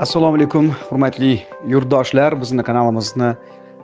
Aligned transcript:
assalomu 0.00 0.36
alaykum 0.36 0.70
hurmatli 0.88 1.42
yurtdoshlar. 1.68 2.40
Bizni 2.40 2.62
kanalimizni 2.62 3.34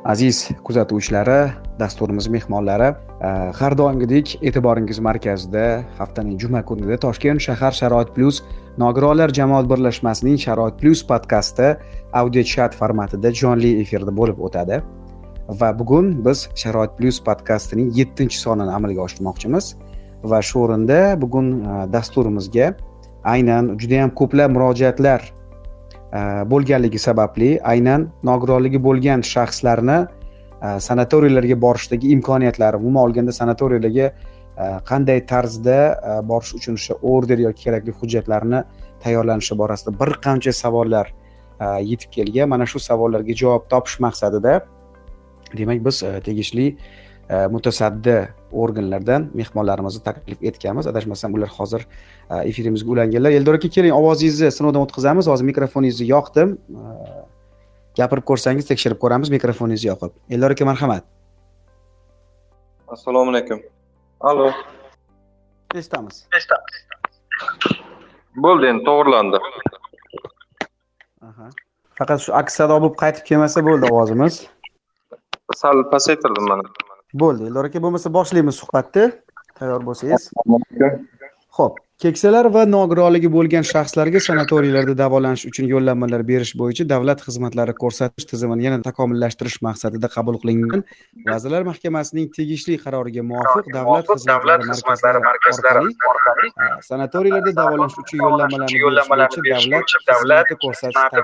aziz 0.05 0.49
kuzatuvchilari 0.65 1.51
dasturimiz 1.81 2.27
mehmonlari 2.29 2.89
e, 2.89 3.29
har 3.59 3.77
doimgidek 3.79 4.39
e'tiboringiz 4.43 4.99
markazida 4.99 5.85
haftaning 5.99 6.41
juma 6.41 6.63
kunida 6.65 6.97
toshkent 7.05 7.41
shahar 7.47 7.73
sharoit 7.81 8.15
plyus 8.15 8.41
nogironlar 8.79 9.35
jamoat 9.41 9.69
birlashmasining 9.73 10.41
sharoit 10.47 10.81
plyus 10.81 11.05
podkasti 11.11 11.75
audio 12.13 12.43
chat 12.55 12.73
formatida 12.81 13.35
jonli 13.43 13.77
efirda 13.83 14.17
bo'lib 14.21 14.41
o'tadi. 14.41 14.81
Va 15.61 15.73
bugun 15.79 16.13
biz 16.25 16.49
sharoit 16.63 16.97
plyus 16.99 17.21
podkastining 17.29 17.93
yettinchi 18.01 18.41
sonini 18.41 18.73
amalga 18.79 19.05
oshirmoqchimiz. 19.09 19.75
Va 20.25 20.41
shu 20.43 20.65
o'rinda 20.65 21.01
bugun 21.21 21.57
e, 21.61 21.79
dasturimizga 21.93 22.75
aynan 23.25 23.75
judayam 23.81 24.11
ko'plab 24.21 24.57
murojaatlar 24.57 25.36
Э, 26.15 26.45
bo'lganligi 26.47 26.99
sababli 27.03 27.57
aynan 27.67 28.07
nogironligi 28.25 28.79
bo'lgan 28.83 29.25
shaxslarni 29.27 29.97
e, 30.63 30.69
sanatoriylarga 30.81 31.57
borishdagi 31.61 32.13
imkoniyatlari 32.15 32.77
umuman 32.77 33.09
olganda 33.09 33.33
sanatoriylarga 33.33 34.07
e, 34.07 34.69
qanday 34.91 35.25
tarzda 35.27 35.79
e, 36.11 36.29
borish 36.29 36.53
uchun 36.59 36.79
o'sha 36.79 36.95
order 37.15 37.43
yoki 37.47 37.65
kerakli 37.65 37.95
hujjatlarni 38.01 38.63
tayyorlanishi 39.03 39.59
borasida 39.59 39.97
bir 40.01 40.15
qancha 40.27 40.53
savollar 40.53 41.13
yetib 41.91 42.11
kelgan. 42.13 42.49
Mana 42.49 42.67
shu 42.67 42.79
savollarga 42.79 43.35
javob 43.43 43.69
topish 43.73 43.99
maqsadida 44.07 44.61
demak 45.59 45.85
biz 45.87 46.03
tegishli 46.25 46.67
mutasaddi 47.51 48.17
organlardan 48.53 49.31
mehmonlarimizni 49.35 50.03
taklif 50.03 50.43
etganmiz. 50.43 50.87
Adashmasam 50.87 51.35
ular 51.35 51.51
hozir 51.59 51.87
efirimizga 52.31 52.91
ulanganlar. 52.91 53.31
Eldor 53.31 53.55
aka 53.59 53.69
keling 53.69 53.95
ovozingizni 53.95 54.53
sinovdan 54.53 54.87
o'tkazamiz. 54.87 55.27
Hozir 55.33 55.45
mikrofoningizni 55.53 56.07
yoqdim. 56.13 56.57
Gapirib 57.99 58.25
ko'rsangiz 58.31 58.69
tekshirib 58.71 58.99
ko'ramiz 59.03 59.31
mikrofoningiz 59.37 59.85
yoqib. 59.91 60.13
Eldor 60.31 60.57
aka 60.57 60.65
marhamat. 60.65 61.05
Assalomu 62.89 63.31
alaykum. 63.35 63.63
Allo 64.21 64.51
eshitamiz 65.75 66.17
bo'ldi 68.45 68.69
endi 68.71 68.85
to'g'irlandi 68.89 69.39
faqat 72.01 72.19
shu 72.25 72.35
aks 72.41 72.59
sado 72.61 72.77
bo'lib 72.83 72.97
qaytib 73.03 73.25
kelmasa 73.31 73.65
bo'ldi 73.69 73.91
ovozimiz. 73.93 74.35
Sal 75.61 75.83
pasaytirdim 75.93 76.47
mana 76.53 76.65
bo'ldi. 77.23 77.49
Eldor 77.51 77.71
aka 77.71 77.83
bo'lmasa 77.85 78.13
boshlaymiz 78.19 78.61
suhbatni. 78.63 79.11
Tayyor 79.59 79.83
bo'lsangiz. 79.89 80.31
Ho'p 81.59 81.86
keksalar 82.03 82.47
va 82.55 82.63
nogironligi 82.69 83.29
bo'lgan 83.33 83.65
shaxslarga 83.67 84.21
sanatoriylarda 84.25 84.95
davolanish 84.99 85.45
uchun 85.51 85.69
yo'llanmalar 85.71 86.25
berish 86.31 86.53
bo'yicha 86.63 86.85
davlat 86.91 87.23
xizmatlari 87.27 87.75
ko'rsatish 87.83 88.27
tizimini 88.33 88.67
yana 88.67 88.79
takomillashtirish 88.89 89.57
maqsadida 89.67 90.11
qabul 90.17 90.37
qilingan 90.43 90.85
vazirlar 91.31 91.65
mahkamasining 91.71 92.29
tegishli 92.37 92.77
qaroriga 92.85 93.25
muvofiq 93.31 93.73
davlat 93.79 94.13
xizmatlari 94.13 95.25
markazlari 95.31 95.85
orqali 96.13 96.53
sanatoriylarda 96.91 97.57
davolanish 97.63 97.99
uchun 98.05 98.25
yo'llanmalarni 98.27 98.81
berish 99.49 99.69
bo'yicha 99.75 100.07
davlat 100.13 100.57
xizmati 100.61 100.61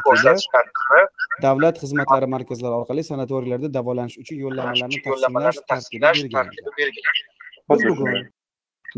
ko'rsatish 0.09 0.51
tartibi 0.57 1.07
davlat 1.49 1.87
xizmatlari 1.87 2.35
markazlari 2.37 2.83
orqali 2.83 3.11
sanatoriylarda 3.15 3.77
davolanish 3.81 4.21
uchun 4.25 4.45
yo'llanmalarni 4.45 5.03
taqsimlash 5.09 6.23
tartibi 6.37 6.79
belgilangan 6.79 7.27
biz 7.73 7.91
bugun 7.91 8.23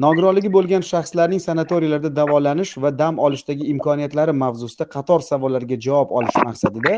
nogironligi 0.02 0.50
bo'lgan 0.56 0.82
shaxslarning 0.82 1.40
sanatoriylarda 1.42 2.10
davolanish 2.16 2.72
va 2.84 2.90
dam 2.98 3.18
olishdagi 3.26 3.66
imkoniyatlari 3.72 4.32
mavzusida 4.44 4.86
qator 4.94 5.20
savollarga 5.26 5.78
javob 5.86 6.14
olish 6.20 6.38
maqsadida 6.48 6.94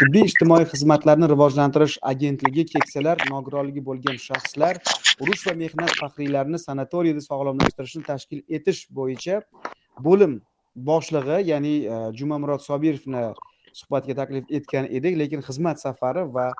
tibbiy 0.00 0.26
ijtimoiy 0.30 0.66
xizmatlarni 0.72 1.30
rivojlantirish 1.32 1.96
agentligi 2.12 2.66
keksalar 2.74 3.24
nogironligi 3.30 3.84
bo'lgan 3.88 4.20
shaxslar 4.26 4.82
urush 5.26 5.46
va 5.48 5.54
mehnat 5.62 5.96
faxriylarini 6.02 6.60
sanatoriyada 6.66 7.24
sog'lomlashtirishni 7.30 8.04
tashkil 8.10 8.44
etish 8.58 8.84
bo'yicha 9.00 9.40
bo'lim 10.08 10.40
boshlig'i 10.90 11.40
ya'ni 11.50 11.74
e, 11.94 11.96
jumamurod 12.20 12.60
sobirovni 12.68 13.26
suhbatga 13.74 14.14
taklif 14.20 14.50
etgan 14.58 14.86
edik. 14.90 15.18
Lekin 15.18 15.42
xizmat 15.48 15.80
safari 15.80 16.24
va 16.36 16.50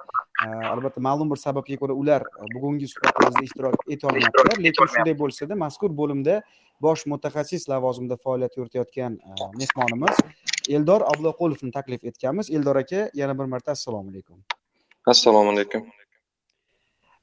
albatta 0.73 1.01
ma'lum 1.01 1.31
bir 1.31 1.41
sababga 1.47 1.77
ko'ra 1.83 1.95
ular 2.03 2.23
e, 2.23 2.49
bugungi 2.55 2.89
suhbatimizda 2.93 3.45
ishtirok 3.49 3.77
etolmadilar 3.97 4.63
lekin 4.67 4.93
shunday 4.95 5.17
bo'lsada 5.23 5.59
mazkur 5.65 5.91
bo'limda 6.01 6.41
bosh 6.87 7.07
mutaxassis 7.13 7.69
lavozimida 7.73 8.17
faoliyat 8.17 8.57
yuritayotgan 8.57 9.19
e, 9.29 9.51
mehmonimiz 9.61 10.17
eldor 10.69 11.01
abduqulovni 11.13 11.73
taklif 11.73 12.05
etganmiz. 12.05 12.51
Eldor 12.51 12.77
aka 12.77 13.11
yana 13.15 13.39
bir 13.39 13.45
marta 13.45 13.73
assalomu 13.73 14.11
alaykum. 14.11 14.39
Assalomu 15.07 15.51
alaykum 15.51 15.85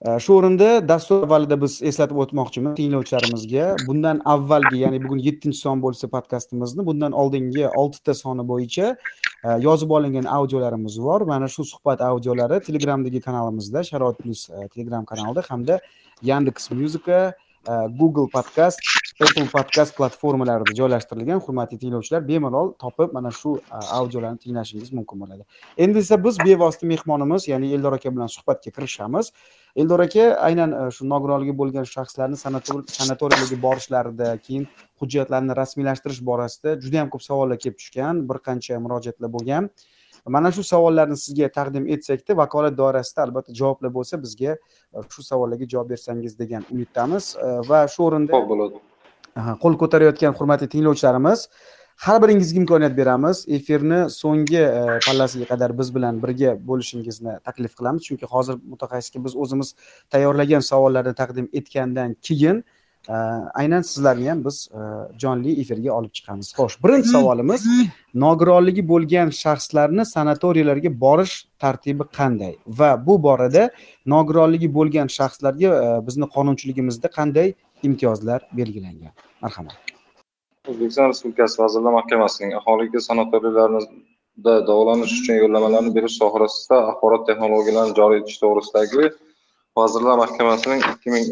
shu 0.02 0.34
o'rinda 0.34 0.88
dastur 0.88 1.24
avvalida 1.26 1.56
biz 1.62 1.74
eslatib 1.90 2.18
o'tmoqchimiz 2.24 2.74
tinglovchilarimizga. 2.78 3.66
Bundan 3.88 4.22
avvalgi 4.34 4.80
ya'ni 4.84 5.00
bugun 5.04 5.20
yettinchi 5.28 5.58
son 5.58 5.84
bo'lsa 5.84 6.10
podkastimizni 6.16 6.86
bundan 6.88 7.14
oldingi 7.24 7.68
oltita 7.82 8.16
soni 8.22 8.46
bo'yicha 8.52 8.88
e, 9.46 9.50
yozib 9.68 9.94
olingan 9.98 10.26
audiolarimiz 10.38 10.98
bor. 11.08 11.22
Mana 11.34 11.48
shu 11.48 11.66
suhbat 11.74 12.02
audiolari 12.02 12.60
telegramdagi 12.68 13.22
kanalimizda 13.28 13.84
sharoit 13.92 14.18
plyus 14.24 14.50
e, 14.50 14.68
telegram 14.74 15.06
kanalida 15.06 15.46
hamda 15.50 15.80
yandex 16.32 16.72
muzika 16.72 17.22
Э, 17.68 17.88
google 18.00 18.28
podkast 18.34 18.80
apple 19.22 19.46
podkast 19.54 19.94
platformalarida 19.94 20.74
joylashtirilgan 20.74 21.42
hurmatli 21.46 21.78
tinglovchilar 21.78 22.24
bemalol 22.26 22.72
topib 22.82 23.14
mana 23.14 23.30
shu 23.40 23.52
e, 23.60 23.82
audiolarni 23.98 24.42
tinglashingiz 24.42 24.90
mumkin 24.98 25.22
bo'ladi. 25.22 25.46
Endi 25.78 26.02
esa 26.02 26.18
biz 26.24 26.40
bevosita 26.40 26.90
mehmonimiz 26.90 27.46
ya'ni 27.52 27.70
eldor 27.78 27.94
aka 28.00 28.10
bilan 28.16 28.32
suhbatga 28.36 28.74
kirishamiz. 28.78 29.32
Eldor 29.76 30.06
aka 30.08 30.26
aynan 30.48 30.74
e, 30.80 30.90
shu 30.96 31.06
nogironligi 31.14 31.54
bo'lgan 31.62 31.86
shaxslarni 31.94 32.42
sanatoriylarga 32.98 33.62
borishlarida 33.68 34.34
keyin 34.48 34.66
hujjatlarni 35.04 35.58
rasmiylashtirish 35.62 36.26
borasida 36.32 36.80
juda 36.82 37.04
yam 37.04 37.14
ko'p 37.14 37.30
savollar 37.30 37.62
kelib 37.62 37.78
tushgan 37.84 38.26
bir 38.30 38.42
qancha 38.48 38.82
murojaatlar 38.88 39.36
bo'lgan. 39.38 39.70
Mana 40.26 40.52
shu 40.52 40.64
savollarni 40.64 41.18
sizga 41.18 41.50
taqdim 41.58 41.88
etsakda 41.96 42.38
vakolat 42.38 42.78
doirasida 42.78 43.24
albatta 43.24 43.54
javoblar 43.54 43.94
bo'lsa 43.98 44.22
bizga 44.24 44.56
e, 44.56 45.04
shu 45.14 45.24
savollarga 45.24 45.68
javob 45.74 45.90
bersangiz 45.90 46.40
degan 46.40 46.64
umiddamiz. 46.72 47.36
E, 47.36 47.48
va 47.70 47.88
shu 47.88 48.08
o'rinda 48.08 48.34
ho'p 48.38 48.50
bo'ladi. 48.54 48.82
Qo'l 49.64 49.78
ko'tarayotgan 49.84 50.34
hurmatli 50.40 50.68
tinglovchilarimiz 50.74 51.48
har 52.06 52.18
biringizga 52.24 52.60
imkoniyat 52.64 52.98
beramiz. 52.98 53.46
Efirni 53.58 54.00
so'nggi 54.10 54.62
e, 54.62 55.00
pallasiga 55.08 55.46
qadar 55.54 55.78
biz 55.80 55.96
bilan 55.96 56.22
birga 56.24 56.58
bo'lishingizni 56.70 57.40
taklif 57.48 57.76
qilamiz. 57.80 58.02
Chunki 58.08 58.26
hozir 58.34 58.56
mutaxassisga 58.74 59.24
biz 59.26 59.36
o'zimiz 59.46 59.76
tayyorlagan 60.14 60.64
savollarni 60.72 61.14
taqdim 61.22 61.50
etgandan 61.60 62.16
keyin 62.28 62.64
aynan 63.10 63.82
sizlarni 63.82 64.30
ham 64.30 64.46
biz 64.46 64.70
e, 64.74 64.80
jonli 65.20 65.62
efirga 65.62 65.92
olib 65.94 66.14
chiqamiz. 66.18 66.54
Xo'sh 66.58 66.84
birinchi 66.84 67.10
savolimiz. 67.10 67.66
Nogironligi 68.14 68.88
bo'lgan 68.88 69.30
shaxslarni 69.30 70.06
sanatoriylarga 70.06 70.92
borish 71.02 71.36
tartibi 71.60 72.04
qanday? 72.18 72.54
Va 72.68 72.92
bu 73.08 73.24
borada 73.24 73.70
nogironligi 74.06 74.74
bo'lgan 74.74 75.08
shaxslarga 75.18 75.70
e, 75.86 76.08
bizni 76.08 76.26
qonunchiligimizda 76.36 77.08
qanday 77.18 77.54
imtiyozlar 77.84 78.48
belgilangan? 78.54 79.14
Marhamat. 79.42 79.76
O'zbekiston 80.70 81.10
respublikasi 81.10 81.62
vazirlar 81.64 81.92
mahkamasining 82.00 82.54
aholiga 82.54 83.00
sanatoriylarda 83.10 84.54
davolanish 84.70 85.14
uchun 85.20 85.36
yo'llanmalarni 85.44 85.96
berish 85.96 86.16
sohasida 86.22 86.78
axborot 86.92 87.24
texnologiyalarini 87.30 87.96
joriy 88.00 88.20
etish 88.22 88.38
to'g'risidagi 88.44 89.14
vazirlar 89.78 90.18
mahkamasining 90.24 90.82
ikki 90.92 91.10
ming 91.16 91.26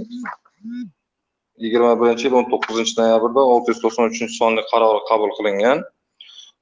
yigirma 1.64 1.94
birinchi 2.02 2.28
yil 2.28 2.36
o'n 2.40 2.48
to'qqizinchi 2.52 2.96
noyabrda 3.00 3.46
olti 3.54 3.74
yuz 3.74 3.80
to'qson 3.86 4.12
uchinchi 4.12 4.36
sonli 4.42 4.64
qarori 4.72 5.02
qabul 5.10 5.32
qilingan. 5.38 5.84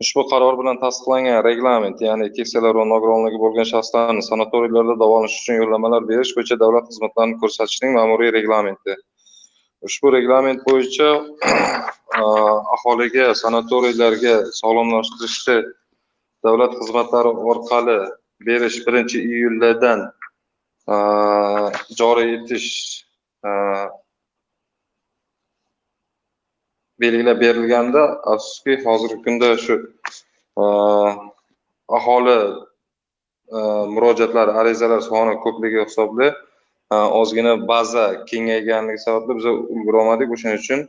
Ushbu 0.04 0.24
qaror 0.32 0.56
bilan 0.60 0.78
tasdiqlangan 0.84 1.40
reglament 1.50 2.02
ya'ni 2.08 2.28
keksalar 2.38 2.74
va 2.80 2.86
nogironligi 2.94 3.40
bo'lgan 3.44 3.68
shaxslarni 3.74 4.24
sanatoriylarda 4.30 4.96
davolanish 5.04 5.38
uchun 5.40 5.58
yo'llanmalar 5.62 6.06
berish 6.12 6.34
bo'yicha 6.38 6.58
davlat 6.64 6.86
xizmatlarini 6.92 7.40
ko'rsatishning 7.44 7.96
ma'muriy 7.98 8.34
reglamenti. 8.38 8.98
Ushbu 9.88 10.14
reglament 10.18 10.62
bo'yicha 10.70 11.10
uh, 12.22 12.58
aholiga 12.76 13.28
sanatoriylarga 13.42 14.36
sog'lomlashtirishni 14.62 15.58
davlat 16.46 16.74
xizmatlari 16.80 17.34
orqali 17.54 18.00
berish 18.50 18.78
birinchi 18.88 19.22
iyuldan 19.36 20.00
uh, 20.94 21.70
joriy 22.00 22.36
etish 22.38 22.70
uh, 23.48 23.88
belgilab 27.02 27.42
berilganda 27.42 28.04
afsuski 28.34 28.78
hozirgi 28.86 29.18
kunda 29.26 29.50
shu 29.64 29.76
e, 30.62 30.64
aholi 31.98 32.38
e, 33.58 33.60
murojaatlari 33.94 34.52
arizalar 34.62 35.02
soni 35.10 35.36
ko'pligi 35.46 35.84
hisobli 35.86 36.28
e, 36.94 36.96
ozgina 37.22 37.54
baza 37.72 38.06
kengayganligi 38.30 39.04
sababli 39.06 39.38
biz 39.40 39.46
ulgurolmadik 39.74 40.34
o'shaning 40.38 40.64
uchun 40.64 40.88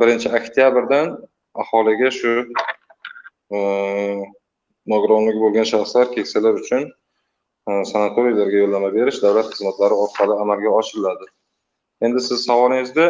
birinchi 0.00 0.28
oktyabrdan 0.38 1.06
aholiga 1.62 2.10
shu 2.18 2.32
nogironligi 4.92 5.40
bo'lgan 5.44 5.66
shaxslar 5.72 6.06
keksalar 6.16 6.54
uchun 6.62 6.82
sanatoriylarga 7.92 8.58
yo'llanma 8.62 8.90
berish 8.96 9.18
davlat 9.24 9.50
xizmatlari 9.52 9.96
orqali 10.04 10.34
amalga 10.44 10.70
oshiriladi. 10.80 11.26
Endi 12.06 12.20
siz 12.28 12.38
savolingizda 12.48 13.06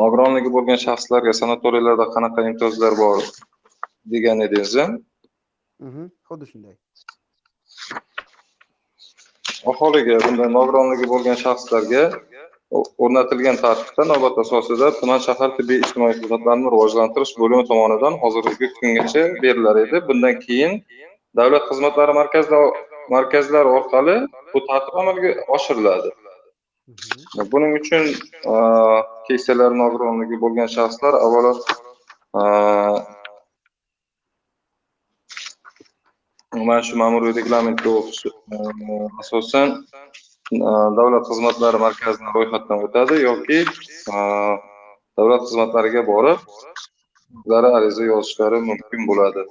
nogironligi 0.00 0.50
bo'lgan 0.56 0.78
shaxslarga 0.86 1.32
sanatoriylarda 1.40 2.06
qanaqa 2.14 2.46
imtiyozlar 2.50 2.96
bor 3.02 3.18
degan 4.14 4.46
edingiz 4.46 4.74
mhm, 4.78 6.04
xuddi 6.28 6.46
shunday. 6.52 6.74
Aholiga 9.72 10.16
bunday 10.26 10.48
nogironligi 10.58 11.06
bo'lgan 11.12 11.38
shaxslarga 11.44 12.02
o'rnatilgan 13.04 13.56
tartibda 13.64 14.04
navbat 14.12 14.38
asosida 14.44 14.90
tuman 15.00 15.20
shahar 15.26 15.50
tibbiy 15.58 15.80
ijtimoiy 15.84 16.14
xizmatlarni 16.18 16.72
rivojlantirish 16.74 17.32
bo'limi 17.42 17.64
tomonidan 17.70 18.18
hozirgi 18.22 18.70
kungacha 18.78 19.22
berilar 19.44 19.80
edi. 19.84 20.02
Bundan 20.08 20.40
keyin 20.44 20.72
davlat 21.40 21.64
xizmatlari 21.70 22.14
markazlari 23.14 23.74
orqali 23.78 24.16
bu 24.52 24.66
tartib 24.68 25.00
amalga 25.02 25.30
oshiriladi. 25.58 26.14
Buning 27.52 27.72
uchun 27.80 28.04
keksalar 29.28 29.72
nogironligi 29.80 30.36
bo'lgan 30.42 30.68
shaxslar 30.76 31.14
avvalo 31.26 31.52
mana 36.68 36.82
shu 36.88 36.94
ma'muriy 37.02 37.32
reglamentga 37.40 37.94
asosan 39.22 39.68
davlat 40.98 41.24
xizmatlari 41.30 41.78
markazidan 41.86 42.30
ro'yxatdan 42.36 42.78
o'tadi 42.86 43.20
yoki 43.28 43.58
davlat 45.16 45.42
xizmatlariga 45.48 46.02
borib 46.12 46.38
o'zlari 47.38 47.68
ariza 47.78 48.10
yozishlari 48.12 48.58
mumkin 48.70 49.00
bo'ladi 49.10 49.42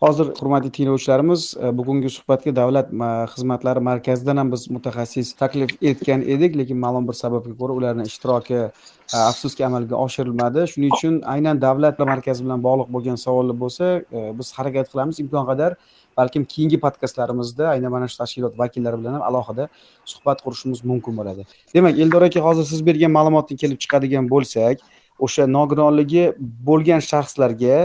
hozir 0.00 0.26
hurmatli 0.40 0.70
tinglovchilarimiz 0.70 1.54
e, 1.62 1.78
bugungi 1.78 2.10
suhbatga 2.10 2.52
davlat 2.56 2.88
xizmatlari 3.34 3.80
markazidan 3.80 4.36
ham 4.36 4.52
biz 4.52 4.68
mutaxassis 4.70 5.32
taklif 5.42 5.70
etgan 5.90 6.22
edik 6.34 6.56
lekin 6.60 6.78
ma'lum 6.84 7.08
bir 7.08 7.16
sababga 7.22 7.54
ko'ra 7.60 7.72
ularni 7.80 8.04
ishtiroki 8.10 8.58
e, 8.58 8.70
afsuski 9.16 9.64
amalga 9.66 9.96
oshirilmadi. 10.06 10.66
Shuning 10.72 10.92
uchun 10.98 11.20
aynan 11.34 11.62
davlat 11.66 11.98
markazi 12.12 12.44
bilan 12.44 12.64
bog'liq 12.66 12.88
bo'lgan 12.96 13.16
savollar 13.24 13.56
bo'lsa 13.62 13.84
e, 14.16 14.26
biz 14.38 14.52
harakat 14.58 14.92
qilamiz 14.92 15.22
imkon 15.24 15.48
qadar. 15.50 15.78
Balkim 16.16 16.44
keyingi 16.52 16.78
podkastlarimizda 16.84 17.64
aynan 17.74 17.90
mana 17.96 18.08
shu 18.10 18.16
tashkilot 18.22 18.54
vakillari 18.58 19.00
bilan 19.00 19.12
ham 19.16 19.24
alohida 19.30 19.68
suhbat 20.12 20.44
qurishimiz 20.44 20.84
mumkin 20.90 21.16
bo'ladi. 21.18 21.42
Demak 21.74 21.98
eldor 22.04 22.22
aka 22.28 22.40
hozir 22.48 22.64
siz 22.72 22.86
bergan 22.88 23.12
ma'lumotdan 23.18 23.56
kelib 23.62 23.78
chiqadigan 23.84 24.24
bo'lsak 24.34 24.76
o'sha 25.18 25.46
nogironligi 25.46 26.24
bo'lgan 26.68 27.00
shaxslarga 27.10 27.76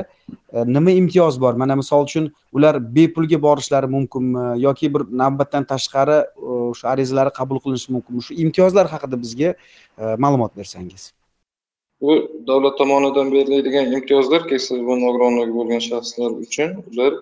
e, 0.54 0.66
nima 0.76 0.92
imtiyoz 1.02 1.40
bor? 1.44 1.54
Mana 1.54 1.76
misol 1.76 2.06
uchun 2.08 2.32
ular 2.54 2.80
bepulga 2.96 3.42
borishlari 3.42 3.88
mumkinmi 3.96 4.44
e, 4.44 4.60
yoki 4.66 4.94
bir 4.94 5.08
navbatdan 5.24 5.64
tashqari 5.72 6.20
e, 6.22 6.60
o'sha 6.74 6.90
arizalari 6.94 7.32
qabul 7.40 7.64
qilinishi 7.64 7.94
mumkinmi 7.96 8.28
shu 8.28 8.38
imtiyozlar 8.44 8.92
haqida 8.94 9.22
bizga 9.24 9.56
ma'lumot 10.24 10.56
bersangiz. 10.58 11.12
Bu 12.02 12.14
davlat 12.48 12.78
tomonidan 12.78 13.32
beriladigan 13.32 13.92
imtiyozlar 13.98 14.48
keksa 14.52 14.76
va 14.88 14.96
nogironligi 15.06 15.54
bo'lgan 15.60 15.82
shaxslar 15.90 16.30
uchun 16.46 16.70
ular 16.92 17.14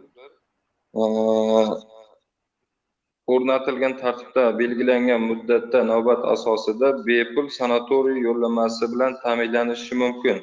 o'rnatilgan 3.34 3.94
tartibda 4.02 4.44
belgilangan 4.60 5.22
muddatda 5.30 5.80
navbat 5.92 6.22
asosida 6.34 6.88
bepul 7.08 7.48
sanatoriy 7.60 8.18
yo'llanmasi 8.28 8.86
bilan 8.94 9.14
ta'minlanishi 9.24 9.96
mumkin 10.04 10.38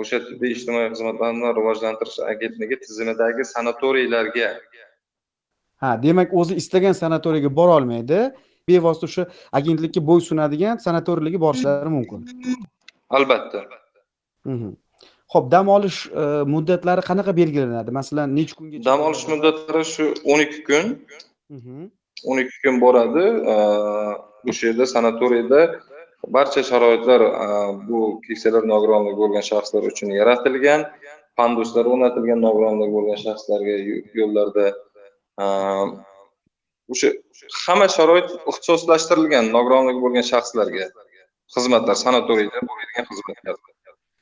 o'sha 0.00 0.18
tibbiy 0.28 0.52
ijtimoiy 0.56 0.88
xizmatlarni 0.94 1.52
rivojlantirish 1.58 2.18
agentligi 2.32 2.76
tizimidagi 2.84 3.44
sanatoriylarga 3.54 4.48
ha 5.82 5.90
demak 6.06 6.34
o'zi 6.40 6.58
istagan 6.62 6.94
sanatoriyga 7.02 7.50
borolmaydi 7.60 8.20
bevosita 8.68 9.06
o'sha 9.10 9.24
agentlikka 9.58 10.00
bo'ysunadigan 10.10 10.82
sanatoriylarga 10.86 11.40
borishlari 11.46 11.90
mumkin 11.98 12.20
albatta 13.18 13.60
mhm. 14.44 14.74
Xo'p, 15.32 15.46
dam 15.50 15.68
olish 15.76 15.98
e, 16.06 16.24
muddatlari 16.54 17.02
qanaqa 17.08 17.32
belgilanadi? 17.36 17.90
Masalan, 17.90 18.34
necha 18.36 18.54
kunga 18.58 18.78
Dam 18.88 19.00
olish 19.06 19.24
muddatlari 19.30 19.84
shu 19.94 20.04
12 20.34 20.60
kun. 20.68 20.92
12 22.26 22.62
kun 22.64 22.80
boradi. 22.84 23.26
O'sha 24.50 24.64
yerda 24.68 24.86
sanatoriyda 24.94 25.60
barcha 26.36 26.62
sharoitlar 26.70 27.20
bu 27.88 28.00
keksalar 28.26 28.62
nogironligi 28.72 29.16
bo'lgan 29.22 29.44
shaxslar 29.50 29.82
uchun 29.90 30.08
yaratilgan. 30.20 30.80
Panduslar 31.40 31.84
o'rnatilgan 31.92 32.40
nogironligi 32.46 32.92
bo'lgan 32.96 33.18
shaxslarga 33.26 33.74
yo'llarda 34.20 34.66
o'sha 36.92 37.08
hamma 37.64 37.88
sharoit 37.96 38.28
ixtisoslashtirilgan 38.50 39.50
nogironligi 39.56 40.00
bo'lgan 40.04 40.26
shaxslarga 40.32 40.86
xizmatlar 41.54 41.96
sanatoriyda 42.04 42.58
bo'ladigan 42.68 43.04
xizmatlar 43.10 43.56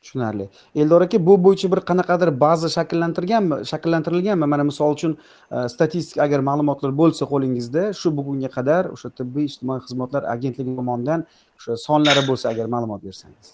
tushunarli. 0.05 0.47
Eldor 0.83 1.01
aka 1.06 1.19
bu 1.27 1.35
bo'yicha 1.47 1.71
bir 1.73 1.81
qanaqadir 1.91 2.31
baza 2.45 2.69
shakllantirganmi 2.77 3.56
shakllantirilganmi? 3.71 4.47
Mana 4.53 4.65
misol 4.71 4.93
uchun 4.97 5.12
e, 5.17 5.69
statistik 5.75 6.19
agar 6.27 6.41
ma'lumotlar 6.49 6.91
bo'lsa 7.01 7.25
qo'lingizda 7.33 7.83
shu 8.01 8.09
bugunga 8.19 8.51
qadar 8.56 8.83
o'sha 8.95 9.09
tibbiy 9.19 9.45
ijtimoiy 9.51 9.81
xizmatlar 9.87 10.23
agentligi 10.35 10.77
tomonidan 10.81 11.27
o'sha 11.59 11.73
sonlari 11.87 12.23
bo'lsa 12.29 12.47
agar 12.53 12.67
ma'lumot 12.75 13.01
bersangiz. 13.09 13.49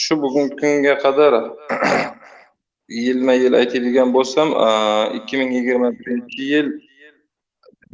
Shu 0.00 0.14
bugungi 0.24 0.54
kunga 0.62 0.94
qadar 1.04 1.32
yilma 3.06 3.34
yil 3.42 3.54
aytadigan 3.60 4.08
bo'lsam 4.16 4.48
e, 4.66 4.70
ikki 5.18 5.34
ming 5.40 5.50
yigirma 5.58 5.88
birinchi 6.00 6.42
yil 6.54 6.68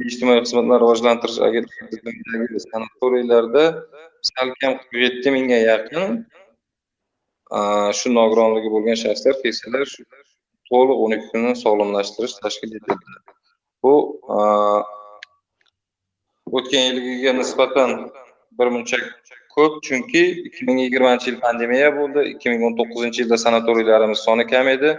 ijtimoiy 0.07 0.41
xizmatlar 0.45 0.79
rivojlantirish 0.83 1.39
agentligidagi 1.47 2.59
sanatoriylarda 2.65 3.63
salkam 4.31 4.73
qirq 4.81 5.01
yetti 5.05 5.33
mingga 5.35 5.59
yaqin 5.71 6.05
shu 7.99 8.13
nogironligi 8.19 8.69
bo'lgan 8.75 8.97
shaxslar 9.03 9.35
keksalar 9.43 9.85
to'liq 10.69 10.97
o'n 11.05 11.17
ikki 11.17 11.27
kunni 11.33 11.53
sog'lomlashtirish 11.63 12.35
tashkil 12.43 12.75
etildi 12.79 13.19
bu 13.83 13.93
o'tgan 16.57 16.83
yilgiga 16.89 17.31
nisbatan 17.41 17.95
birmuncha 18.59 18.97
ko'p 19.55 19.79
chunki 19.87 20.23
ikki 20.47 20.67
ming 20.67 20.79
yigirmanchi 20.85 21.25
yil 21.29 21.39
pandemiya 21.45 21.89
bo'ldi 21.99 22.25
ikki 22.33 22.51
ming 22.51 22.67
o'n 22.67 22.75
to'qqizinchi 22.79 23.23
yilda 23.23 23.37
sanatoriylarimiz 23.45 24.19
soni 24.27 24.45
kam 24.53 24.67
edi. 24.75 24.91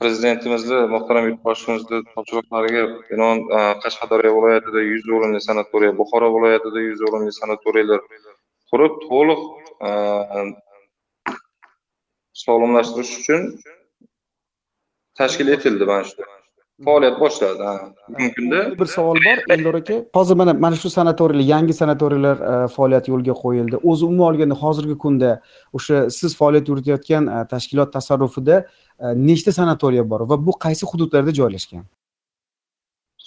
Prezidentimizni 0.00 0.78
muhtaram 0.94 1.24
yurtboshimizni 1.28 1.98
topshiriqlariga 2.14 2.82
binoan 3.10 3.38
qashqadaryo 3.84 4.32
viloyatida 4.36 4.80
yuz 4.86 5.06
o'rinli 5.16 5.40
sanatoriya 5.48 5.92
buxoro 6.00 6.28
viloyatida 6.36 6.82
yuz 6.88 7.04
o'rinli 7.08 7.32
sanatoriyalar 7.40 8.00
qurib 8.72 8.98
to'liq 9.06 9.40
sog'lomlashtirish 12.32 13.12
uchun 13.20 13.42
tashkil 15.18 15.48
etildi 15.48 15.84
mana 15.84 16.04
shu. 16.04 16.22
Faoliyat 16.84 17.20
boshladi 17.20 17.58
bugungi 18.08 18.34
kunda 18.34 18.78
bir 18.80 18.86
savol 18.86 19.16
bor. 19.26 19.38
Eldor 19.54 19.74
aka 19.74 19.94
hozir 20.14 20.36
mana 20.36 20.52
mana 20.54 20.76
shu 20.76 20.90
sanatoriylar 20.90 21.44
yangi 21.54 21.74
sanatoriylar 21.80 22.36
e, 22.52 22.68
faoliyati 22.76 23.10
yo'lga 23.10 23.34
qo'yildi. 23.42 23.76
O'zi 23.90 24.04
umuman 24.04 24.26
olganda 24.34 24.54
hozirgi 24.54 24.96
kunda 25.04 25.30
o'sha 25.76 26.10
siz 26.10 26.36
faoliyat 26.40 26.68
yuritayotgan 26.68 27.26
e, 27.26 27.46
tashkilot 27.52 27.92
tasarrufida 27.92 28.56
e, 29.04 29.06
nechta 29.28 29.52
sanatoriya 29.52 30.10
bor 30.10 30.20
va 30.30 30.36
bu 30.46 30.52
qaysi 30.64 30.84
hududlarda 30.92 31.32
joylashgan? 31.40 31.84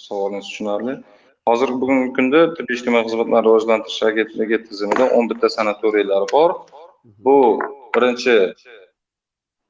Savolingiz 0.06 0.46
tushunarli. 0.48 0.94
Hozir 1.48 1.68
bugungi 1.80 2.12
kunda 2.16 2.38
tibbiy 2.56 2.76
ijtimoiy 2.78 3.04
xizmatlarni 3.06 3.46
rivojlantirish 3.46 4.02
agentligi 4.10 4.58
tizimida 4.68 5.04
o'n 5.16 5.30
bitta 5.30 5.48
sanatoriylar 5.56 6.22
bor. 6.32 6.50
Bu 7.24 7.36
birinchi 7.94 8.34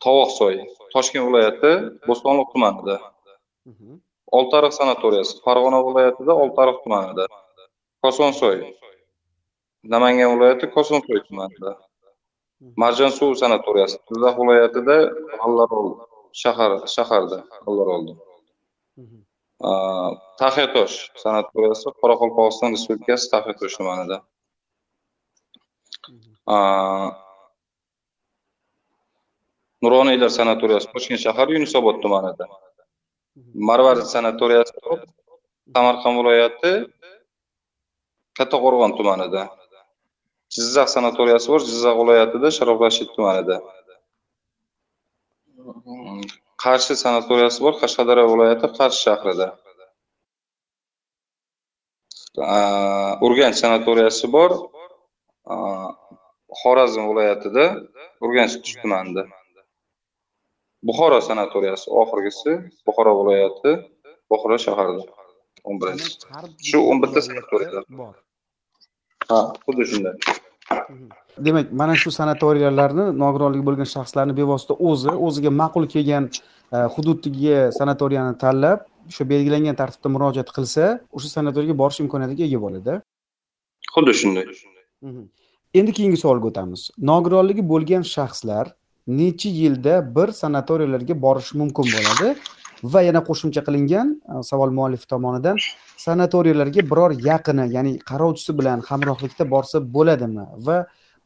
tovoqsoy 0.04 0.56
toshkent 0.94 1.24
viloyati 1.28 1.72
bo'stonliq 2.08 2.48
tumanida. 2.54 2.96
Oltiariq 4.38 4.72
sanatoriyasi 4.80 5.34
farg'ona 5.46 5.80
viloyatida 5.86 6.32
oltiariq 6.42 6.78
tumanida. 6.84 7.24
Kosonsoy 8.04 8.56
namangan 9.94 10.28
viloyati 10.34 10.66
kosonsoy 10.76 11.20
tumanida. 11.28 11.70
Marjansuv 12.82 13.34
sanatoriyasi 13.42 13.96
jizzax 14.10 14.34
viloyatida 14.40 14.96
g'allarol 15.40 15.88
shahar 16.42 16.72
shaharda 16.94 17.38
g'allarolda 17.64 18.14
taxiatosh 20.40 20.96
sanatoriyasi 21.22 21.92
qoraqalpog'iston 22.00 22.74
respublikasi 22.74 23.30
taxiatosh 23.34 23.76
tumanida 23.78 24.16
nuroniylar 29.84 30.30
sanatoriyasi 30.38 30.86
toshkent 30.92 31.20
shahar 31.26 31.48
yunusobod 31.56 31.96
tumanida. 32.02 32.44
Marvarid 33.68 34.06
sanatoriyasi 34.14 34.72
samarqand 35.74 36.16
viloyati 36.20 36.72
kattaqo'rg'on 38.38 38.92
tumanida. 38.98 39.42
Jizzax 40.54 40.88
sanatoriyasi 40.96 41.46
bor 41.52 41.60
jizzax 41.68 41.94
viloyatida 42.00 42.48
sharof 42.56 42.78
rashid 42.86 43.08
tumanida. 43.16 43.56
Qarshi 46.64 46.94
sanatoriyasi 47.04 47.58
bor 47.64 47.74
qashqadaryo 47.82 48.26
viloyati 48.32 48.66
qarshi 48.78 49.00
shahrida. 49.06 49.48
Urganch 53.26 53.56
sanatoriyasi 53.62 54.26
bor 54.36 54.50
xorazm 56.60 57.02
viloyatida 57.10 57.64
urganch 58.24 58.54
tumanida. 58.82 59.22
Buxoro 60.88 61.18
sanatoriyasi 61.28 61.86
oxirgisi 62.02 62.52
buxoro 62.86 63.12
viloyati 63.20 63.72
buxoro 64.30 64.56
shahrida. 64.66 65.04
o'n 65.64 65.80
birinchi. 65.80 66.08
Shu 66.70 66.80
o'n 66.90 67.00
bitta 67.02 67.22
sanatoriyalar 67.24 67.84
bor. 68.00 68.14
Ha 69.30 69.40
xuddi 69.64 69.86
shunday. 69.90 70.14
Demak 71.46 71.72
mana 71.80 71.94
shu 72.02 72.10
sanatoriylarni 72.18 73.06
nogironligi 73.22 73.64
bo'lgan 73.68 73.88
shaxslarni 73.94 74.36
bevosita 74.40 74.76
o'zi 74.88 75.14
o'ziga 75.26 75.52
ma'qul 75.60 75.88
kelgan 75.94 76.28
e, 76.76 76.76
hududdagi 76.94 77.54
sanatoriyani 77.78 78.36
tanlab 78.44 78.84
o'sha 79.08 79.24
belgilangan 79.32 79.80
tartibda 79.80 80.12
murojaat 80.16 80.52
qilsa 80.56 80.84
o'sha 81.16 81.28
sanatoriyga 81.36 81.76
borish 81.82 82.00
imkoniyatiga 82.04 82.44
ega 82.48 82.60
bo'ladi. 82.66 83.00
Xuddi 83.94 84.12
shunday. 84.20 84.46
Endi 85.78 85.92
keyingi 85.96 86.18
savolga 86.24 86.46
o'tamiz. 86.52 86.82
Nogironligi 87.10 87.62
bo'lgan 87.72 88.04
shaxslar 88.14 88.66
necha 89.06 89.48
yilda 89.48 89.94
bir 90.16 90.28
sanatoriyalarga 90.32 91.22
borish 91.22 91.54
mumkin 91.54 91.86
bo'ladi. 91.94 92.34
Va 92.92 93.00
yana 93.02 93.20
qo'shimcha 93.28 93.62
qilingan 93.66 94.08
e, 94.32 94.42
savol 94.50 94.70
muallifi 94.78 95.06
tomonidan 95.12 95.56
sanatoriyalarga 96.06 96.82
biror 96.90 97.12
yaqini 97.30 97.64
ya'ni 97.76 97.92
qarovchisi 98.10 98.52
bilan 98.58 98.80
hamrohlikda 98.88 99.44
borsa 99.54 99.80
bo'ladimi? 99.96 100.44
Va 100.66 100.76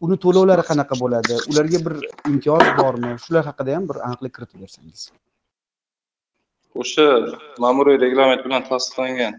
uni 0.04 0.16
to'lovlari 0.25 0.64
qanaqa 0.70 0.94
bo'ladi? 1.02 1.35
Ularga 1.50 1.78
bir 1.87 1.94
imtiyoz 2.30 2.66
bormi? 2.80 3.11
Shular 3.25 3.44
haqida 3.50 3.76
ham 3.76 3.88
bir 3.90 3.97
aniqlik 4.06 4.32
kiritib 4.37 4.58
bersangiz. 4.64 5.00
O'sha 6.82 7.06
ma'muriy 7.64 8.00
reglament 8.04 8.44
bilan 8.47 8.62
tasdiqlangan 8.70 9.35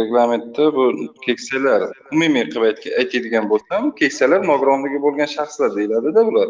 reglamentda 0.00 0.64
bu 0.76 0.84
keksalar 1.26 1.80
umumiy 2.12 2.44
qilib 2.52 2.64
aytadigan 3.00 3.44
bo'lsam 3.52 3.90
keksalar 4.00 4.40
nogironligi 4.50 4.98
bo'lgan 5.06 5.28
shaxslar 5.36 5.70
deyiladida 5.78 6.26
bular. 6.28 6.48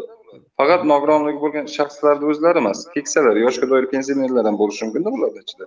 Faqat 0.59 0.81
nogironligi 0.91 1.39
bo'lgan 1.43 1.67
shaxslarni 1.77 2.25
o'zlari 2.31 2.61
emas 2.63 2.79
keksalar 2.95 3.35
yoshga 3.45 3.69
doir 3.71 3.85
pensionerlar 3.93 4.43
ham 4.49 4.57
bo'lishi 4.61 4.81
mumkinda 4.85 5.09
bularni 5.15 5.39
ichida. 5.45 5.65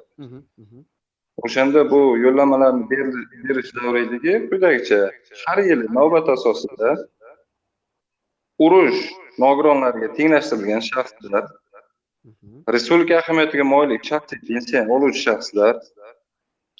O'shanda 1.46 1.80
bu 1.92 2.00
yo'llanmalarni 2.24 2.84
berish 3.48 3.70
davriyligi 3.78 4.34
quyidagicha 4.48 5.00
har 5.44 5.58
yili 5.70 5.86
navbat 5.98 6.26
asosida 6.36 6.90
urush 8.66 9.00
nogironlariga 9.44 10.08
tenglashtirilgan 10.18 10.82
shaxslar 10.90 11.44
respublika 12.74 13.14
ahamiyatiga 13.22 13.64
molik 13.74 14.02
shaxsiy 14.10 14.38
pensiya 14.48 14.82
oluvchi 14.94 15.22
shaxslar 15.28 15.74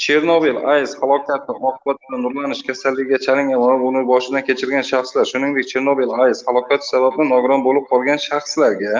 chernobil 0.04 0.56
aes 0.74 0.90
halokati 1.00 1.50
oqibatida 1.70 2.16
nurlanish 2.24 2.62
kasalligiga 2.68 3.18
chalingan 3.26 3.60
va 3.64 3.72
uni 3.90 4.02
boshidan 4.12 4.42
kechirgan 4.48 4.84
shaxslar 4.92 5.24
shuningdek 5.32 5.66
chernobil 5.72 6.10
aes 6.24 6.38
halokati 6.48 6.84
sababli 6.92 7.28
nogiron 7.32 7.60
bo'lib 7.66 7.84
qolgan 7.92 8.18
shaxslarga 8.28 8.94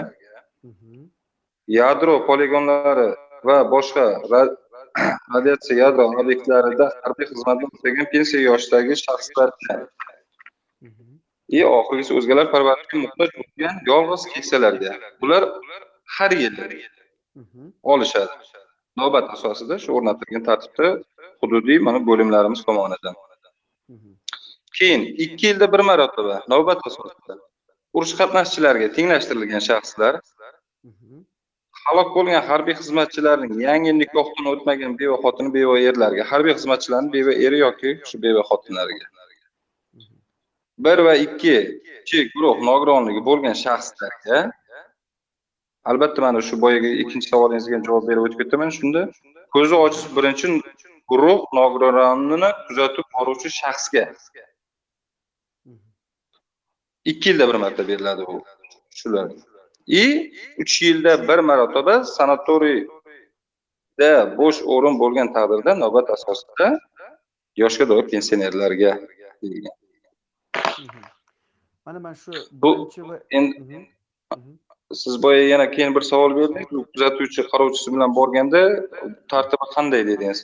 yadro 1.78 2.14
poligonlari 2.28 3.08
va 3.48 3.56
boshqa 3.74 4.04
radiatsiya 5.34 5.76
yadro 5.84 6.04
obyektlarida 6.22 6.86
harbiy 7.02 7.26
xizmatni 7.32 7.66
o'tagan 7.74 8.06
pensiya 8.14 8.40
yoshidagi 8.48 8.94
shaxslarga 9.04 9.76
и 11.58 11.60
oxirgisi 11.78 12.12
o'zgalar 12.18 12.46
parvarishga 12.54 12.96
muhtoj 13.04 13.30
bo'lgan 13.38 13.74
yolg'iz 13.90 14.22
keksalarga 14.34 14.92
bular 15.20 15.42
har 16.16 16.32
yili 16.42 16.66
olishadi 17.94 18.61
navbat 19.00 19.26
asosida 19.36 19.78
shu 19.82 19.90
o'rnatilgan 19.98 20.44
tartibda 20.48 20.88
hududiy 21.42 21.78
mana 21.86 21.98
bo'limlarimiz 22.08 22.60
tomonidan. 22.68 23.14
Keyin 24.78 25.02
ikki 25.24 25.46
yilda 25.50 25.66
bir 25.72 25.82
marotaba 25.90 26.36
navbat 26.52 26.80
asosida 26.90 27.34
urush 27.96 28.14
qatnashchilariga 28.20 28.88
tenglashtirilgan 28.96 29.62
shaxslar 29.70 30.14
halok 31.84 32.08
bo'lgan 32.16 32.42
harbiy 32.50 32.74
xizmatchilarning 32.80 33.54
yangi 33.68 33.92
nikohdan 34.02 34.46
o'tmagan 34.52 34.92
beva 35.00 35.16
xotini 35.24 35.50
beva 35.56 35.74
erlarga 35.88 36.24
harbiy 36.32 36.54
xizmatchilarni 36.58 37.10
beva 37.16 37.32
eri 37.46 37.58
yoki 37.66 37.90
shu 38.08 38.22
beva 38.24 38.42
xotinlariga. 38.50 39.06
Bir 40.84 40.98
va 41.06 41.14
ikkinchi 41.26 42.18
guruh 42.34 42.56
nogironligi 42.68 43.22
bo'lgan 43.28 43.56
shaxslarga 43.64 44.38
albatta 45.90 46.18
mana 46.26 46.40
shu 46.48 46.54
boyagi 46.64 46.90
ikkinchi 47.02 47.28
savolingizga 47.32 47.78
javob 47.86 48.04
berib 48.08 48.22
o'tib 48.26 48.38
ketaman. 48.42 48.70
Shunda 48.78 49.00
ko'zi 49.54 49.74
ojiz 49.84 50.02
birinchi 50.16 50.46
guruh 51.10 51.38
nogironini 51.58 52.50
kuzatib 52.66 53.06
boruvchi 53.14 53.48
shaxsga 53.60 54.04
ikki 57.10 57.26
yilda 57.30 57.44
bir 57.50 57.56
marta 57.64 57.82
beriladi 57.88 58.22
bu 58.28 58.36
shular. 59.00 59.26
И 59.86 60.32
uch 60.58 60.82
yilda 60.82 61.28
bir 61.28 61.38
marotaba 61.38 62.04
sanatoriyda 62.04 64.10
bo'sh 64.38 64.60
o'rin 64.74 64.94
bo'lgan 65.02 65.28
taqdirda 65.36 65.72
navbat 65.82 66.06
asosida 66.16 66.66
yoshga 67.62 67.84
doir 67.90 68.04
pensionerlarga 68.12 68.92
mana 71.84 71.98
mana 72.04 72.16
shu 72.22 72.32
bu 72.62 72.70
endi 73.30 73.88
siz 74.94 75.22
boya 75.22 75.48
yana 75.48 75.70
keyin 75.70 75.94
bir 75.94 76.00
savol 76.00 76.36
berdingiz. 76.36 76.86
Kuzatuvchi 76.94 77.42
qarovchisi 77.52 77.88
bilan 77.94 78.10
borganda 78.18 78.60
tartibi 79.30 79.66
qanday 79.74 80.06
dedingiz? 80.06 80.40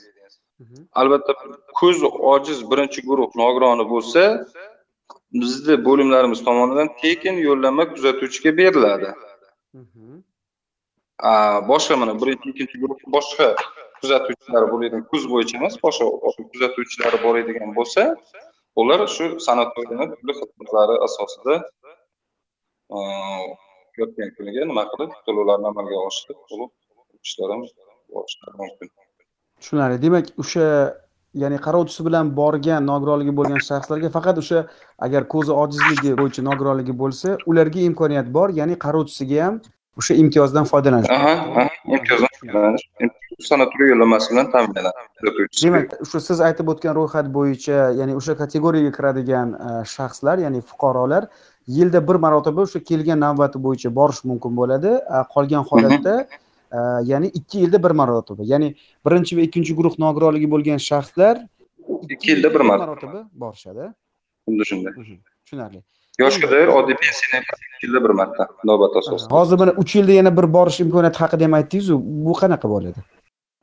Albatta 1.00 1.32
ko'z 1.80 1.98
ojiz 2.04 2.58
birinchi 2.70 3.00
guruh 3.08 3.30
nogironi 3.42 3.84
bo'lsa 3.94 4.22
bizni 5.40 5.74
bo'limlarimiz 5.88 6.40
tomonidan 6.44 6.88
tekin 7.02 7.34
yo'llanma 7.48 7.84
kuzatuvchiga 7.94 8.56
beriladi. 8.60 9.10
Boshqa 11.70 11.94
mana 12.02 12.12
birinchi 12.22 12.46
ikkinchi 12.52 12.76
guruh 12.82 12.98
boshqa 13.16 13.46
kuzatuvchilar 14.00 14.64
bo'ladigan 14.72 15.02
ko'z 15.10 15.24
bo'yicha 15.32 15.54
emas 15.60 15.74
boshqa 15.84 16.04
kuzatuvchilari 16.52 17.18
boradigan 17.26 17.70
bo'lsa 17.78 18.02
ular 18.80 19.00
shu 19.14 19.26
sanatoriyani 19.46 20.06
turli 20.12 20.32
xizmatlari 20.40 20.94
asosida 21.06 21.54
yotgan 24.02 24.30
kuniga 24.36 24.68
nima 24.70 24.84
qilib 24.92 25.10
to'lovlarni 25.26 25.66
amalga 25.72 25.98
oshirib 26.08 26.40
to'lov 26.50 26.70
ishlar 27.26 27.48
ham 27.54 27.62
borishlari 28.14 28.56
mumkin 28.62 28.88
tushunarli. 29.60 30.02
Demak 30.02 30.26
o'sha 30.42 30.66
ya'ni 31.42 31.58
qarovchisi 31.66 32.04
bilan 32.08 32.30
borgan 32.40 32.86
nogironligi 32.90 33.34
bo'lgan 33.38 33.60
shaxslarga 33.70 34.10
faqat 34.16 34.36
o'sha 34.42 34.62
agar 35.06 35.28
ko'zi 35.34 35.52
ojizligi 35.62 36.14
bo'yicha 36.20 36.42
nogironligi 36.50 36.94
bo'lsa 37.02 37.36
ularga 37.50 37.80
imkoniyat 37.90 38.32
bor 38.36 38.48
ya'ni 38.60 38.78
qarovchisiga 38.84 39.44
ham 39.46 39.60
o'sha 40.00 40.14
imtiyozdan 40.22 40.64
foydalanish. 40.72 41.10
Imtiyozdan 41.96 42.32
foydalanish. 42.40 42.84
Sanatoriy 43.50 43.92
yo'llanmasi 43.92 44.32
bilan 44.32 44.48
ta'minlanadi. 44.54 45.46
Demak 45.62 45.92
shu 46.10 46.20
siz 46.28 46.40
aytib 46.48 46.72
o'tgan 46.72 46.96
ro'yxat 47.00 47.28
bo'yicha 47.36 47.78
ya'ni 48.00 48.16
o'sha 48.20 48.34
kategoriyaga 48.42 48.92
kiradigan 48.96 49.54
e, 49.66 49.70
shaxslar 49.94 50.42
ya'ni 50.44 50.60
fuqarolar 50.70 51.28
yilda 51.76 52.00
bir 52.08 52.16
marotaba 52.25 52.60
o'sha 52.66 52.80
kelgan 52.90 53.18
navbati 53.26 53.58
bo'yicha 53.66 53.88
borish 53.98 54.20
mumkin 54.30 54.52
bo'ladi. 54.60 54.90
Qolgan 55.34 55.62
holatda 55.70 56.14
ya'ni 57.10 57.28
ikki 57.38 57.56
yilda 57.64 57.78
bir 57.84 57.92
marotaba 58.00 58.42
ya'ni 58.52 58.68
birinchi 59.06 59.32
va 59.38 59.42
ikkinchi 59.48 59.72
guruh 59.78 59.94
nogironligi 60.04 60.48
bo'lgan 60.54 60.78
shaxslar 60.88 61.34
ikki 62.14 62.26
yilda 62.32 62.48
bir 62.54 62.62
marotaba 62.70 63.20
borishadi. 63.42 63.84
Xuddi 64.48 64.64
shunday. 64.70 64.92
Tushunarli. 65.44 65.80
Yoshga 66.22 66.46
doir 66.52 66.68
oddiy 66.78 66.96
pensionerlar 67.04 67.58
ikki 67.66 67.87
yilda 67.87 68.00
bir 68.04 68.12
marta 68.20 68.48
navbat 68.70 68.96
asosida. 69.00 69.30
Hozir 69.37 69.56
mana 69.62 69.72
uch 69.82 69.92
yilda 69.98 70.12
yana 70.20 70.32
bir 70.38 70.46
borish 70.56 70.78
imkoniyati 70.84 71.18
haqida 71.22 71.44
ham 71.46 71.54
aytdingizu 71.60 71.94
bu 72.26 72.34
qanaqa 72.42 72.66
bo'ladi 72.75 73.00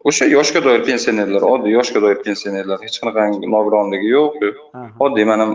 o'sha 0.09 0.25
yoshga 0.25 0.61
doir 0.65 0.81
pensionerlar 0.89 1.43
oddiy 1.53 1.73
yoshga 1.77 2.01
doir 2.03 2.19
pensionerlar 2.27 2.83
hech 2.85 2.97
qanaqangi 3.01 3.49
nogironligi 3.55 4.11
yo'q. 4.17 4.35
Oddiy 5.05 5.25
mana 5.31 5.45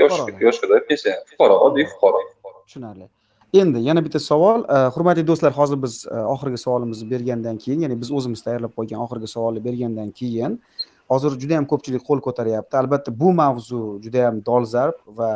yosh 0.00 0.16
yoshga 0.46 0.70
doir 0.70 0.82
pensioner 0.90 1.20
fuqaro 1.30 1.58
oddiy 1.66 1.86
fuqaro. 1.92 2.22
Tushunarli. 2.66 3.06
Endi 3.60 3.78
yana 3.88 4.02
bitta 4.06 4.20
savol. 4.30 4.64
E, 4.76 4.78
hurmatli 4.94 5.26
do'stlar 5.30 5.52
hozir 5.58 5.78
biz 5.84 5.94
e, 6.10 6.16
oxirgi 6.34 6.58
savolimizni 6.66 7.06
bergandan 7.10 7.56
keyin 7.64 7.84
ya'ni 7.84 7.96
biz 8.02 8.10
o'zimiz 8.18 8.40
tayyorlab 8.46 8.72
qo'ygan 8.78 9.04
oxirgi 9.04 9.28
savolni 9.34 9.60
bergandan 9.66 10.10
keyin 10.20 10.56
hozir 11.12 11.36
juda 11.42 11.54
yam 11.58 11.66
ko'pchilik 11.72 12.02
qo'l 12.08 12.22
ko'taryapti. 12.26 12.74
Albatta 12.82 13.10
bu 13.20 13.32
mavzu 13.42 13.82
juda 14.04 14.24
yam 14.26 14.40
dolzarb 14.48 14.96
va 15.18 15.30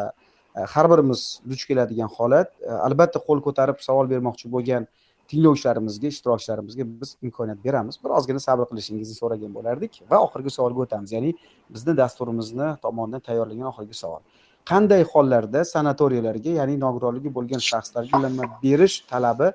e, 0.57 0.61
har 0.73 0.87
birimiz 0.93 1.23
duch 1.51 1.63
keladigan 1.69 2.11
holat. 2.17 2.51
Albatta 2.89 3.23
qo'l 3.29 3.45
ko'tarib 3.47 3.79
savol 3.89 4.11
bermoqchi 4.15 4.51
bo'lgan 4.55 4.89
tinglovchilarimizga 5.31 6.07
ishtirokchilarimizga 6.13 6.85
biz 7.01 7.11
imkoniyat 7.27 7.61
beramiz. 7.67 7.95
Birozgina 8.05 8.41
sabr 8.49 8.65
qilishingizni 8.71 9.17
so'ragan 9.21 9.53
bo'lardik 9.59 9.93
va 10.11 10.17
oxirgi 10.27 10.51
savolga 10.57 10.81
o'tamiz. 10.87 11.11
Ya'ni 11.17 11.31
bizni 11.75 11.97
dasturimizni 12.03 12.69
tomonidan 12.85 13.23
tayyorlagan 13.29 13.67
oxirgi 13.73 13.97
savol. 14.03 14.23
Qanday 14.71 15.03
hollarda 15.13 15.61
sanatoriyalarga 15.75 16.53
ya'ni 16.61 16.75
nogironligi 16.85 17.31
bo'lgan 17.37 17.63
shaxslarga 17.71 18.11
yo'llanma 18.17 18.45
berish 18.65 18.97
talabi 19.13 19.49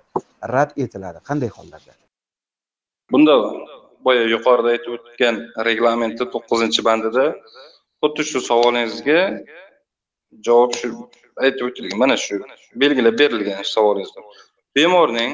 rad 0.56 0.72
etiladi? 0.84 1.20
Qanday 1.30 1.50
hollarda? 1.58 1.94
Bunda 3.14 3.36
boya 4.06 4.24
yuqorida 4.36 4.70
aytib 4.76 4.92
o'tgan 4.98 5.36
reglamentni 5.70 6.26
to'qqizinchi 6.34 6.82
bandida 6.90 7.26
xuddi 8.02 8.24
shu 8.32 8.40
savolingizga 8.50 9.20
javob 10.48 10.72
shu 10.80 10.88
aytib 11.46 11.64
o'tilgan. 11.70 11.98
Mana 12.04 12.16
shu 12.26 12.36
belgilab 12.82 13.16
berilgan 13.22 13.62
savolingizda 13.76 14.22
bemorning 14.76 15.34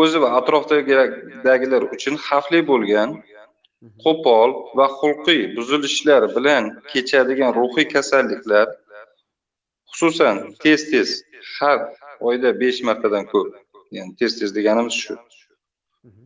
o'zi 0.00 0.18
va 0.22 0.28
atrofdagilar 0.38 1.82
uchun 1.94 2.14
xavfli 2.26 2.60
bo'lgan 2.70 3.08
qo'pol 4.04 4.50
va 4.78 4.86
xulqiy 4.98 5.42
buzilishlar 5.56 6.22
bilan 6.36 6.62
kechadigan 6.92 7.50
ruhiy 7.58 7.86
kasalliklar 7.94 8.66
xususan 9.90 10.36
tez 10.62 10.80
tez 10.90 11.08
har 11.56 11.78
oyda 12.28 12.50
besh 12.62 12.80
martadan 12.88 13.24
ko'p 13.32 13.48
ya'ni 13.96 14.12
tez 14.20 14.32
tez 14.38 14.50
deganimiz 14.58 14.94
shu. 15.02 15.14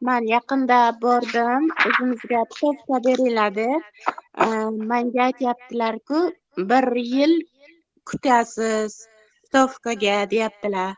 man 0.09 0.23
yaqinda 0.35 0.81
bordim. 1.03 1.63
O'zimizga 1.87 2.41
putovka 2.51 2.97
beriladi 3.07 3.71
manga 4.91 5.23
aytyaptilarku 5.29 6.19
bir 6.71 6.87
yil 7.15 7.33
kutasiz 8.09 8.93
putovkaga 9.43 10.17
deyaptilar 10.31 10.95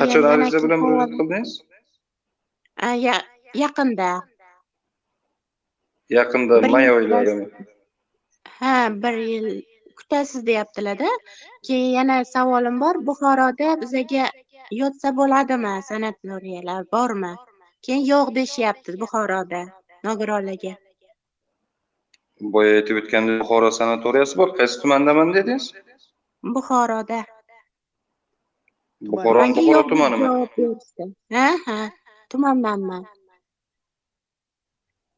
qachon 0.00 0.24
ariza 0.32 0.58
bilan 0.64 0.80
murojaat 0.84 1.12
qildingiz 1.18 1.52
yaqinda 3.62 4.10
yaqinda 6.18 6.54
may 6.74 6.86
oylarimi 6.96 7.46
ha 8.58 8.74
bir 9.02 9.16
yil 9.30 9.48
kutasiz 9.98 10.40
deyaptilarda 10.48 11.10
keyin 11.66 11.90
yana 11.98 12.16
savolim 12.34 12.76
bor 12.84 12.96
buxoroda 13.08 13.68
bizaga 13.82 14.24
yotsa 14.82 15.08
bo'ladimi 15.18 15.74
sanatoriyalar 15.90 16.82
bormi 16.94 17.32
keyin 17.84 18.04
yo'q 18.12 18.28
deyishyapti 18.38 18.96
buxoroda 19.02 19.62
nogironlarga 20.08 20.74
boya 22.54 22.72
aytib 22.78 22.96
o'tgandek 23.02 23.42
buxoro 23.42 23.70
sanatoriyasi 23.80 24.40
bor 24.40 24.50
qaysi 24.58 24.80
tumandaman 24.82 25.28
dedingiz 25.36 25.66
buxoroda 26.56 27.20
buxoro 29.00 29.38
buxoro 29.56 29.82
tumanimi 29.90 30.26
ha 31.34 31.46
ha 31.66 31.78
tumandanman 32.30 33.02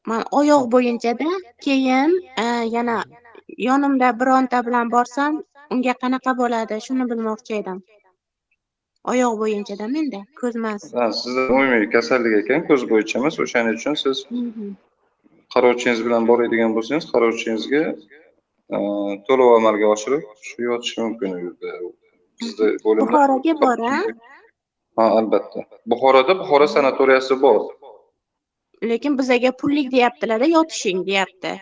man 0.09 0.21
oyoq 0.39 0.63
bo'yinchada 0.73 1.29
keyin 1.65 2.09
e, 2.43 2.45
yana 2.75 2.97
yonimda 3.67 4.07
bironta 4.19 4.57
bilan 4.67 4.91
borsam 4.95 5.33
unga 5.73 5.93
qanaqa 6.03 6.31
bo'ladi? 6.41 6.79
Shuni 6.85 7.05
bilmoqchi 7.11 7.53
edim. 7.61 7.79
Oyoq 9.11 9.33
bo'yinchada 9.41 9.87
menda 9.95 10.21
ko'z 10.39 10.55
emas 10.61 10.87
sizda 11.21 11.41
umumiy 11.53 11.87
kasallik 11.95 12.35
ekan 12.41 12.67
ko'z 12.69 12.85
bo'yicha 12.91 13.15
emas 13.21 13.39
o'shaning 13.45 13.79
uchun 13.79 13.95
siz 14.03 14.23
qarovchingiz 15.55 16.05
bilan 16.07 16.29
boradigan 16.29 16.71
bo'lsangiz 16.77 17.09
qarovchingizga 17.13 17.83
e, 18.75 18.77
to'lov 19.27 19.49
amalga 19.59 19.91
oshirib 19.95 20.23
shu 20.47 20.57
yotish 20.69 20.95
mumkin 21.03 21.35
u 21.35 21.43
yerda 21.45 21.75
bizni 22.45 22.69
bo'lim 22.85 23.01
buxoroga 23.07 23.53
bor 23.63 23.83
a? 23.89 23.99
Ha 24.97 25.05
albatta. 25.19 25.65
Buxoroda 25.91 26.33
buxoro 26.41 26.67
sanatoriyasi 26.75 27.41
bor. 27.45 27.61
Lekin 28.91 29.17
bizaga 29.19 29.51
pullik 29.61 29.91
deyaptilarda 29.91 30.47
yotishing 30.55 31.05
deyapti. 31.09 31.53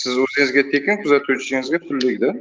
Siz 0.00 0.18
o'zingizga 0.24 0.62
tekin 0.72 1.02
kuzatuvchingizga 1.02 1.78
pullikda 1.88 2.34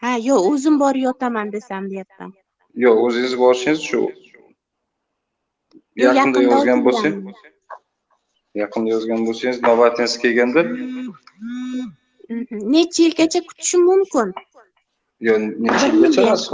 ha 0.00 0.10
yo'q 0.28 0.48
o'zim 0.52 0.80
borib 0.82 1.02
yotaman 1.08 1.52
desam 1.56 1.90
deyapman. 1.92 2.32
Yo'q 2.84 3.04
o'zingiz 3.06 3.38
borishingiz 3.42 3.84
shu. 3.90 4.02
Yaqinda 6.06 6.42
yozgan 6.50 6.84
bo'lsang 6.86 7.16
yaqinda 8.62 8.90
yozgan 8.94 9.20
bo'lsangiz 9.26 9.58
navbatingiz 9.68 10.14
kelganda 10.22 10.62
necha 12.74 13.00
yilgacha 13.06 13.40
kutishim 13.48 13.82
mumkin 13.90 14.28
necha 15.20 16.46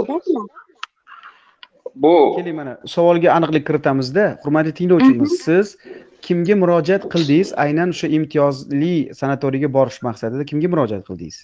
bu 1.95 2.33
keling 2.37 2.55
mana 2.55 2.77
savolga 2.85 3.29
aniqlik 3.37 3.67
kiritamizda. 3.67 4.25
Hurmatli 4.43 4.73
tinglovchimiz 4.79 5.31
siz 5.45 5.77
kimga 6.21 6.55
murojaat 6.61 7.03
qildingiz? 7.13 7.53
Aynan 7.65 7.89
o'sha 7.95 8.07
imtiyozli 8.17 8.95
sanatoriyga 9.19 9.69
borish 9.77 9.99
maqsadida 10.07 10.43
kimga 10.49 10.67
murojaat 10.73 11.03
qildingiz? 11.09 11.37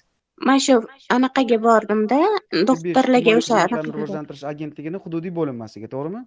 Mana 0.48 0.60
shu 0.66 0.76
anaqaga 1.18 1.58
bordimda. 1.68 2.20
Doktorlarga 2.70 3.38
o'sha 3.42 3.58
rivojlantirish 3.72 4.44
agentligini 4.54 4.98
hududiy 5.06 5.34
bo'linmasiga 5.40 5.88
to'g'rimi? 5.94 6.22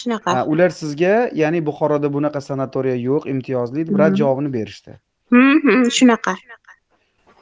Shunaqa. 0.00 0.30
Ular 0.52 0.70
sizga 0.80 1.14
ya'ni 1.42 1.60
buxoroda 1.68 2.08
bunaqa 2.16 2.40
sanatoriya 2.50 2.96
yo'q 3.08 3.30
imtiyozli 3.34 3.86
deb 3.86 3.98
rad 4.02 4.18
javobini 4.20 4.50
berishdi. 4.58 4.92
Shunaqa 5.98 6.34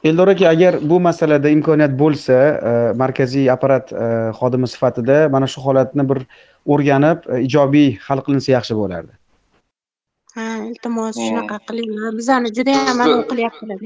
eldor 0.05 0.29
aka 0.29 0.49
agar 0.49 0.79
bu 0.81 1.01
masalada 1.01 1.51
imkoniyat 1.51 1.95
bo'lsa 1.99 2.35
e, 2.35 2.73
markaziy 2.95 3.51
apparat 3.51 3.93
e, 3.93 4.05
xodimi 4.39 4.69
sifatida 4.69 5.29
mana 5.29 5.47
shu 5.47 5.61
holatni 5.61 6.05
bir 6.11 6.23
o'rganib 6.67 7.27
e, 7.27 7.41
ijobiy 7.47 7.97
hal 8.07 8.23
qilinsa 8.27 8.53
yaxshi 8.53 8.77
bo'lardi. 8.79 9.13
Ha 10.37 10.47
iltimos 10.71 11.17
shunaqa 11.27 11.57
qilinglar 11.69 12.13
bizani 12.21 12.49
judayam 12.59 12.89
anavi 12.95 13.23
qilyaptilar 13.31 13.79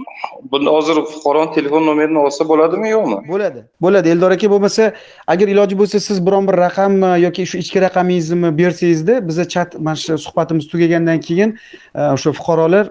bunda 0.52 0.70
hozir 0.70 0.96
fuqaroni 1.12 1.54
telefon 1.54 1.86
nomerini 1.86 2.18
olsa 2.18 2.48
bo'ladimi 2.48 2.88
yo'qmi? 2.90 3.18
Bo'ladi. 3.32 3.60
Bo'ladi. 3.84 4.08
Eldor 4.14 4.30
aka 4.36 4.50
bo'lmasa 4.54 4.92
agar 5.32 5.48
iloji 5.54 5.78
bo'lsa 5.80 6.00
siz 6.08 6.18
biron 6.26 6.48
bir 6.48 6.56
raqammi 6.66 7.10
yoki 7.26 7.46
shu 7.50 7.56
ichki 7.62 7.78
raqamingizni 7.86 8.50
bersangizda 8.60 9.14
biza 9.28 9.44
chat 9.54 9.78
mana 9.86 9.96
shu 10.04 10.18
suhbatimiz 10.26 10.68
tugagandan 10.72 11.20
keyin 11.26 11.50
e, 11.94 12.00
o'sha 12.16 12.30
fuqarolar 12.38 12.84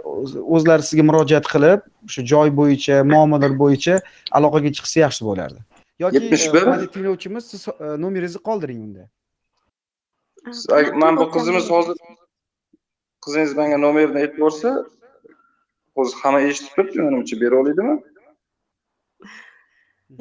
o'zlari 0.56 0.84
sizga 0.90 1.04
murojaat 1.10 1.46
qilib 1.54 1.80
o'sha 2.08 2.22
joy 2.34 2.50
bo'yicha 2.60 2.96
muammolar 3.14 3.52
bo'yicha 3.64 3.96
aloqaga 4.38 4.70
chiqsa 4.78 4.98
yaxshi 5.06 5.22
bo'lardi. 5.30 5.60
Yoki 6.04 6.16
yetmish 6.18 6.46
bir? 6.54 6.64
tinglovchimiz 6.94 7.44
siz 7.52 7.68
e, 7.68 7.88
nomeringizni 8.04 8.42
qoldiring 8.50 8.80
unda. 8.88 9.04
Man 11.02 11.18
bu 11.18 11.26
qizimiz 11.36 11.66
hozir 11.76 11.96
qizingiz 13.26 13.52
menga 13.60 13.78
nomerini 13.86 14.18
aytib 14.22 14.38
yuborsa 14.40 14.70
hozir 15.98 16.16
hamma 16.24 16.40
eshitib 16.50 16.72
turibdi 16.76 16.98
menimcha 17.08 17.36
bera 17.44 17.56
oladimi 17.62 17.96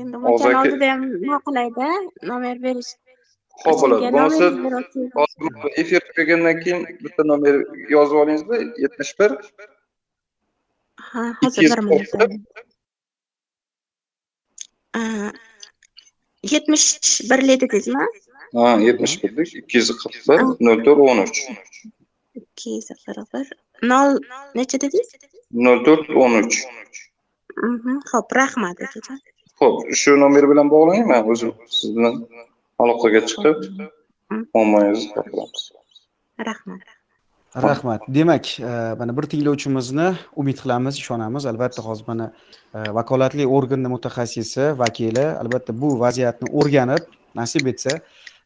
endi 0.02 0.16
o'shan 0.32 0.54
oldida 0.62 0.90
ham 0.92 1.00
nima 1.24 1.38
qilayda 1.46 1.86
nomer 2.30 2.56
berish. 2.66 2.92
Ho'p 3.64 3.78
bo'ladi. 3.82 4.12
Bo'lmasa 4.14 4.44
efir 5.82 6.00
tugagandan 6.08 6.56
keyin 6.64 6.80
bitta 7.04 7.22
nomer 7.32 7.54
yozib 7.96 8.16
olingizda 8.22 8.56
yetmish 8.84 9.12
bir. 9.20 9.30
Ha 11.10 11.24
hozir 11.42 11.70
bir 11.70 11.82
minut 11.90 12.10
yetmish 16.42 17.20
birli 17.30 17.60
dedingizmi 17.60 18.06
ha 18.54 18.78
yetmish 18.80 19.22
birlik 19.22 19.54
ikki 19.60 19.78
yuz 19.78 19.90
qirq 20.02 20.28
bir 20.28 20.40
nol 20.66 20.78
to'rt 20.86 21.02
o'n 21.10 21.22
uch 21.24 21.40
ikki 22.50 22.98
qirq 23.06 23.26
bir 23.34 23.46
nol 23.92 24.20
necha 24.54 24.82
dedingiz? 24.84 25.10
Nol 25.66 25.84
to'rt 25.88 26.14
o'n 26.22 26.38
uch. 26.42 26.62
Ho'p 28.12 28.38
rahmat 28.42 28.86
akajon 28.86 29.18
ho'p 29.60 29.92
shu 30.00 30.16
nomer 30.22 30.44
bilan 30.50 30.70
bog'lang 30.74 31.04
man 31.10 31.28
o'zim 31.32 31.52
siz 31.78 31.90
bilan 31.96 32.14
aloqaga 32.82 33.20
chiqib 33.30 33.58
muammongizni 34.54 35.12
gapiramiz 35.16 35.64
rahmat. 36.50 36.80
Rahmat. 37.56 38.00
Demak 38.08 38.60
e, 38.60 38.94
mana 38.98 39.16
bir 39.16 39.26
tinglovchimizni 39.32 40.08
umid 40.40 40.58
qilamiz 40.62 40.94
ishonamiz. 41.02 41.46
Albatta 41.52 41.82
hozir 41.82 42.04
mana 42.06 42.26
e, 42.74 42.78
vakolatli 42.98 43.46
organni 43.46 43.88
mutaxassisi 43.94 44.78
vakili 44.82 45.26
albatta 45.42 45.74
bu 45.82 45.88
vaziyatni 46.04 46.48
o'rganib 46.58 47.02
nasib 47.40 47.66
etsa 47.72 47.98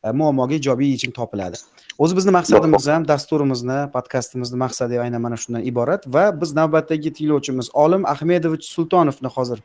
E, 0.05 0.12
muammoga 0.12 0.55
ijobiy 0.55 0.90
yechim 0.95 1.12
topiladi. 1.19 1.57
O'zi 1.99 2.17
bizni 2.19 2.33
maqsadimiz 2.37 2.87
ham 2.93 3.07
dasturimizni 3.09 3.79
podkastimizni 3.95 4.59
maqsadi 4.64 5.01
aynan 5.05 5.23
mana 5.27 5.37
shundan 5.43 5.62
iborat 5.71 6.03
va 6.17 6.25
biz 6.40 6.53
navbatdagi 6.61 7.12
tinglovchimiz 7.19 7.71
olim 7.85 8.03
ahmedovich 8.14 8.67
sultonovni 8.75 9.31
hozir 9.37 9.59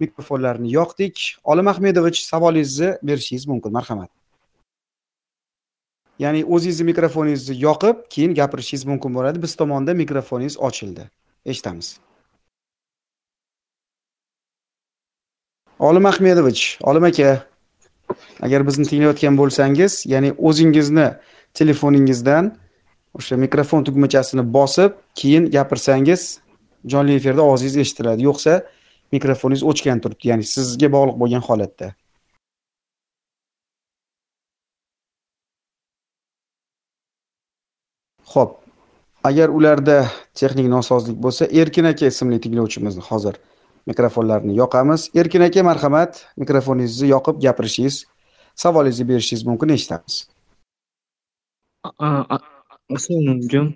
mikrofonlarni 0.00 0.72
yoqdik. 0.78 1.16
Olim 1.44 1.68
ahmedovich 1.72 2.20
savolingizni 2.30 2.90
berishingiz 3.02 3.46
mumkin 3.52 3.72
marhamat. 3.78 4.10
Ya'ni 6.18 6.44
o'zingizni 6.44 6.84
mikrofoningizni 6.90 7.56
yoqib 7.66 7.96
keyin 8.14 8.34
gapirishingiz 8.40 8.84
mumkin 8.90 9.14
bo'ladi. 9.14 9.42
Biz 9.44 9.56
tomonda 9.60 9.94
mikrofoningiz 10.02 10.58
ochildi. 10.58 11.10
Eshitamiz. 11.46 11.98
Olim 15.78 16.06
ahmedovich 16.06 16.62
olim 16.82 17.04
aka. 17.04 17.53
Agar 18.44 18.60
bizni 18.68 18.84
tinglayotgan 18.90 19.34
bo'lsangiz 19.40 19.92
ya'ni 20.12 20.30
o'zingizni 20.48 21.08
telefoningizdan 21.58 22.52
o'sha 23.18 23.36
mikrofon 23.44 23.84
tugmachasini 23.86 24.44
bosib 24.56 24.92
keyin 25.18 25.44
gapirsangiz 25.56 26.22
jonli 26.92 27.14
efirda 27.18 27.42
ovozingiz 27.42 27.76
eshitiladi. 27.84 28.22
Yo'qsa 28.28 28.52
mikrofoningiz 29.12 29.62
o'chgan 29.70 30.00
turibdi 30.04 30.32
ya'ni 30.32 30.44
sizga 30.54 30.88
bog'liq 30.96 31.16
bo'lgan 31.22 31.42
holatda. 31.48 31.94
Ho'p 38.32 38.50
agar 39.28 39.48
ularda 39.56 39.96
texnik 40.40 40.68
nosozlik 40.76 41.16
bo'lsa 41.24 41.48
erkin 41.60 41.84
aka 41.92 42.06
ismli 42.12 42.40
tinglovchimizni 42.44 43.02
hozir 43.08 43.34
mikrofonlarni 43.90 44.56
yoqamiz. 44.62 45.10
Erkin 45.20 45.42
aka 45.48 45.62
marhamat. 45.70 46.12
Mikrofoningizni 46.42 47.08
yoqib 47.14 47.40
gapirishingiz 47.44 48.04
savolingizni 48.54 49.08
berishingiz 49.08 49.46
mumkin 49.46 49.68
eshitamiz. 49.68 50.28
Assalomu 52.96 53.30
alaykum. 53.30 53.66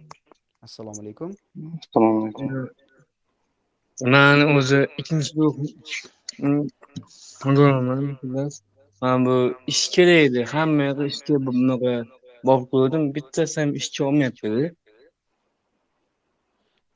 Assalomu 0.62 1.00
alaykum. 1.00 1.30
Assalomu 1.80 2.18
alaykum. 2.22 2.70
Man 4.14 4.38
o'zi 4.56 4.86
ikkinchi 5.00 5.30
guruh 5.36 5.54
bo'laman 7.44 8.18
man 9.02 9.26
bu 9.26 9.36
ish 9.66 9.84
kerak 9.94 10.20
edi 10.28 10.40
hamma 10.52 10.82
yoqda 10.88 11.04
ishga 11.12 11.34
bunaqa 11.46 11.94
borib 12.46 12.66
ko'rdim 12.72 13.02
bittasi 13.16 13.56
ham 13.60 13.70
ishchi 13.80 14.00
olmayaptida 14.08 14.64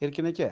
erkin 0.04 0.24
aka 0.30 0.48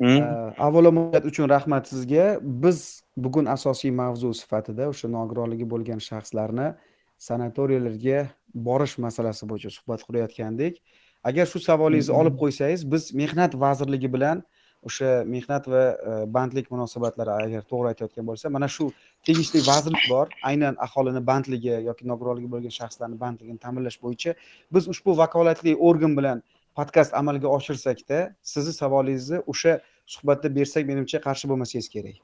avvalo 0.00 0.92
murojaat 0.92 1.24
uchun 1.26 1.48
rahmat 1.50 1.88
sizga. 1.88 2.38
Biz 2.42 3.02
bugun 3.16 3.46
asosiy 3.46 3.90
mavzu 3.90 4.34
sifatida 4.34 4.88
o'sha 4.92 5.08
nogironligi 5.10 5.66
bo'lgan 5.66 5.98
shaxslarni 5.98 6.74
sanatoriyalarga 7.18 8.28
borish 8.54 8.98
masalasi 8.98 9.48
bo'yicha 9.50 9.70
suhbat 9.70 10.04
qurayotgandik. 10.06 10.78
Agar 11.24 11.46
shu 11.46 11.58
savolingizni 11.60 12.14
olib 12.14 12.38
qo'ysangiz 12.42 12.86
biz 12.92 13.10
mehnat 13.14 13.54
vazirligi 13.64 14.12
bilan 14.14 14.44
o'sha 14.88 15.24
mehnat 15.26 15.66
va 15.72 15.82
e, 16.10 16.12
bandlik 16.36 16.70
munosabatlari 16.70 17.32
agar 17.46 17.62
to'g'ri 17.72 17.90
aytayotgan 17.92 18.26
bo'lsa 18.30 18.52
mana 18.56 18.68
shu 18.76 18.92
tegishli 19.26 19.64
vazirlik 19.70 20.04
bor. 20.12 20.26
Aynan 20.50 20.78
aholini 20.86 21.24
bandligi 21.30 21.74
yoki 21.88 22.06
nogironligi 22.12 22.52
bo'lgan 22.54 22.74
shaxslarni 22.80 23.18
bandligini 23.24 23.58
ta'minlash 23.64 23.98
bo'yicha 24.04 24.36
biz 24.74 24.88
ushbu 24.94 25.18
vakolatli 25.22 25.74
organ 25.90 26.14
bilan 26.18 26.42
podkast 26.78 27.14
amalga 27.20 27.48
oshirsakda 27.56 28.18
sizni 28.52 28.72
savolingizni 28.80 29.38
o'sha 29.52 29.72
suhbatda 30.14 30.48
bersak 30.58 30.86
menimcha 30.90 31.18
qarshi 31.26 31.50
bo'lmasangiz 31.50 31.88
kerak. 31.94 32.16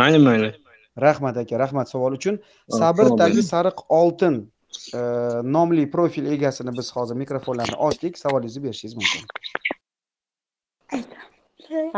Mayli 0.00 0.20
mayli. 0.28 0.50
Rahmat 1.06 1.36
aka 1.42 1.58
rahmat 1.64 1.86
savol 1.92 2.12
uchun. 2.18 2.38
Sabr 2.80 3.04
tagi 3.22 3.42
sariq 3.52 3.78
oltin 4.00 4.34
e, 4.98 5.00
nomli 5.56 5.90
profil 5.94 6.24
egasini 6.34 6.72
biz 6.78 6.88
hozir 6.96 7.16
mikrofonlarni 7.22 7.76
ochdik 7.88 8.18
savolingizni 8.24 8.62
berishingiz 8.64 8.94
mumkin. 9.00 9.22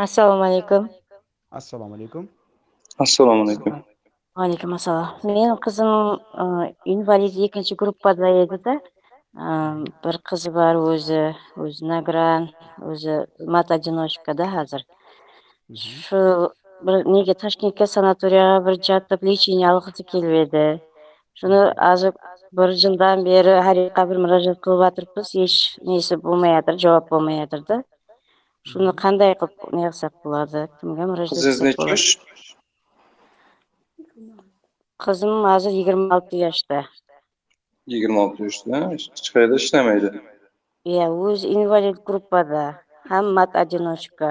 Assalomu 0.05 0.43
alaykum. 0.49 0.89
Assalomu 1.51 1.95
alaykum. 1.95 2.29
Assalomu 2.99 3.43
alaykum. 3.45 3.73
Vaalaykum 4.37 4.73
assalom 4.73 5.07
meni 5.29 5.55
qizim 5.65 5.91
e, 6.43 6.45
invalid 6.93 7.35
ikkinchi 7.47 7.75
gruppada 7.81 8.29
edida 8.43 8.73
бір 9.33 10.19
қызы 10.29 10.51
бар 10.53 10.77
өзі 10.77 11.21
өзі 11.57 11.87
награн 11.89 12.51
өзі 12.85 13.23
мат 13.45 13.71
одиночкада 13.71 14.45
қазір. 14.53 14.83
Шу 15.73 16.51
бір 16.85 17.05
неге 17.07 17.33
ташкентке 17.33 17.87
санаторияға 17.87 18.59
бір 18.67 18.77
жатып 18.89 19.23
лечение 19.25 19.69
алғысы 19.71 20.05
келбеді 20.05 20.65
шуны 21.39 21.61
азыр 21.89 22.13
бір 22.53 22.75
жылдан 22.83 23.23
бері 23.25 23.55
харикка 23.65 24.05
бір 24.09 24.19
мұражат 24.25 24.59
қылып 24.65 24.83
жатырмыз 24.83 25.31
еш 25.45 25.55
несі 25.81 26.17
болмай 26.21 26.53
жатыр 26.57 26.77
жауап 26.83 27.09
болмай 27.09 27.39
жатыр 27.41 27.63
да 27.69 27.79
шуны 28.69 28.93
қандай 28.99 29.33
қылып 29.39 29.73
не 29.73 29.87
қылсақ 29.87 30.13
болады 30.27 30.67
кімге 30.81 31.07
мұражат 31.09 31.41
қызыңыз 31.41 32.03
қызым 35.03 35.47
азыр 35.55 35.73
26 35.79 36.45
алты 36.49 36.83
yigirma 37.91 38.19
olti 38.25 38.39
yoshda 38.47 38.75
hech 38.91 39.29
qayerda 39.33 39.55
ishlamaydi. 39.63 40.09
Iya 40.91 41.05
o'zi 41.25 41.47
invalid 41.57 41.97
gruppada. 42.07 42.63
Ham 43.09 43.25
mat 43.37 43.51
одиночка 43.63 44.29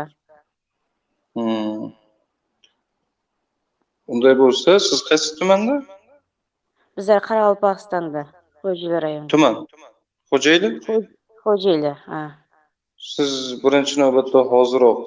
unday 4.13 4.35
bo'lsa 4.43 4.71
siz 4.89 5.01
qaysi 5.09 5.29
tumanda? 5.39 5.75
Bizlar 6.97 7.21
qoraqalpog'istonda 7.29 8.23
xo'jayli 8.63 8.99
rayoni 9.05 9.29
tuman? 9.35 9.55
Xo'jayli? 10.31 10.69
Xo'jayli 11.45 11.93
ha. 12.07 12.23
Siz 13.13 13.31
birinchi 13.63 13.95
navbatda 14.03 14.41
hoziroq 14.53 15.01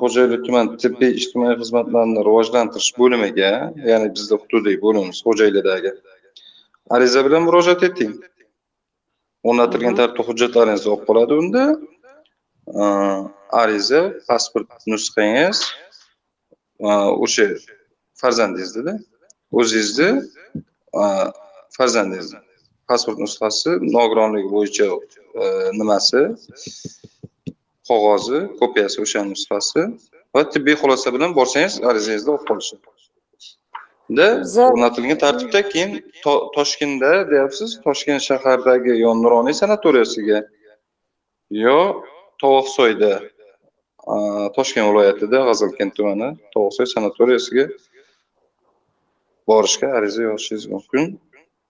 xo'jayli 0.00 0.36
tuman 0.46 0.66
tibbiy 0.82 1.12
ijtimoiy 1.20 1.54
xizmatlarni 1.62 2.20
rivojlantirish 2.28 2.92
bo'limiga 3.00 3.52
ya'ni 3.90 4.08
bizni 4.16 4.36
hududiy 4.42 4.76
bo'limimiz 4.84 5.18
xo'jaylidagi 5.26 5.90
ariza 6.90 7.24
bilan 7.26 7.42
murojaat 7.46 7.82
eting. 7.88 8.14
O'rnatilgan 9.48 9.94
tartibda 9.98 10.22
hujjatlaringizni 10.28 10.90
olib 10.92 11.04
qoladi 11.08 11.34
unda. 11.42 11.64
Ariza 13.62 14.00
pasport 14.28 14.70
nusxangiz 14.92 15.58
o'sha 17.24 17.46
farzandingiznida 18.20 18.94
o'zingizni 19.58 20.08
farzandingizni 21.76 22.40
pasport 22.88 23.18
nusxasi 23.24 23.70
nogironligi 23.96 24.48
bo'yicha 24.54 24.86
nimasi? 25.80 26.22
Qog'ozi 27.88 28.38
kopiyasi 28.60 28.98
o'sha 29.04 29.20
nusxasi 29.32 29.80
va 30.34 30.42
tibbiy 30.54 30.76
xulosa 30.80 31.08
bilan 31.14 31.30
borsangiz 31.38 31.74
arizangizni 31.90 32.30
olib 32.34 32.44
qolishadi 32.50 32.86
da 34.18 34.28
o'rnatilgan 34.68 35.18
tartibda 35.24 35.60
keyin 35.72 35.90
toshkentda 36.56 37.12
deyapsiz 37.30 37.70
toshkent 37.86 38.22
shahardagi 38.28 38.92
yo 39.04 39.14
nuroniy 39.22 39.54
sanatoriyasiga 39.62 40.38
yo 41.50 41.78
tovoqsoyda 42.42 43.12
toshkent 44.56 44.86
viloyatida 44.90 45.38
g'azalkent 45.48 45.92
tumani 45.96 46.28
tovoqsoy 46.54 46.86
sanatoriyasiga 46.94 47.64
borishga 49.48 49.88
ariza 49.98 50.22
yozishingiz 50.22 50.66
mumkin. 50.74 51.20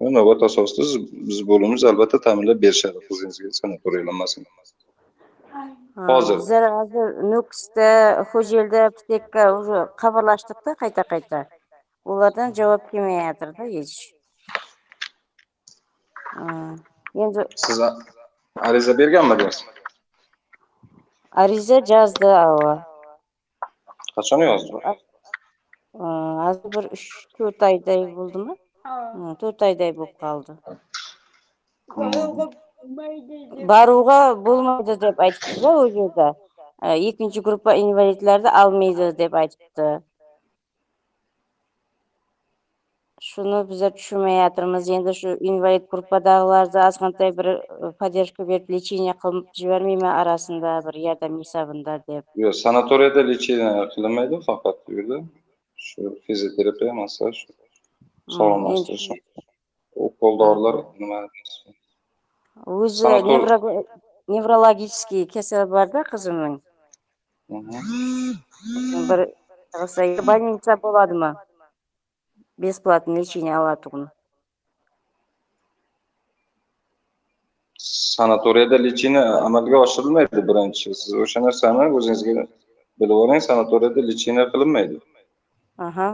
Navbat 0.01 0.43
asosida 0.43 0.83
biz 1.29 1.39
bo'limiz 1.51 1.85
albatta 1.91 2.19
ta'minlab 2.27 2.59
berishadi 2.63 2.99
qizingizga 3.09 3.51
sanatoriylanmasin 3.61 4.47
Hozir. 6.11 6.37
hozir 6.79 7.07
nukusda 7.33 7.91
xo'jaylida 8.31 8.81
apteka 8.91 9.43
уже 9.59 9.79
xabarlashdikda 10.03 10.73
qayta 10.83 11.03
олардан 12.05 12.55
жауап 12.55 12.91
келмей 12.91 13.21
жатыр 13.21 13.53
да 13.59 13.65
еш 13.65 13.93
енді 17.15 17.47
сіз 17.65 17.81
ариза 18.69 18.95
берген 18.95 19.29
ба 19.29 19.37
дейсіз 19.37 19.65
ариза 21.45 21.81
жазды 21.93 22.33
ала 22.41 22.75
қашан 24.17 24.45
жазды 24.49 24.83
аз 26.49 26.59
бір 26.77 26.91
үш 26.97 27.07
төрт 27.39 27.63
айдай 27.71 28.07
болды 28.17 28.45
ма 28.45 29.35
төрт 29.41 29.63
айдай 29.69 29.93
болып 29.93 30.17
қалды 30.21 30.59
баруға 33.73 34.21
болмайды 34.35 34.97
деп 35.05 35.21
айтты 35.21 35.61
да 35.63 35.75
ол 35.83 35.91
жерде 35.97 36.33
екінші 37.09 37.41
группа 37.41 37.77
инвалидтерді 37.79 38.49
алмайды 38.63 39.13
деп 39.13 39.35
айтты 39.35 39.91
shuni 43.29 43.59
bizlar 43.71 43.91
tushunmayotirmiz 43.99 44.85
endi 44.97 45.13
shu 45.21 45.31
invalid 45.51 45.85
gruppadagilarni 45.93 46.81
ozg'inтай 46.89 47.31
bir 47.39 47.47
e, 47.55 47.59
поддержка 48.01 48.43
berib 48.51 48.67
qilib 48.77 50.03
orasida 50.23 50.73
bir 50.87 50.95
yordam 51.07 51.33
hisobida 51.43 51.95
deb 52.09 52.25
yo'q 52.45 52.55
sanatoriyada 52.65 53.23
lechение 53.31 53.73
qilinmaydi 53.95 54.37
faqat 54.49 54.77
u 54.89 54.93
yerda 54.99 55.19
shu 55.87 56.01
fizioterapiya 56.27 56.93
massaj 57.03 57.35
sog'lomlashtirish 58.37 59.09
ukol 60.09 60.35
dorilar 60.43 60.77
nima 61.01 61.19
o'zi 62.67 63.03
Sanator- 63.05 63.31
nevro- 63.31 63.87
nevrologический 64.35 65.23
kasal 65.35 65.63
borda 65.75 66.01
qizimning 66.13 66.57
Mhm. 67.57 67.81
bir 69.09 69.21
qilsa 69.75 70.03
больница 70.29 70.73
bo'ladimi 70.85 71.31
бесплатный 72.65 73.17
лечение 73.21 73.55
olatug'ini 73.63 74.09
sanatoriyada 78.17 78.77
lechение 78.87 79.25
amalga 79.47 79.77
oshirilmaydi 79.87 80.41
birinchi 80.49 80.89
siz 81.01 81.13
o'sha 81.25 81.39
narsani 81.47 81.85
o'zingizga 81.99 82.45
bilib 83.01 83.17
oling 83.25 83.41
sanatoriyada 83.49 84.01
lechение 84.11 84.45
qilinmaydi 84.53 84.97
aha 85.89 86.09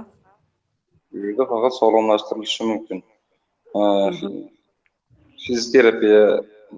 u 1.15 1.17
yerda 1.25 1.45
faqat 1.53 1.73
sog'lomlashtirilishi 1.81 2.63
mumkin 2.71 2.99
fizioterapiya 5.45 6.23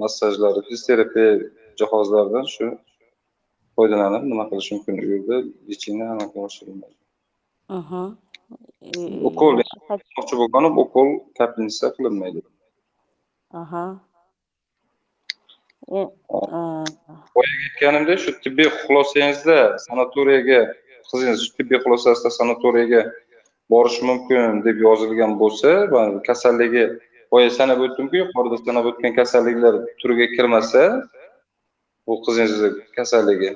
massajlari 0.03 0.61
fizioterapiya 0.69 1.31
jihozlaridan 1.79 2.47
shu 2.55 2.67
foydalanib 3.77 4.23
nima 4.31 4.45
qilish 4.51 4.71
mumkin 4.75 4.95
u 5.05 5.07
yerda 5.13 5.37
lechение 5.69 6.07
amalga 6.15 6.39
oshirilmaydi 6.49 6.99
ukol 9.29 9.61
moqchi 10.17 10.35
bo'lganib 10.41 10.79
ukol 10.85 11.09
kapelnitsa 11.39 11.93
qilinmaydi 11.97 12.41
aha. 13.63 13.85
A, 15.91 16.85
aytganimdek 17.43 18.19
shu 18.25 18.33
tibbiy 18.45 18.69
xulosangizda 18.83 19.59
sanatoriyaga 19.87 20.61
qizingiz 21.11 21.45
shu 21.45 21.53
tibbiy 21.59 21.79
xulosasida 21.85 22.31
sanatoriyaga 22.39 23.03
borishi 23.73 24.03
mumkin 24.11 24.63
deb 24.67 24.77
yozilgan 24.87 25.33
bo'lsa 25.43 25.71
va 25.93 26.03
kasalligi 26.29 26.85
boya 27.33 27.51
sanab 27.59 27.79
o'tdimku 27.87 28.17
yuqorida 28.23 28.57
sanab 28.67 28.85
o'tgan 28.91 29.13
kasalliklar 29.21 29.75
turiga 30.01 30.27
kirmasa 30.37 30.83
bu 32.07 32.15
qizingizni 32.25 32.71
kasalligi 32.97 33.51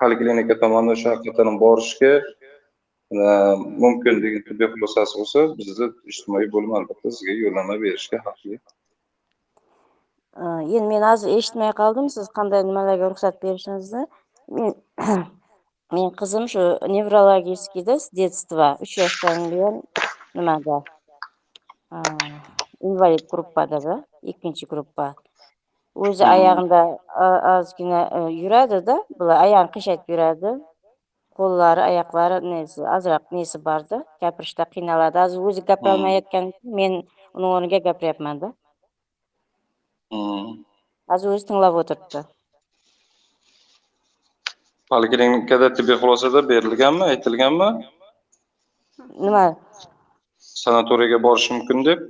poliklinika 0.00 0.54
tomonidan 0.62 0.96
shu 1.00 1.08
haqiqatdan 1.12 1.58
borishga 1.64 2.12
mumkin 3.84 4.20
tibbiy 4.46 4.68
xulosasi 4.74 5.18
bo'lsa 5.20 5.40
bizni 5.58 5.86
ijtimoiy 6.12 6.48
bo'lim 6.54 6.72
albatta 6.78 7.10
sizga 7.10 7.34
yo'llanma 7.44 7.76
berishga 7.84 8.18
haqli 8.26 8.58
endi 10.76 10.88
men 10.92 11.02
hozir 11.08 11.36
eshitmay 11.38 11.72
qoldim 11.80 12.08
siz 12.16 12.26
qanday 12.38 12.62
nimalarga 12.70 13.10
ruxsat 13.12 13.36
berishingizni 13.44 14.02
men 14.56 14.74
men 15.92 16.08
qizim 16.20 16.44
shu 16.52 16.62
nevrologическийda 16.96 17.98
с 18.04 18.06
детства 18.20 18.68
uch 18.84 18.94
yoshdan 18.98 19.50
buyon 19.50 19.74
nimada? 20.34 20.76
Invalid 22.88 23.24
gruppadada 23.32 23.94
ikkinchi 24.22 24.64
gruppa 24.72 25.14
o'zi 25.94 26.24
oyog'ida 26.34 26.82
ozgina 27.56 28.00
yuradida 28.42 28.96
bular 29.18 29.38
oyog'ini 29.46 29.72
qiyshaytirib 29.74 30.12
yuradi 30.14 30.50
qo'llari 31.38 31.82
oyoqlari 31.90 32.38
nesi 32.52 32.80
ozroq 32.96 33.24
nesi 33.36 33.58
borda? 33.68 33.98
Gapirishda 34.22 34.64
qiynaladi 34.74 35.16
hozir 35.22 35.40
o'zi 35.48 35.62
gapirolmayotgan 35.70 36.44
men 36.78 36.92
uni 37.36 37.46
o'rniga 37.54 37.78
gapiryapmanda 37.88 38.48
Hmm. 40.12 40.46
hozir 41.10 41.28
o'zi 41.34 41.44
tinglab 41.50 41.74
o'tiribdi. 41.82 42.20
Poliklinikada 44.90 45.66
tibbiy 45.76 45.96
xulosada 46.02 46.40
berilganmi 46.50 47.04
aytilganmi? 47.12 47.68
Nima? 49.24 49.44
Sanatoriyga 50.62 51.18
borishi 51.26 51.50
mumkin 51.56 51.78
deb? 51.88 52.00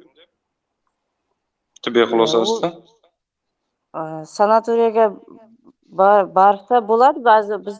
Tibbiy 1.82 2.04
xulosasida 2.10 2.68
sanatoriyaga 4.36 5.04
bor- 6.00 6.28
borsa 6.38 6.76
bo'ladi 6.90 7.20
ba'zi 7.30 7.54
biz 7.66 7.76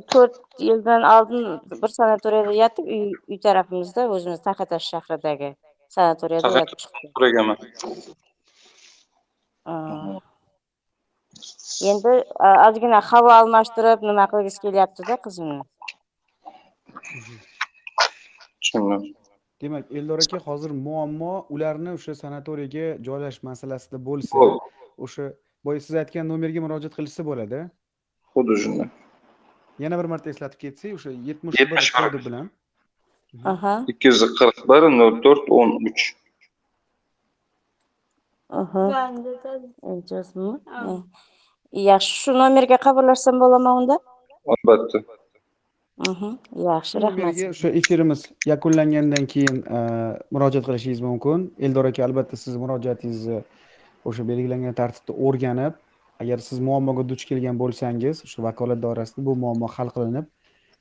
to'rt 0.00 0.40
yildan 0.58 1.02
oldin 1.02 1.60
bir 1.82 1.88
sanatoriyada 1.88 2.52
yotib 2.62 2.86
uy 2.94 3.12
uy 3.28 3.38
tarafimizda 3.46 4.08
o'zimiz 4.16 4.40
taxatash 4.48 4.86
shahridagi 4.92 5.50
sanatoriyada 5.96 6.48
yotib 6.58 6.80
endi 11.90 12.12
ozgina 12.68 13.00
havo 13.10 13.30
almashtirib 13.40 14.06
nima 14.08 14.26
qilgisi 14.32 14.58
kelyaptida 14.64 15.16
qizimni? 15.26 15.62
Tushundim. 18.60 19.02
Demak 19.62 19.92
eldor 19.98 20.18
aka 20.24 20.38
hozir 20.48 20.70
muammo 20.86 21.34
ularni 21.54 21.90
o'sha 21.98 22.14
sanatoriyga 22.22 22.86
joylash 23.06 23.38
masalasida 23.48 23.98
bo'lsa 24.08 24.48
o'sha 25.04 25.30
boya 25.64 25.80
siz 25.86 25.94
aytgan 26.02 26.28
nomerga 26.32 26.60
murojaat 26.64 26.94
qilishsa 26.98 27.22
bo'ladi. 27.30 27.58
Xuddi 28.34 28.54
shunday 28.64 28.88
yana 29.78 29.98
bir 29.98 30.04
marta 30.04 30.30
eslatib 30.30 30.58
ketsak 30.64 30.94
o'sha 30.98 31.10
yetmish 31.10 31.60
bir 31.60 31.66
71. 31.66 31.92
kodi 31.98 32.24
bilan 32.26 32.50
aha 33.52 33.74
ikki 33.92 34.08
yuz 34.08 34.22
qirq 34.38 34.58
bir 34.70 34.82
nol 34.98 35.12
to'rt 35.24 35.44
o'n 35.58 35.70
uch 35.88 36.02
yaxshi 41.90 42.14
shu 42.22 42.32
nomerga 42.42 42.76
xabarlashsam 42.86 43.40
bo'ladimi 43.42 43.72
unda 43.80 43.96
albatta 44.54 44.98
yaxshi 46.70 47.02
rahmat 47.06 47.42
o'sha 47.52 47.68
efirimiz 47.80 48.20
yakunlangandan 48.52 49.24
keyin 49.32 49.56
murojaat 50.34 50.64
qilishingiz 50.68 51.00
mumkin 51.08 51.40
eldor 51.66 51.84
aka 51.90 52.04
albatta 52.08 52.36
siz 52.44 52.56
murojaatingizni 52.62 53.38
o'sha 54.08 54.22
belgilangan 54.30 54.74
tartibda 54.80 55.12
o'rganib 55.26 55.74
agar 56.20 56.38
siz 56.38 56.58
muammoga 56.58 57.08
duch 57.08 57.24
kelgan 57.30 57.58
bo'lsangiz 57.62 58.24
o'sha 58.26 58.42
vakolat 58.42 58.82
doirasida 58.82 59.26
bu 59.26 59.36
muammo 59.44 59.68
hal 59.76 59.88
qilinib 59.96 60.26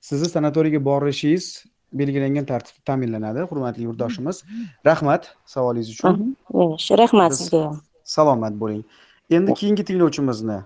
sizni 0.02 0.28
sanatoriyga 0.36 0.86
borishingiz 0.86 1.46
belgilangan 1.94 2.46
tartibda 2.46 2.82
ta'minlanadi 2.86 3.39
hurmatli 3.52 3.84
yurtdoshimiz. 3.84 4.44
Rahmat 4.86 5.36
savolingiz 5.46 5.89
uchun. 5.89 6.36
Yaxshi 6.54 6.98
rahmat 7.04 7.36
sizga. 7.39 7.63
ham 7.65 7.82
salomat 8.04 8.54
bo'ling. 8.62 8.84
Endi 9.30 9.54
keyingi 9.54 9.84
tinglovchimizni 9.89 10.60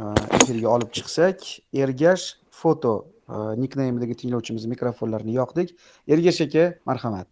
e, 0.00 0.02
efirga 0.36 0.68
olib 0.76 0.90
chiqsak 0.96 1.44
ergash 1.84 2.24
foto 2.50 2.94
e, 3.28 3.36
nikneymidagi 3.64 4.16
tinglovchimiz 4.22 4.64
mikrofonlarini 4.74 5.36
yoqdik. 5.40 5.76
Ergash 6.08 6.40
aka 6.46 6.64
marhamat. 6.86 7.28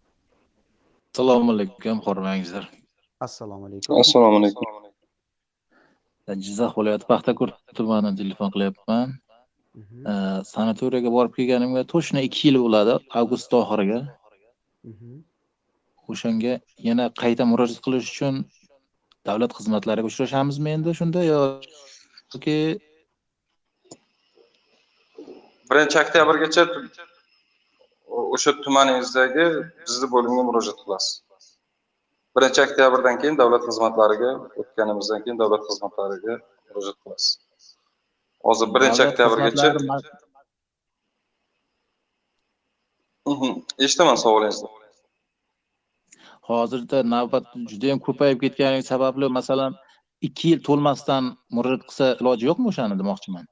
Assalomu 1.13 1.51
alaykum 1.57 2.05
hormangizlar 2.05 2.69
assalomu 3.19 3.65
alaykum. 3.65 3.99
Assalomu 3.99 4.37
alaykum 4.37 4.80
jizzax 6.45 6.71
viloyati 6.77 7.05
paxtakor 7.11 7.49
tumanidan 7.77 8.15
telefon 8.21 8.49
qilyapman. 8.55 9.07
Mhm, 9.81 9.99
sanatoriyaga 10.53 11.09
borib 11.17 11.33
kelganimga 11.37 11.83
точно 11.93 12.19
ikki 12.27 12.41
yil 12.47 12.57
bo'ladi 12.65 12.93
avgust 13.19 13.53
oxiriga. 13.61 13.99
Mhm. 14.91 15.11
o'shanga 16.11 16.53
yana 16.87 17.05
qayta 17.21 17.43
murojaat 17.51 17.79
qilish 17.85 18.07
uchun 18.13 18.35
davlat 19.27 19.51
xizmatlariga 19.57 20.07
uchrashamizmi 20.11 20.69
endi 20.75 20.91
shunda 20.99 21.21
yoki 21.31 22.57
birinchi 25.69 25.97
oktyabrgacha 26.03 26.63
o'sha 28.35 28.51
tumaningizdagi 28.65 29.45
bizni 29.85 30.07
bo'limga 30.15 30.43
murojaat 30.49 30.79
qilasiz 30.83 31.13
birinchi 32.35 32.61
oktyabrdan 32.65 33.15
keyin 33.21 33.37
davlat 33.41 33.63
xizmatlariga 33.69 34.31
o'tganimizdan 34.61 35.23
keyin 35.23 35.37
davlat 35.43 35.63
xizmatlariga 35.69 36.33
murojaat 36.67 36.97
qilasiz 37.03 37.31
hozir 38.47 38.67
birinchi 38.75 39.01
oktyabrgacha 39.07 39.67
eshitaman 43.79 44.15
savolingizni. 44.15 44.69
Hozirda 46.49 47.03
navbat 47.13 47.45
judayam 47.71 47.99
ko'payib 48.07 48.39
ketgani 48.43 48.83
sababli 48.83 49.27
masalan 49.37 49.75
ikki 50.27 50.45
yil 50.51 50.59
to'lmasdan 50.67 51.23
murojaat 51.55 51.83
qilsa 51.89 52.05
iloji 52.21 52.43
yo'qmi 52.49 52.67
o'shani 52.71 52.95
demoqchiman? 53.01 53.45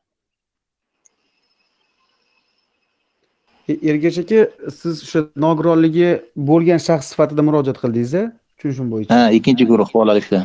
E, 3.69 3.73
ergash 3.89 4.19
aka 4.23 4.39
siz 4.79 4.95
o'sha 5.05 5.21
nogironligi 5.45 6.09
bo'lgan 6.49 6.79
shaxs 6.87 7.07
sifatida 7.13 7.41
murojaat 7.47 7.77
qildingiz 7.83 8.13
tushunishim 8.59 8.91
bo'yicha. 8.93 9.15
Ha 9.15 9.31
ikkinchi 9.37 9.65
guruh 9.71 9.89
bolalikda. 9.93 10.39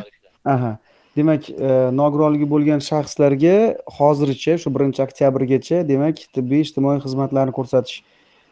Aha. 0.55 0.73
Demak 1.17 1.51
e, 1.51 1.71
nogironligi 2.01 2.47
bo'lgan 2.51 2.81
shaxslarga 2.91 3.57
hozircha 3.99 4.57
shu 4.63 4.73
birinchi 4.77 5.03
oktyabrgacha 5.07 5.83
demak 5.91 6.23
tibbiy 6.37 6.65
ijtimoiy 6.67 7.03
xizmatlarni 7.05 7.55
ko'rsatish 7.59 7.99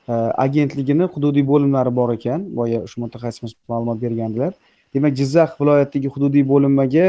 e, 0.09 0.15
agentligini 0.47 1.09
hududiy 1.15 1.47
bo'limlari 1.53 1.95
bor 2.01 2.15
ekan. 2.19 2.47
Boya 2.59 2.83
o'sha 2.87 3.03
mutaxassisimiz 3.05 3.55
ma'lumot 3.73 4.03
bergandilar. 4.05 4.53
Demak 4.95 5.17
jizzax 5.21 5.57
viloyatidagi 5.61 6.09
hududiy 6.15 6.45
bo'linmaga 6.53 7.07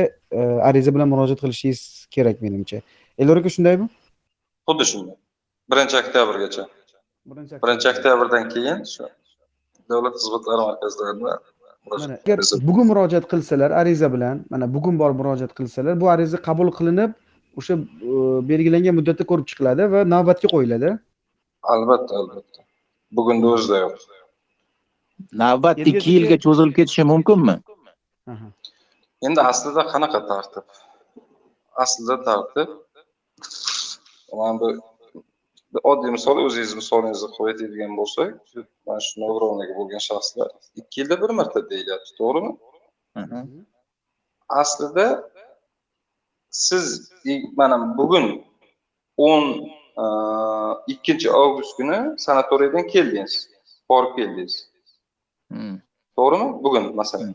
ariza 0.70 0.94
bilan 0.96 1.10
murojaat 1.14 1.40
qilishingiz 1.44 1.82
kerak 2.16 2.42
menimcha. 2.46 2.80
Elyor 3.22 3.42
aka 3.42 3.50
shundaymi 3.56 3.90
xuddi 4.70 4.86
shunday. 4.92 5.18
Birinchi 5.72 5.96
oktyabrgacha 6.02 6.64
birinchi 7.26 7.88
oktyabrdan 7.94 8.50
keyin 8.54 8.80
shu 8.94 9.04
davlat 9.90 10.16
xizmatlari 10.20 10.64
markazlarida 10.70 11.32
mana 11.92 12.14
agar 12.26 12.40
bugun 12.70 12.86
murojaat 12.92 13.26
qilsalar 13.32 13.72
ariza 13.82 14.08
bilan 14.16 14.36
mana 14.52 14.66
bugun 14.76 14.96
borib 15.02 15.18
murojaat 15.22 15.54
qilsalar 15.60 15.94
bu 16.02 16.10
ariza 16.16 16.38
qabul 16.48 16.70
qilinib 16.78 17.12
o'sha 17.60 17.74
e, 18.10 18.14
belgilangan 18.50 18.94
muddatda 19.00 19.24
ko'rib 19.32 19.46
chiqiladi 19.52 19.84
va 19.94 20.00
navbatga 20.16 20.48
qo'yiladi. 20.56 20.90
Albatta 21.74 22.14
albatta. 22.22 22.60
Bugunni 23.18 23.48
o'zida 23.56 23.78
yo'q 23.86 23.98
navbat 25.44 25.80
ikki 25.90 26.16
yilga 26.16 26.38
cho'zilib 26.46 26.76
ketishi 26.80 27.04
mumkinmi? 27.12 27.56
Endi 29.28 29.42
aslida 29.52 29.84
qanaqa 29.94 30.20
tartib? 30.32 30.66
Aslida 31.84 32.18
tartib? 32.28 32.70
Mana 34.38 34.60
bu 34.60 34.68
oddiy 35.90 36.12
misol 36.18 36.38
o'zingiz 36.46 36.74
misolingizni 36.82 37.30
qo'yib 37.38 37.54
aytadigan 37.54 37.94
bo'lsak 38.00 38.32
mana 38.88 39.00
shu 39.06 39.14
nogironligi 39.24 39.74
bo'lgan 39.80 40.02
shaxslar 40.10 40.50
ikki 40.80 40.96
yilda 41.02 41.16
bir 41.22 41.32
marta 41.40 41.60
deyilyapti 41.70 42.12
to'g'rimi? 42.20 42.52
Aslida 44.62 45.08
siz 46.50 46.86
mana 47.60 47.78
bugun 47.98 48.26
o'n 49.30 49.46
ikkinchi 50.94 51.28
avgust 51.42 51.74
kuni 51.78 51.98
sanatoriydan 52.26 52.86
keldingiz 52.94 53.34
borib 53.90 54.12
keldingiz. 54.18 54.56
To'g'rimi? 56.18 56.48
Bugun 56.64 56.96
masalan. 56.96 57.34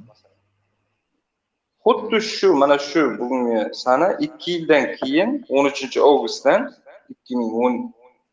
Xuddi 1.85 2.19
shu 2.35 2.49
mana 2.63 2.77
shu 2.89 3.03
bugungi 3.21 3.61
sana 3.85 4.09
ikki 4.27 4.51
yildan 4.53 4.85
keyin 4.99 5.31
o'n 5.57 5.65
uchinchi 5.71 5.99
avgustdan 6.09 6.61
ikki 7.13 7.33
ming 7.41 7.53
o'n 7.65 7.75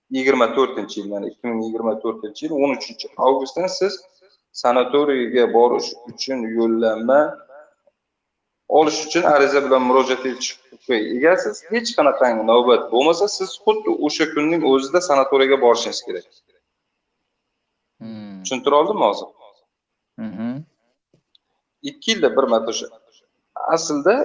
yigirma 0.09 0.47
to'rtinchi 0.55 0.99
yil 0.99 1.09
ya'ni 1.13 1.27
ikki 1.31 1.47
ming 1.47 1.63
yigirma 1.65 1.93
to'rtinchi 2.03 2.45
yil 2.45 2.53
o'n 2.63 2.75
uchinchi 2.77 3.07
avgustdan 3.27 3.67
siz 3.79 3.93
sanatoriyga 4.61 5.45
borish 5.57 5.89
uchun 6.11 6.39
yo'llanma 6.57 7.19
olish 8.67 8.99
uchun 9.07 9.23
ariza 9.33 9.59
bilan 9.65 9.81
murojaat 9.89 10.25
etish 10.31 10.51
huquqiga 10.71 10.97
egasiz 11.17 11.55
hech 11.71 11.89
qanaqangi 11.97 12.43
navbat 12.51 12.83
bo'lmasa 12.93 13.25
siz 13.37 13.49
xuddi 13.63 13.91
o'sha 14.05 14.25
kunning 14.33 14.61
o'zida 14.71 14.99
sanatoriyga 15.09 15.57
borishingiz 15.65 16.01
kerak. 16.07 16.25
Hmm. 18.01 18.43
tushuntira 18.43 18.75
oldimmi 18.81 19.05
hozir? 19.09 19.27
Ikki 21.89 22.11
yilda 22.11 22.29
bir 22.37 22.45
marta 22.53 22.69
o'sha. 22.73 22.87
Aslida 23.75 24.15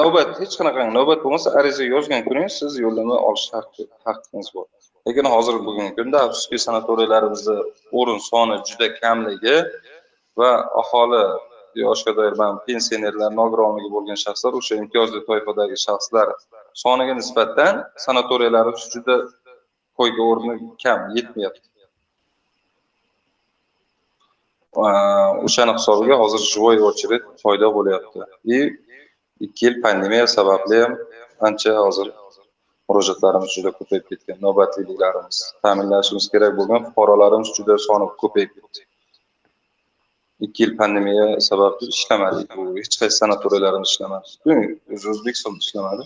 navbat 0.00 0.28
hech 0.40 0.54
qanaqangi 0.58 0.92
navbat 0.98 1.20
bo'lmasa 1.24 1.48
ariza 1.58 1.84
yozgan 1.94 2.22
kuningiz 2.28 2.54
siz 2.60 2.72
yo'llanma 2.84 3.16
olish 3.28 3.46
haqqingiz 4.06 4.48
bor. 4.56 4.66
Lekin 5.06 5.26
hozir 5.34 5.54
bugungi 5.66 5.92
kunda 5.98 6.18
afsuski 6.26 6.58
sanatoriylarimizni 6.66 7.58
o'rin 7.98 8.20
soni 8.30 8.56
juda 8.68 8.86
kamligi 9.00 9.56
va 10.38 10.50
aholi 10.82 11.24
yoshga 11.84 12.12
doir 12.18 12.34
mana 12.40 12.54
pensionerlar 12.68 13.30
nogironligi 13.40 13.88
bo'lgan 13.96 14.18
shaxslar 14.24 14.52
o'sha 14.60 14.74
imtiyozli 14.82 15.20
toifadagi 15.28 15.76
shaxslar 15.86 16.26
soniga 16.84 17.14
nisbatan 17.20 17.72
sanatoriyalarimiz 18.06 18.84
juda 18.94 19.16
qo'yga 19.98 20.22
o'rni 20.30 20.54
kam 20.84 21.00
yetmayapti. 21.16 21.68
O'shani 25.46 25.72
hisobiga 25.78 26.14
hozir 26.22 26.40
живой 26.52 26.76
очередь 26.90 27.24
paydo 27.44 27.68
bo'lyapti. 27.76 28.18
И 28.44 28.58
ikki 29.40 29.66
yil 29.66 29.82
pandemiya 29.82 30.26
sababli 30.26 30.76
ham 30.82 30.96
ancha 31.40 31.76
hozir 31.78 32.08
murojaatlarimiz 32.88 33.50
juda 33.56 33.70
ko'payib 33.78 34.04
ketgan. 34.10 34.38
Navbatliliklarimiz 34.46 35.38
ta'minlashimiz 35.62 36.26
kerak 36.32 36.52
bo'lgan 36.58 36.80
fuqarolarimiz 36.88 37.48
juda 37.58 37.78
soni 37.86 38.06
ko'payib 38.22 38.50
ketdi. 38.56 38.82
Ikki 40.44 40.62
yil 40.62 40.76
pandemiya 40.80 41.40
sababli 41.50 41.86
ishlamadik 41.96 42.56
bu 42.56 42.62
hech 42.78 42.94
qaysi 43.00 43.16
sanatoriyalarimiz 43.22 43.88
ishlamadi 43.92 44.28
o'zi 44.94 45.06
o'zbekistonda 45.12 45.60
ishlamadi 45.66 46.04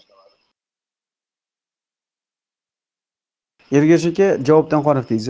ergash 3.77 4.07
aka 4.11 4.27
javobdan 4.49 4.81
qoniqdingiz 4.89 5.29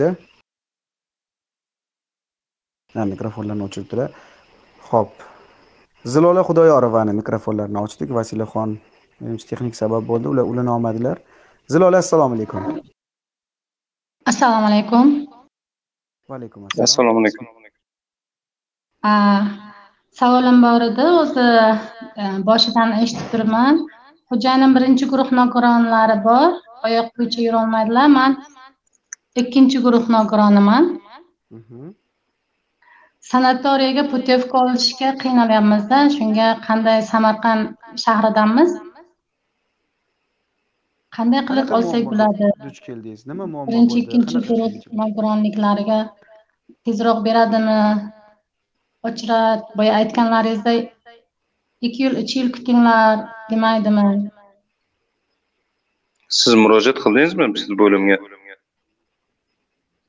a 3.01 3.05
mikrofonlarni 3.13 3.63
o'chiribdilar 3.67 4.09
ho'p 4.89 5.11
zilola 6.05 6.41
xudoyorovani 6.47 7.13
mikrofonlarini 7.19 7.79
ochdik. 7.85 8.09
Vasilaxon 8.17 8.77
menimcha 9.21 9.47
texnik 9.49 9.75
sabab 9.75 10.03
bo'ldi. 10.09 10.27
Ular 10.33 10.45
ulana 10.51 10.75
olmadilar 10.75 11.17
zilola 11.73 11.97
assalomu 12.03 12.35
alaykum. 12.35 12.61
Assalomu 14.31 14.67
alaykum. 14.71 15.05
Va 16.29 16.35
alaykum 16.35 16.59
assalom 16.65 16.83
assalomu 16.87 17.19
alaykum. 17.21 17.45
Savolim 20.19 20.57
bor 20.65 20.81
edi. 20.89 21.05
O'zi 21.21 21.47
e, 22.21 22.23
boshidan 22.49 22.89
eshitib 23.03 23.27
turibman. 23.31 23.83
Xo'jayinim 24.29 24.71
birinchi 24.75 25.05
guruh 25.11 25.29
nogironlari 25.39 26.17
bor. 26.27 26.49
Oyoq 26.85 27.07
bo'yicha 27.17 27.39
yurolmaydilar. 27.47 28.07
Man 28.17 28.31
ikkinchi 29.41 29.77
guruh 29.85 30.05
nogironiman 30.15 30.83
sanatoriyga 33.27 34.03
putyovka 34.11 34.55
olishga 34.63 35.09
qiynalyapmizda 35.23 35.97
shunga 36.15 36.47
qanday 36.67 37.01
samarqand 37.11 37.97
shahridanmiz 38.03 38.77
qanday 41.17 41.41
qilib 41.49 41.73
olsak 41.77 42.05
bo'ladi? 42.11 42.51
Duch 42.67 42.79
keldingiz. 42.87 43.25
Nima 43.31 43.45
muammo 43.45 43.67
birinchi 43.71 43.97
ikkinchi 44.03 44.37
guruh 44.47 44.73
nogironliklariga 45.01 45.99
tezroq 46.85 47.19
beradimi? 47.27 47.81
Ochrat 49.09 49.61
boya 49.77 49.93
aytganlaringizdek 49.99 50.81
ikki 51.87 52.03
yil 52.03 52.17
uch 52.21 52.33
yil 52.37 52.49
kutinglar 52.55 53.25
demaydimi? 53.51 54.07
Siz 56.39 56.53
murojaat 56.63 56.97
qildingizmi 57.03 57.47
bizni 57.55 57.79
bo'limga? 57.83 58.17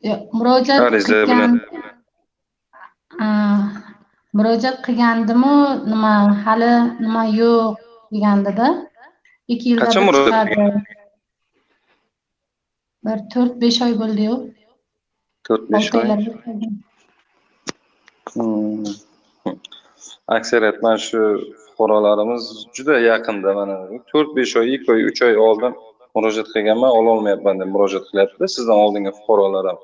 Yo'q 0.09 0.21
murojaat 0.39 0.99
qilgan 1.09 1.61
murojaat 4.37 4.79
qilgandimu? 4.87 5.55
Nima 5.91 6.13
hali 6.45 6.73
nima 7.05 7.25
yo'q 7.41 7.77
degandida. 8.15 8.69
Ikki 9.53 9.67
yilda 9.71 9.89
qachon 9.89 10.05
murojaat 10.09 10.49
bir 13.07 13.19
to'rt 13.33 13.55
besh 13.63 13.81
oy 13.87 13.95
bo'ldiyu 14.03 14.35
to'rt 15.49 15.65
besh 15.75 15.91
oy. 15.99 16.05
hmm. 18.35 18.85
aksariyat 20.37 20.83
mana 20.85 20.99
shu 21.09 21.21
fuqarolarimiz 21.65 22.51
juda 22.77 22.99
yaqinda 23.11 23.55
mana 23.61 23.77
to'rt 24.13 24.31
besh 24.39 24.57
oy 24.61 24.75
ikki 24.77 24.93
oy 24.97 25.03
uch 25.11 25.23
oy 25.29 25.35
oldin 25.49 25.79
murojaat 26.15 26.49
qilganman. 26.55 26.97
Ololmayapman 27.01 27.61
deb 27.61 27.71
murojaat 27.75 28.05
qilyaptida. 28.11 28.53
Sizdan 28.57 28.79
oldingi 28.85 29.13
fuqarolar 29.19 29.65
ham 29.71 29.79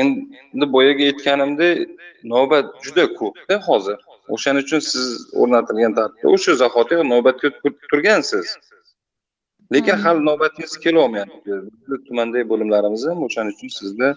endi 0.00 0.66
boyagi 0.74 1.02
aytganimdek 1.10 1.76
navbat 2.32 2.66
juda 2.84 3.04
ko'pda 3.20 3.56
hozir. 3.68 3.98
O'shaning 4.34 4.64
uchun 4.66 4.82
siz 4.90 5.06
o'rnatilgan 5.40 5.92
tartibda 5.98 6.34
o'sha 6.36 6.52
zahotiyoq 6.62 7.04
navbatga 7.12 7.48
turgansiz. 7.90 8.46
Lekin 9.74 9.96
hali 10.04 10.20
navbatingiz 10.30 10.74
kelolmayapti. 10.84 11.50
Tumandagi 12.06 12.46
bo'limlarimiz 12.52 13.02
ham 13.10 13.24
o'shaning 13.28 13.54
uchun 13.56 13.70
sizni 13.78 14.10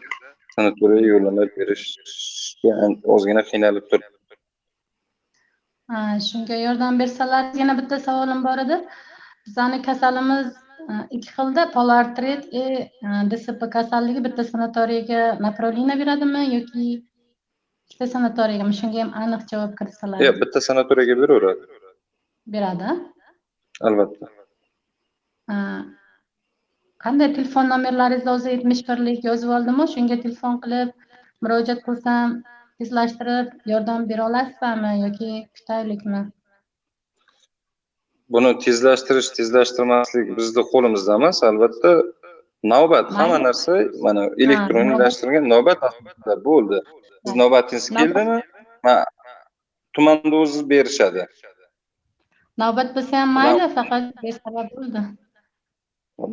sanatoriyaga 0.55 1.07
yo'llanma 1.13 1.45
berishga 1.57 2.73
ozgina 3.15 3.41
qiynalib 3.51 3.85
turibdi 3.91 4.15
ha 5.91 6.19
shunga 6.27 6.55
yordam 6.65 6.99
bersalar 7.01 7.43
yana 7.61 7.73
bitta 7.79 7.99
savolim 8.07 8.43
bor 8.47 8.57
edi. 8.65 8.77
Bizani 9.45 9.81
kasalimiz 9.87 10.47
ikki 11.15 11.29
xilda 11.35 11.65
polartrit 11.73 12.45
и 12.61 12.63
e, 13.07 13.23
dsp 13.31 13.67
kasalligi 13.75 14.23
bitta 14.27 14.43
sanatoriyga 14.51 15.21
направление 15.47 15.99
beradimi 16.01 16.43
yoki 16.55 16.85
ikkita 17.85 18.07
sanatoriyagami 18.13 18.77
shunga 18.79 18.99
ham 19.03 19.11
aniq 19.23 19.43
javob 19.51 19.75
kiritsalar 19.79 20.23
yo'q 20.27 20.39
bitta 20.43 20.61
sanatoriyaga 20.69 21.15
beraveradi. 21.21 21.63
Beradi 22.55 22.89
albatta. 23.89 24.25
Qanday 27.05 27.29
telefon 27.37 27.69
nomerlaringizni 27.73 28.31
o'zi 28.35 28.53
yetmish 28.55 28.83
birlik 28.89 29.27
yozib 29.29 29.49
oldimu 29.57 29.87
shunga 29.95 30.17
telefon 30.25 30.61
qilib 30.63 30.93
murojaat 31.45 31.83
qilsam 31.87 32.39
tezlashtirib 32.79 33.51
yordam 33.73 34.07
bera 34.11 34.25
olasizlarmi 34.29 34.93
yoki 35.01 35.31
kutaylikmi 35.57 36.21
buni 38.33 38.51
tezlashtirish 38.65 39.29
tezlashtirmaslik 39.37 40.37
bizni 40.37 40.63
qo'limizda 40.71 41.17
emas 41.19 41.43
albatta. 41.49 41.91
Navbat 42.73 43.11
hamma 43.17 43.37
narsa 43.47 43.73
mana 44.05 44.23
elektronlashtirilgan 44.43 45.49
navbat. 45.53 45.79
bo'ldi. 46.47 46.77
Siz 47.25 47.35
navbatingiz 47.41 47.89
keldimi? 47.97 48.37
Tumanda 49.95 50.35
o'zi 50.43 50.69
berishadi. 50.69 51.27
Navbat 52.63 52.89
bo'lsa 52.95 53.13
ham 53.21 53.29
mayli 53.39 53.67
faqat 53.77 54.03
bo'ldi. 54.77 55.01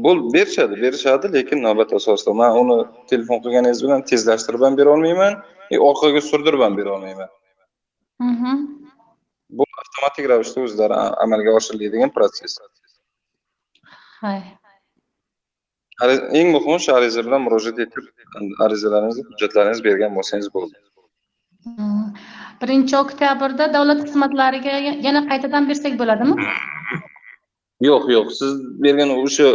Bo'ldi 0.04 0.34
berishadi 0.36 0.74
berishadi 0.84 1.32
lekin 1.36 1.58
navbat 1.68 1.92
asosida. 1.98 2.32
Man 2.40 2.50
uni 2.62 2.76
telefon 3.10 3.38
qilganingiz 3.44 3.80
bilan 3.84 4.00
tezlashtirib 4.10 4.62
ham 4.66 4.76
bera 4.80 4.90
olmayman 4.96 5.32
e, 5.72 5.78
orqaga 5.88 6.20
surdirib 6.30 6.60
ham 6.66 6.76
bera 6.76 6.90
olmayman 6.96 7.30
bu 9.58 9.64
avtomatik 9.82 10.28
ravishda 10.32 10.64
o'zlari 10.66 10.98
amalga 11.24 11.50
oshiriladigan 11.58 12.10
protsess 12.16 12.54
eng 16.40 16.48
muhimi 16.56 16.78
shu 16.84 16.94
ariza 16.98 17.20
bilan 17.26 17.42
murojaat 17.46 17.78
etib 17.84 18.04
arizalaringizni 18.66 19.24
hujjatlaringizni 19.30 19.84
bergan 19.88 20.16
bo'lsangiz 20.18 20.48
bo'ldi. 20.56 20.76
Birinchi 22.62 22.96
oktyabrda 23.04 23.64
davlat 23.76 24.00
xizmatlariga 24.06 24.74
yana 25.06 25.22
qaytadan 25.30 25.68
bersak 25.70 25.94
bo'ladimi? 26.00 26.34
Yo'q 27.88 28.04
yo'q. 28.14 28.28
Siz 28.38 28.52
bergan 28.84 29.10
o'sha 29.18 29.48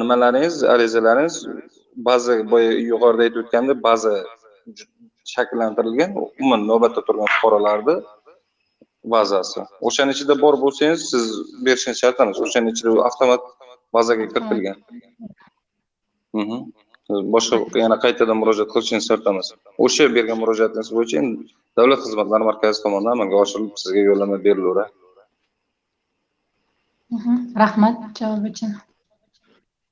nimalaringiz 0.00 0.56
arizalaringiz 0.74 1.36
ba'zi 2.08 2.34
boya 2.52 2.72
yuqorida 2.90 3.22
aytib 3.26 3.40
o'tgandek 3.42 3.78
baza 3.88 4.14
shakllantirilgan 5.34 6.10
umuman 6.22 6.62
navbatda 6.70 7.00
turgan 7.08 7.28
fuqarolarni 7.34 7.94
bazasi. 9.04 9.60
O'shani 9.88 10.10
ichida 10.16 10.34
bor 10.44 10.54
bo'lsangiz 10.64 11.00
siz 11.12 11.24
berishingiz 11.66 11.98
shart 12.02 12.20
emas 12.24 12.38
o'shani 12.46 12.68
ichida 12.74 12.90
avtomat 13.08 13.42
bazaga 13.96 14.24
kiritilgan 14.32 14.78
boshqa 17.34 17.56
yana 17.82 17.96
qaytadan 18.04 18.36
murojaat 18.42 18.70
qilishingiz 18.74 19.06
shart 19.10 19.24
emas 19.32 19.46
o'sha 19.86 20.04
bergan 20.16 20.38
murojaatingiz 20.42 20.90
bo'yicha 20.96 21.16
endi 21.22 21.42
davlat 21.78 22.00
xizmatlari 22.06 22.44
markazi 22.50 22.82
tomonidan 22.84 23.12
amalga 23.16 23.36
oshirilib 23.44 23.76
sizga 23.82 24.00
yo'llanma 24.10 24.38
berilaveradi 24.46 24.92
rahmat 27.62 27.96
javob 28.18 28.44
uchun. 28.50 28.70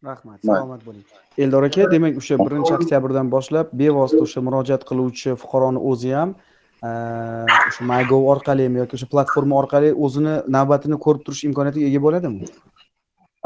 Rahmat 0.05 0.39
salomat 0.47 0.85
bo'ling. 0.87 1.05
Eldor 1.39 1.65
aka 1.69 1.91
demak 1.91 2.15
o'sha 2.21 2.37
birinchi 2.39 2.73
oktyabrdan 2.79 3.31
boshlab 3.35 3.67
bevosita 3.81 4.23
o'sha 4.27 4.41
murojaat 4.47 4.83
qiluvchi 4.91 5.35
fuqaroni 5.43 5.81
o'zi 5.91 6.11
ham 6.19 6.35
o'sha 6.83 7.85
mygov 7.93 8.27
orqalimi 8.35 8.83
yoki 8.83 8.99
o'sha 8.99 9.09
platforma 9.15 9.59
orqali 9.61 9.93
o'zini 10.07 10.35
navbatini 10.57 10.99
ko'rib 11.05 11.25
turish 11.27 11.45
imkoniyatiga 11.49 11.91
ega 11.91 12.03
bo'ladimi? 12.07 12.51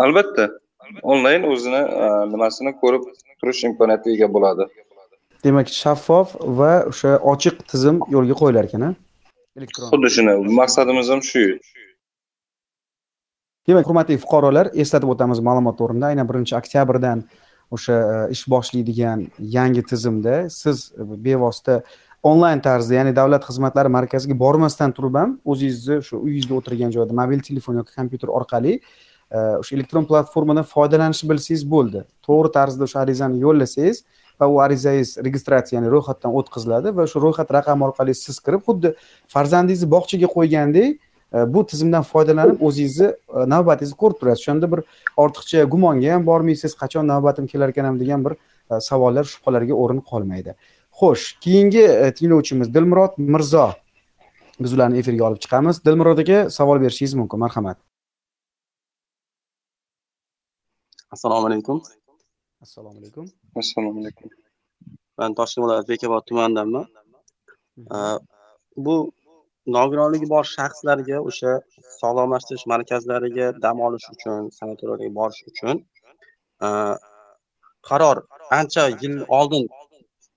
Albatta. 0.05 0.49
Onlayn 1.03 1.47
o'zini 1.53 1.83
nimasini 2.33 2.75
ko'rib 2.83 3.07
turish 3.41 3.65
imkoniyatiga 3.71 4.15
ega 4.19 4.29
bo'ladi. 4.37 4.69
Demak 5.45 5.71
shaffof 5.83 6.35
va 6.59 6.73
o'sha 6.91 7.17
ochiq 7.35 7.63
tizim 7.71 8.03
yo'lga 8.15 8.37
qo'yilar 8.43 8.69
ekan 8.71 8.93
elektron. 9.57 9.89
Xuddi 9.93 10.11
shuni 10.17 10.35
maqsadimiz 10.61 11.09
ham 11.13 11.23
shu. 11.31 11.45
Demak 13.69 13.87
hurmatli 13.87 14.19
fuqarolar 14.25 14.73
eslatib 14.85 15.15
o'tamiz 15.15 15.41
ma'lumot 15.49 15.81
o'rnida 15.87 16.13
aynan 16.13 16.29
birinchi 16.31 16.57
oktyabrdan 16.59 17.25
o'sha 17.75 17.99
e, 18.15 18.17
ish 18.35 18.45
boshlaydigan 18.55 19.27
yangi 19.57 19.83
tizimda 19.91 20.35
siz 20.61 20.91
bevosita 21.27 21.83
onlayn 22.23 22.61
tarzda 22.63 22.95
ya'ni 22.95 23.13
davlat 23.17 23.45
xizmatlari 23.49 23.91
markaziga 23.91 24.39
bormasdan 24.39 24.93
turib 24.97 25.17
ham 25.19 25.31
o'zingizni 25.45 25.99
shu 26.07 26.21
uyingizda 26.23 26.55
o'tirgan 26.61 26.91
joyda 26.95 27.15
mobil 27.21 27.41
telefon 27.49 27.81
yoki 27.81 27.95
kompyuter 27.99 28.31
orqali 28.39 28.75
e, 28.79 29.39
o'sha 29.61 29.77
elektron 29.77 30.05
platformadan 30.11 30.67
foydalanishni 30.75 31.31
bilsangiz 31.31 31.65
bo'ldi. 31.75 32.05
To'g'ri 32.27 32.53
tarzda 32.57 32.87
o'sha 32.87 33.01
arizani 33.05 33.41
yo'llasangiz 33.45 34.05
va 34.41 34.47
u 34.55 34.61
arizangiz 34.67 35.17
registratsiya 35.27 35.81
ya'ni 35.81 35.91
ro'yxatdan 35.95 36.37
o'tkaziladi 36.41 36.93
va 36.99 37.07
shu 37.13 37.23
ro'yxat 37.25 37.51
raqami 37.59 37.89
orqali 37.89 38.15
siz 38.25 38.39
kirib 38.45 38.63
xuddi 38.69 38.95
farzandingizni 39.35 39.89
bog'chaga 39.95 40.31
qo'ygandek 40.37 40.91
e, 41.37 41.39
bu 41.55 41.65
tizimdan 41.73 42.07
foydalanib 42.13 42.63
o'zingizni 42.69 43.09
e, 43.11 43.49
navbatingizni 43.55 43.99
ko'rib 44.03 44.23
turasiz. 44.23 44.45
O'shanda 44.45 44.71
bir 44.77 44.85
ortiqcha 45.25 45.67
gumonga 45.75 46.15
ham 46.15 46.23
bormaysiz 46.31 46.79
qachon 46.83 47.11
navbatim 47.15 47.51
kelar 47.51 47.75
ekanam 47.75 47.99
degan 48.03 48.25
bir 48.29 48.39
savollar 48.91 49.27
shubhalarga 49.33 49.75
o'rin 49.85 50.01
qolmaydi. 50.13 50.55
Xo'sh 51.01 51.25
keyingi 51.45 51.85
e, 52.05 52.15
tinglovchimiz 52.17 52.75
dilmurod 52.75 53.13
mirzo. 53.19 53.67
Biz 54.63 54.73
ularni 54.77 54.99
efirga 55.03 55.25
olib 55.29 55.41
chiqamiz. 55.45 55.77
Dilmurod 55.87 56.19
aka 56.25 56.39
savol 56.59 56.79
berishingiz 56.85 57.15
mumkin 57.21 57.39
marhamat. 57.45 57.79
Assalomu 61.15 61.47
alaykum. 61.51 61.83
Assalomu 62.65 62.99
alaykum. 63.01 63.25
Assalomu 63.57 64.01
alaykum. 64.03 64.29
Man 65.19 65.35
toshkent 65.39 65.65
viloyati 65.65 65.89
bekobod 65.93 66.23
tumanidanman 66.29 66.87
bu 68.77 68.95
nogironligi 69.77 70.29
bor 70.35 70.45
shaxslarga 70.57 71.19
o'sha 71.31 71.53
sog'lomlashtirish 72.01 72.67
markazlariga 72.73 73.49
dam 73.65 73.81
olish 73.87 74.07
uchun 74.15 74.51
sanatoriyaga 74.59 75.15
borish 75.21 75.43
uchun 75.51 75.77
e, 76.67 76.69
qaror 77.89 78.17
ancha 78.59 78.85
yil 79.03 79.17
oldin 79.39 79.65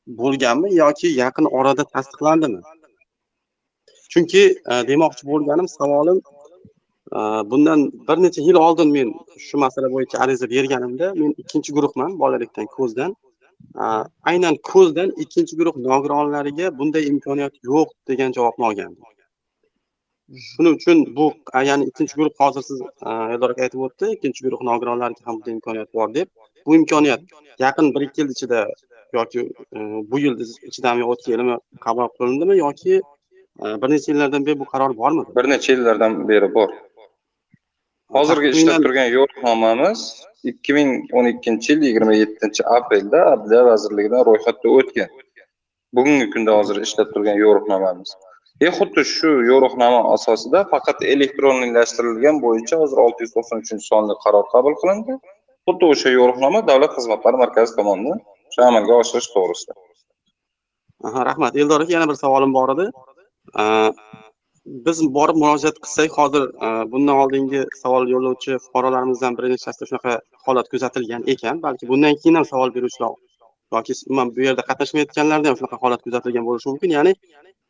bo'lganmi 0.08 0.76
yoki 0.76 1.08
yaqin 1.08 1.46
orada 1.60 1.84
tasdiqlandimi? 1.84 2.62
Chunki 4.12 4.44
e, 4.72 4.74
demoqchi 4.90 5.24
bo'lganim 5.32 5.68
savolim 5.78 6.20
e, 7.18 7.20
bundan 7.52 7.80
bir 8.08 8.18
necha 8.26 8.42
yil 8.48 8.58
oldin 8.66 8.92
men 8.98 9.10
shu 9.48 9.58
masala 9.66 9.88
bo'yicha 9.96 10.22
ariza 10.24 10.50
berganimda 10.56 11.14
men 11.22 11.32
ikkinchi 11.42 11.72
guruhman 11.78 12.20
bolalikdan 12.20 12.68
ko'zdan. 12.78 13.12
E, 13.82 13.86
aynan 14.30 14.56
ko'zdan 14.72 15.10
ikkinchi 15.24 15.54
guruh 15.60 15.76
nogironlariga 15.90 16.78
bunday 16.80 17.04
imkoniyat 17.12 17.54
yo'q 17.70 17.88
degan 18.10 18.30
javobni 18.38 18.66
olgandim 18.70 19.04
shuning 20.34 20.76
uchun 20.80 20.98
bu 21.18 21.26
ya'ni 21.70 21.84
ikkinchi 21.90 22.16
guruh 22.20 22.34
hozir 22.40 22.64
siz 22.70 22.80
eldor 23.34 23.50
aka 23.54 23.62
aytib 23.66 23.82
o'tdi 23.88 24.06
ikkinchi 24.16 24.46
guruh 24.46 24.62
nogironlariga 24.70 25.26
ham 25.28 25.36
bunday 25.38 25.54
imkoniyat 25.58 25.90
bor 25.94 26.14
deb. 26.14 26.28
Bu 26.66 26.76
imkoniyat 26.76 27.22
yaqin 27.66 27.96
bir 27.96 28.02
ikki 28.08 28.22
yil 28.22 28.30
ichida 28.36 28.60
yoki 29.20 29.42
e, 29.78 29.80
bu 30.10 30.20
yil 30.26 30.36
ichidami 30.70 31.04
o'tgan 31.12 31.32
yilmi 31.36 31.56
qabul 31.86 32.08
qilindimi 32.18 32.58
yoki 32.66 32.94
e, 33.64 33.66
bir 33.82 33.90
necha 33.94 34.12
yillardan 34.12 34.46
beri 34.48 34.60
bu 34.64 34.66
qaror 34.74 34.92
bormidi 35.02 35.36
bir 35.38 35.50
necha 35.54 35.70
yillardan 35.74 36.14
beri 36.30 36.50
bor. 36.58 36.70
Hozirgi 38.18 38.50
ishlab 38.56 38.84
turgan 38.86 39.10
yo'riqnomamiz 39.18 40.02
ikki 40.52 40.74
ming 40.78 40.90
o'n 41.18 41.26
ikkinchi 41.34 41.72
yil 41.74 41.82
yigirma 41.88 42.14
yettinchi 42.22 42.62
aprelda 42.78 43.20
adliya 43.34 43.62
vazirligidan 43.70 44.22
ro'yxatdan 44.30 44.76
o'tgan. 44.80 45.10
Bugungi 45.98 46.28
kunda 46.34 46.52
hozir 46.60 46.78
ishlab 46.88 47.10
turgan 47.16 47.38
yo'riqnomamiz. 47.46 48.10
E 48.66 48.70
xuddi 48.78 49.04
shu 49.16 49.32
yo'riqnoma 49.52 50.02
asosida 50.16 50.60
faqat 50.74 51.02
elektronlashtirilgan 51.14 52.38
bo'yicha 52.46 52.80
hozir 52.82 53.02
olti 53.06 53.26
yuz 53.26 53.34
to'qson 53.38 53.64
uchinchi 53.64 53.86
sonli 53.92 54.16
qaror 54.24 54.46
qabul 54.54 54.78
qilindi. 54.82 55.18
Xuddi 55.68 55.90
o'sha 55.94 56.14
yo'riqnoma 56.20 56.62
davlat 56.70 56.94
xizmatlari 56.98 57.42
markazi 57.44 57.76
tomonidan 57.80 58.20
amalga 58.64 58.94
oshirish 59.02 59.30
to'g'risida. 59.36 59.74
Aha 61.04 61.26
rahmat. 61.26 61.56
Eldor 61.56 61.82
aka 61.82 61.94
yana 61.94 62.10
bir 62.10 62.18
savolim 62.24 62.54
bor 62.54 62.70
edi. 62.76 62.86
Biz 64.86 65.02
borib 65.18 65.38
murojaat 65.42 65.76
qilsak 65.84 66.16
hozir 66.20 66.44
e, 66.66 66.70
bundan 66.92 67.20
oldingi 67.24 67.60
savol 67.82 68.08
yo'llovchi 68.14 68.56
fuqarolarimizdan 68.64 69.38
bir 69.38 69.46
nechtasida 69.52 69.86
shunaqa 69.90 70.14
holat 70.46 70.72
kuzatilgan 70.72 71.28
ekan. 71.34 71.62
Balki 71.66 71.90
bundan 71.92 72.16
keyin 72.22 72.36
ham 72.40 72.46
savol 72.52 72.74
beruvchilar 72.78 73.12
yoki 73.76 73.94
umuman 74.08 74.32
bu 74.36 74.42
yerda 74.48 74.64
qatnashmayotganlarda 74.70 75.48
ham 75.52 75.58
shunaqa 75.60 75.78
holat 75.84 76.02
kuzatilgan 76.06 76.48
bo'lishi 76.50 76.70
mumkin. 76.72 76.96
Ya'ni 76.98 77.14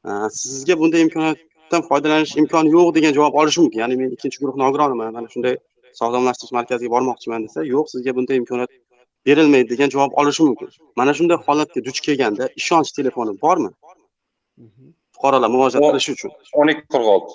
e, 0.10 0.12
sizga 0.40 0.80
bunday 0.82 1.02
imkoniyatdan 1.08 1.82
foydalanish 1.90 2.34
imkoni 2.42 2.74
yo'q 2.78 2.96
degan 2.98 3.14
javob 3.20 3.40
olish 3.42 3.58
mumkin. 3.64 3.80
Ya'ni 3.84 4.00
men 4.02 4.16
ikkinchi 4.16 4.44
guruh 4.44 4.56
nogironiman 4.64 5.14
mana 5.18 5.28
shunday 5.36 5.56
sog'lomlashtirish 6.00 6.54
markaziga 6.60 6.96
bormoqchiman 6.96 7.42
desa 7.48 7.60
yo'q 7.74 7.92
sizga 7.94 8.16
bunday 8.18 8.44
imkoniyat 8.44 8.72
berilmaydi 9.28 9.70
degan 9.74 9.90
javob 9.96 10.12
olishi 10.22 10.42
mumkin. 10.48 10.70
Mana 11.00 11.12
shunday 11.18 11.38
holatga 11.48 11.80
duch 11.88 12.00
kelganda 12.06 12.44
ishonch 12.62 12.90
telefoni 12.98 13.34
bormi? 13.46 13.72
Fuqarolar 15.16 15.50
murojaat 15.56 15.84
qilishi 15.90 16.12
uchun. 16.18 16.32
O'n 16.60 16.68
ikki 16.74 16.86
qirq 16.94 17.08
olti 17.16 17.34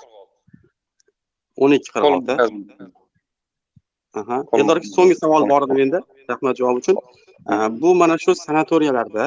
o'n 1.64 1.76
ikki 1.76 1.90
qirq 1.94 2.06
olti 2.14 2.32
aha. 4.20 4.38
Eldor 4.58 4.76
aka 4.80 4.88
so'nggi 4.96 5.16
savol 5.22 5.42
bor 5.52 5.66
edi 5.66 5.74
menda 5.80 6.00
rahmat 6.30 6.54
javob 6.60 6.76
uchun. 6.82 6.96
Bu 7.82 7.94
mana 8.00 8.16
shu 8.24 8.34
sanatoriyalarda 8.46 9.26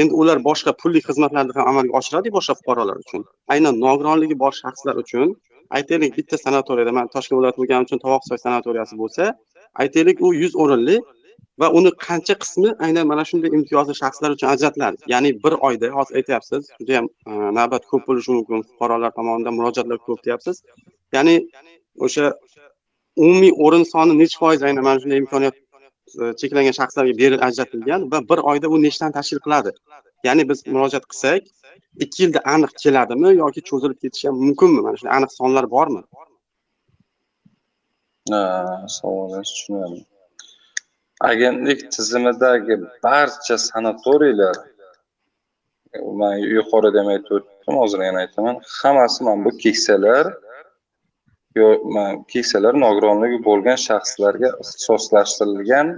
endi 0.00 0.12
ular 0.20 0.38
boshqa 0.48 0.70
pullik 0.82 1.04
xizmatlarni 1.08 1.52
ham 1.58 1.66
amalga 1.72 1.92
oshiradi 2.00 2.28
boshqa 2.36 2.54
fuqarolar 2.60 2.96
uchun. 3.04 3.20
Aynan 3.52 3.74
nogironligi 3.84 4.36
bor 4.42 4.52
shaxslar 4.62 4.94
uchun. 5.04 5.28
Aytaylik 5.76 6.12
bitta 6.18 6.36
sanatoriyada 6.46 6.92
man 6.98 7.06
toshkent 7.14 7.36
viloyati 7.38 7.58
bo'lganim 7.60 7.84
uchun 7.88 7.98
tovoqsoy 8.04 8.38
sanatoriyasi 8.46 8.94
bo'lsa 9.02 9.24
aytaylik 9.82 10.22
u 10.26 10.32
yuz 10.42 10.54
o'rinli 10.62 10.96
va 11.60 11.68
uni 11.78 11.90
qancha 12.06 12.34
qismi 12.42 12.70
aynan 12.86 13.04
mana 13.10 13.24
shunday 13.28 13.50
imtiyozli 13.58 13.94
shaxslar 14.02 14.30
uchun 14.36 14.48
ajratiladi 14.54 14.96
ya'ni 15.12 15.30
bir 15.44 15.54
oyda 15.68 15.86
hozir 15.96 16.14
aytyapsiz 16.20 16.62
judayam 16.80 17.06
e, 17.30 17.32
navbat 17.58 17.82
ko'p 17.90 18.02
bo'lishi 18.08 18.30
mumkin 18.36 18.64
fuqarolar 18.70 19.10
tomonidan 19.18 19.54
murojaatlar 19.58 19.98
ko'p 20.06 20.20
deyapsiz. 20.26 20.56
Ya'ni 21.16 21.36
o'sha 22.06 22.24
umumiy 23.24 23.52
o'rin 23.64 23.84
soni 23.92 24.18
nechi 24.22 24.36
foiz 24.42 24.66
aynan 24.68 24.84
mana 24.88 24.98
shunday 25.02 25.22
imkoniyat 25.24 25.56
e, 26.20 26.22
cheklangan 26.40 26.74
shaxslarga 26.80 27.14
berib 27.22 27.40
ajratilgan 27.48 28.00
va 28.12 28.18
bir 28.30 28.44
oyda 28.50 28.66
u 28.74 28.82
nechtani 28.86 29.12
tashkil 29.18 29.40
qiladi? 29.46 29.70
Ya'ni 30.28 30.42
biz 30.50 30.58
murojaat 30.74 31.04
qilsak 31.12 31.42
ikki 32.04 32.18
yilda 32.24 32.40
aniq 32.54 32.72
keladimi 32.82 33.30
yoki 33.42 33.60
cho'zilib 33.70 33.98
ketishi 34.02 34.28
ham 34.28 34.36
mumkinmi? 34.46 34.80
Mana 34.86 34.96
shunday 35.00 35.14
aniq 35.18 35.32
sonlar 35.40 35.64
bormi? 35.76 36.02
Savolingizni 38.96 39.44
tushunyapman 39.54 40.04
agentlik 41.20 41.80
tizimidagi 41.92 42.74
barcha 43.04 43.58
sanatoriylar 43.58 44.56
man 46.20 46.34
yuqorida 46.56 46.98
ham 47.00 47.08
aytib 47.14 47.32
o'tdim 47.36 47.76
hozir 47.82 48.00
yana 48.08 48.18
aytaman 48.24 48.56
hammasi 48.80 49.24
mana 49.24 49.44
bu 49.44 49.50
keksalar 49.64 50.26
keksalar 52.32 52.74
nogironligi 52.84 53.38
bo'lgan 53.48 53.78
shaxslarga 53.88 54.48
ixtisoslashtirilgan 54.62 55.88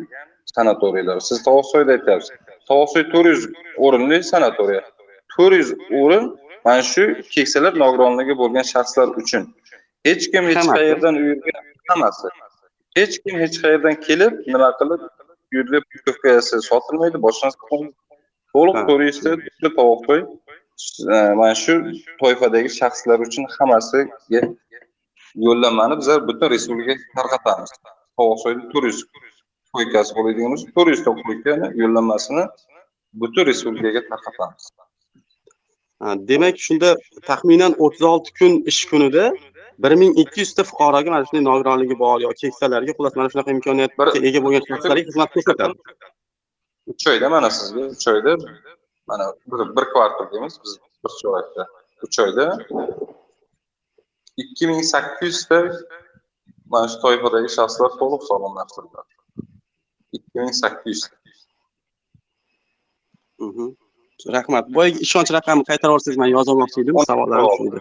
sanatoriylar. 0.55 1.21
Siz 1.29 1.43
tovoqsoyda 1.47 1.91
aytyapsiz. 1.97 2.37
Tovoqsoy 2.69 3.05
to'rt 3.13 3.29
yuz 3.33 3.43
o'rinli 3.85 4.19
sanatoriya. 4.33 4.83
To'rt 5.35 5.55
yuz 5.61 5.71
o'rin 6.03 6.25
mana 6.65 6.83
shu 6.93 7.05
keksalar 7.35 7.73
nogironligi 7.85 8.39
bo'lgan 8.43 8.67
shaxslar 8.75 9.09
uchun. 9.23 9.43
Hech 10.07 10.25
kim 10.33 10.45
hech 10.51 10.67
qayerdan 10.79 11.15
u 11.21 11.25
yerga 11.31 11.68
hammasi. 11.89 12.29
Hech 12.99 13.15
kim 13.23 13.35
hech 13.43 13.57
qayerdan 13.63 13.97
kelib 14.07 14.33
nima 14.53 14.71
qilib 14.81 15.01
yerda 15.57 15.79
putovkasi 15.93 16.61
sotilmaydi 16.71 17.19
boshqa 17.27 17.49
to'liq 18.55 18.79
to'rt 18.89 19.03
yuzta 19.09 19.31
tovoqsoy 19.79 20.21
mana 21.41 21.55
shu 21.65 21.75
toifadagi 22.21 22.71
shaxslar 22.81 23.19
uchun 23.27 23.45
hammasiga 23.57 24.43
yo'llanmani 25.47 25.95
bizlar 26.01 26.21
butun 26.29 26.49
respublikaga 26.55 27.05
tarqatamiz. 27.17 27.71
Tovoqsoyda 28.19 28.63
to'rt 28.73 28.87
yuz 28.91 29.01
qo'ykasi 29.77 30.11
bo'ladigan 30.17 30.51
bo'lsa 30.55 30.67
to'rt 30.77 30.91
yuzta 30.95 31.11
qo'ykani 31.27 31.67
yo'llanmasini 31.83 32.45
butun 33.21 33.43
respublikaga 33.51 34.01
tarqatamiz. 34.11 34.65
Demak 36.31 36.57
shunda 36.67 36.91
taxminan 37.29 37.73
o'ttiz 37.85 38.05
olti 38.13 38.31
kun 38.39 38.53
ish 38.71 38.83
kunida 38.91 39.25
bir 39.83 39.93
ming 40.01 40.19
ikki 40.23 40.41
yuzta 40.41 40.63
fuqaroga 40.71 41.11
mana 41.11 41.25
shunday 41.27 41.45
nogironligi 41.49 41.97
bor 42.05 42.21
yoki 42.27 42.41
keksalarga 42.45 42.93
xullas 42.99 43.15
mana 43.19 43.29
shunaqa 43.33 43.51
imkoniyatga 43.57 44.21
ega 44.29 44.41
bo'lgan 44.45 44.65
shaxslarga 44.69 45.03
xizmat 45.09 45.31
ko'rsatadi. 45.35 45.75
Uch 46.93 47.05
oyda 47.13 47.27
mana 47.35 47.49
sizga 47.59 47.83
uch 47.95 48.07
oyda 48.13 48.33
mana 49.11 49.27
bir 49.51 49.61
bir 49.77 49.85
kvartal 49.93 50.27
deymiz 50.33 50.55
biz 50.65 50.73
bir 51.05 51.13
chorakda. 51.21 51.63
Uch 52.07 52.19
oyda 52.25 52.47
ikki 54.43 54.65
ming 54.71 54.83
sakkiz 54.93 55.29
yuzta 55.29 55.59
mana 56.73 56.87
shu 56.93 56.97
toifadagi 57.05 57.51
shaxslar 57.59 57.91
to'liq 58.01 58.23
sog'lomlashtiriladi 58.31 59.13
ikki 60.17 60.37
ming 60.41 60.55
sakkiz 60.63 60.97
yuzta. 60.97 61.15
Rahmat. 64.37 64.65
Boyagi 64.77 64.99
ishonch 65.07 65.31
raqamini 65.37 65.67
qaytara 65.71 65.93
olsangiz 65.97 66.19
man 66.23 66.31
yozolmoqchi 66.37 66.79
edim 66.85 66.97
savollarim 67.11 67.49
shu 67.57 67.65
edi 67.71 67.81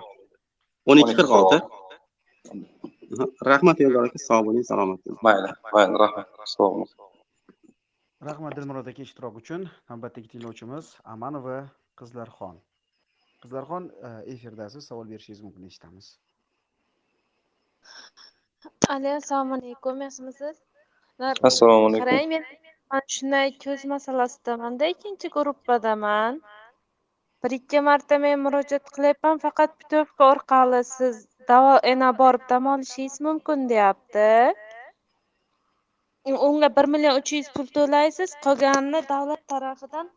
o'n 0.91 0.97
ikki 1.01 1.13
qirq 1.19 1.33
olti 1.39 1.57
rahmat 3.51 3.81
eldor 3.85 4.03
aka. 4.09 4.19
Sog' 4.29 4.45
bo'ling 4.47 4.65
salomat 4.71 4.99
bo'ling. 5.05 5.19
Mayli 5.27 5.49
mayli. 5.73 5.95
Rahmat. 6.03 6.27
Sog' 6.55 6.73
bo'ling. 6.79 6.93
Rahmat 8.29 8.55
dilmurod 8.57 8.87
aka 8.91 9.01
ishtirok 9.07 9.35
uchun. 9.41 9.61
Navbatdagi 9.89 10.27
tinglovchimiz 10.33 10.85
amanova 11.15 11.57
qizlarxon. 11.99 12.55
Qizlarxon 13.41 13.83
efirdasiz 14.33 14.83
savol 14.89 15.07
berishingiz 15.13 15.41
mumkin 15.45 15.67
eshitamiz. 15.69 16.05
Alo 18.93 19.09
assalomu 19.21 19.53
alaykum. 19.59 20.01
Yaxshimisiz 20.07 20.57
assalomu 21.49 21.85
alaykum. 21.89 22.07
qarang 22.07 22.27
men 22.33 22.43
mana 22.91 23.07
shunday 23.15 23.47
ko'z 23.63 23.81
masalasida 23.93 24.85
ikkinchi 24.93 25.27
gruppadaman 25.37 26.33
bir 27.43 27.51
ikki 27.59 27.79
marta 27.87 28.15
men 28.25 28.37
murojaat 28.45 28.85
qilyapman 28.95 29.41
faqat 29.45 29.71
putovka 29.79 30.23
orqali 30.33 30.81
siz 30.97 31.15
davo 31.49 31.73
yana 31.91 32.09
borib 32.21 32.43
dam 32.49 32.67
olishingiz 32.73 33.15
mumkin 33.27 33.69
deyapti. 33.71 34.29
Unga 36.47 36.69
bir 36.77 36.85
million 36.93 37.15
uch 37.19 37.31
yuz 37.33 37.49
pul 37.55 37.67
to'laysiz 37.77 38.31
qolganini 38.45 39.01
davlat 39.09 39.43
tarafidan 39.51 40.07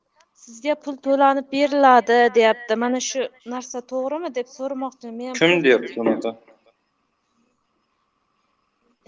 sizga 0.45 0.75
pul 0.85 0.97
to'lanib 1.07 1.47
beriladi 1.55 2.19
deyapti. 2.39 2.73
Mana 2.85 3.01
shu 3.09 3.21
narsa 3.53 3.79
to'g'rimi 3.93 4.31
deb 4.39 4.49
so'ramoqchiman. 4.57 5.19
Men 5.19 5.35
kim 5.43 5.53
deyapti 5.67 6.01
unaqa 6.05 6.31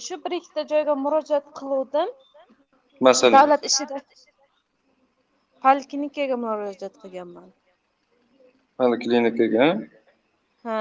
shu 0.06 0.14
bir 0.24 0.32
ikkita 0.38 0.62
joyga 0.72 0.94
murojaat 1.04 1.46
qiluvdim. 1.58 2.08
Masalan? 3.06 3.34
Davlat 3.38 3.62
ishida 3.70 3.96
poliklinikaga 5.64 6.36
murojaat 6.44 6.94
qilganman. 7.02 7.48
Poliklinikaga 8.78 9.66
ha 10.66 10.78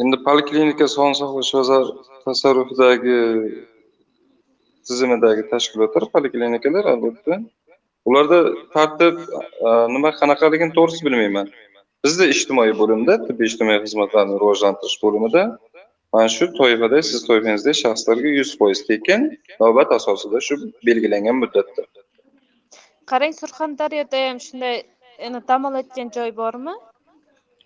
endi 0.00 0.16
poliklinika 0.26 0.86
sog'liqni 0.94 1.18
saqlash 1.20 1.52
vazir 1.58 1.84
tasarrufidagi 2.26 3.18
tizimidagi 4.86 5.42
tashkilotlar 5.52 6.04
poliklinikalar 6.14 6.84
albatta. 6.94 7.40
Ularda 8.08 8.38
tartib 8.74 9.18
e, 9.66 9.68
nima 9.94 10.10
qanaqaligini 10.20 10.74
to'g'risi 10.78 11.06
bilmayman. 11.06 11.50
Bizda 12.04 12.26
ijtimoiy 12.34 12.72
bo'limda 12.80 13.18
tibbiy 13.26 13.50
ijtimoiy 13.50 13.82
xizmatlarni 13.84 14.38
rivojlantirish 14.42 14.98
bo'limida 15.04 15.42
mana 16.12 16.28
shu 16.36 16.48
toifada 16.58 16.98
siz 17.08 17.20
toifangizdagi 17.28 17.78
shaxslarga 17.82 18.32
yuz 18.38 18.50
foiz 18.58 18.80
tekin 18.88 19.28
navbat 19.60 19.94
asosida 19.98 20.40
shu 20.46 20.58
belgilangan 20.88 21.38
muddatda. 21.42 21.86
Qarang 23.12 23.34
surxondaryoda 23.40 24.24
ham 24.28 24.40
shunday 24.46 24.76
yana 25.24 25.40
dam 25.50 25.70
oladigan 25.70 26.10
joy 26.16 26.30
bormi? 26.40 26.74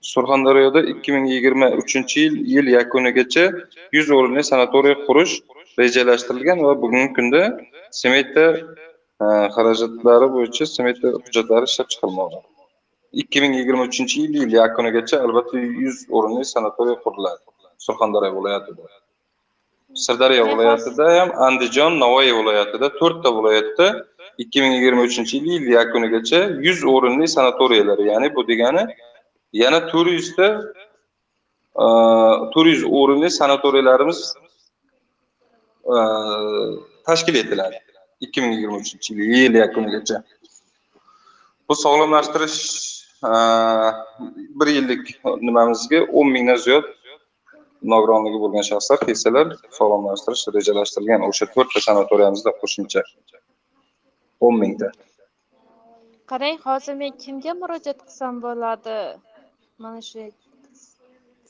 Surxondaryoda 0.00 0.80
ikki 0.92 1.12
ming 1.12 1.26
yigirma 1.34 1.68
uchinchi 1.80 2.20
yil 2.20 2.34
yil 2.54 2.66
yakunigacha 2.78 3.44
yuz 3.96 4.10
o'rinli 4.16 4.42
sanatoriy 4.50 4.96
qurish 5.06 5.34
rejalashtirilgan 5.78 6.58
va 6.66 6.72
bugungi 6.82 7.10
kunda 7.16 7.40
smeta 8.00 8.46
xarajatlari 9.56 10.26
bo'yicha 10.36 10.64
smeta 10.76 11.08
hujjatlari 11.24 11.64
ishlab 11.70 11.88
chiqilmoqda. 11.92 12.38
ikki 13.22 13.38
ming 13.42 13.52
yigirma 13.60 13.82
uchinchi 13.90 14.16
yil 14.22 14.32
yil 14.40 14.52
yakunigacha 14.62 15.16
albatta 15.24 15.56
yuz 15.84 15.96
o'rinli 16.16 16.44
sanatoriy 16.54 16.96
quriladi 17.04 17.42
surxondaryo 17.86 18.30
viloyatida. 18.38 18.82
Sirdaryo 20.04 20.44
viloyatida 20.50 21.06
ham 21.20 21.30
andijon 21.46 21.92
navoiy 22.02 22.32
viloyatida 22.38 22.86
to'rtta 23.00 23.28
viloyatda 23.38 23.86
ikki 24.42 24.58
ming 24.62 24.72
yigirma 24.78 25.02
uchinchi 25.08 25.34
yil 25.36 25.46
yil 25.52 25.66
yakunigacha 25.78 26.40
yuz 26.66 26.78
o'rinli 26.94 27.26
sanatoriyalar 27.36 27.98
ya'ni 28.10 28.28
bu 28.36 28.42
degani 28.50 28.82
yana 29.52 29.86
to'rt 29.90 30.10
yuzta 30.12 30.48
to'rt 32.52 32.68
yuz 32.72 32.84
o'rinli 32.84 33.30
sanatoriylarimiz 33.30 34.20
e, 35.94 35.96
tashkil 37.06 37.34
etiladi 37.42 37.78
ikki 38.20 38.40
ming 38.40 38.52
yigirma 38.56 38.76
uchinchi 38.76 39.14
yil 39.14 39.34
yil 39.36 39.54
yakunigacha. 39.62 40.22
Bu 41.68 41.74
sog'lomlashtirish 41.74 42.60
e, 43.30 43.32
bir 44.60 44.68
yillik 44.76 45.04
nimamizga 45.48 46.00
o'n 46.18 46.32
mingdan 46.36 46.56
ziyod 46.66 46.86
nogironligi 47.92 48.38
bo'lgan 48.44 48.64
shaxslar 48.70 48.98
keksalar 49.08 49.46
sog'lomlashtirish 49.78 50.44
rejalashtirilgan. 50.56 51.28
O'sha 51.30 51.46
to'rtta 51.54 51.84
sanatoriyamizda 51.88 52.50
qo'shimcha 52.62 53.02
o'n 54.40 54.58
mingta. 54.62 54.90
Qarang 56.30 56.58
hozir 56.66 56.94
men 57.02 57.12
kimga 57.24 57.52
murojaat 57.62 57.98
qilsam 58.06 58.40
bo'ladi? 58.46 58.98
Mana 59.78 60.00
shu 60.08 60.24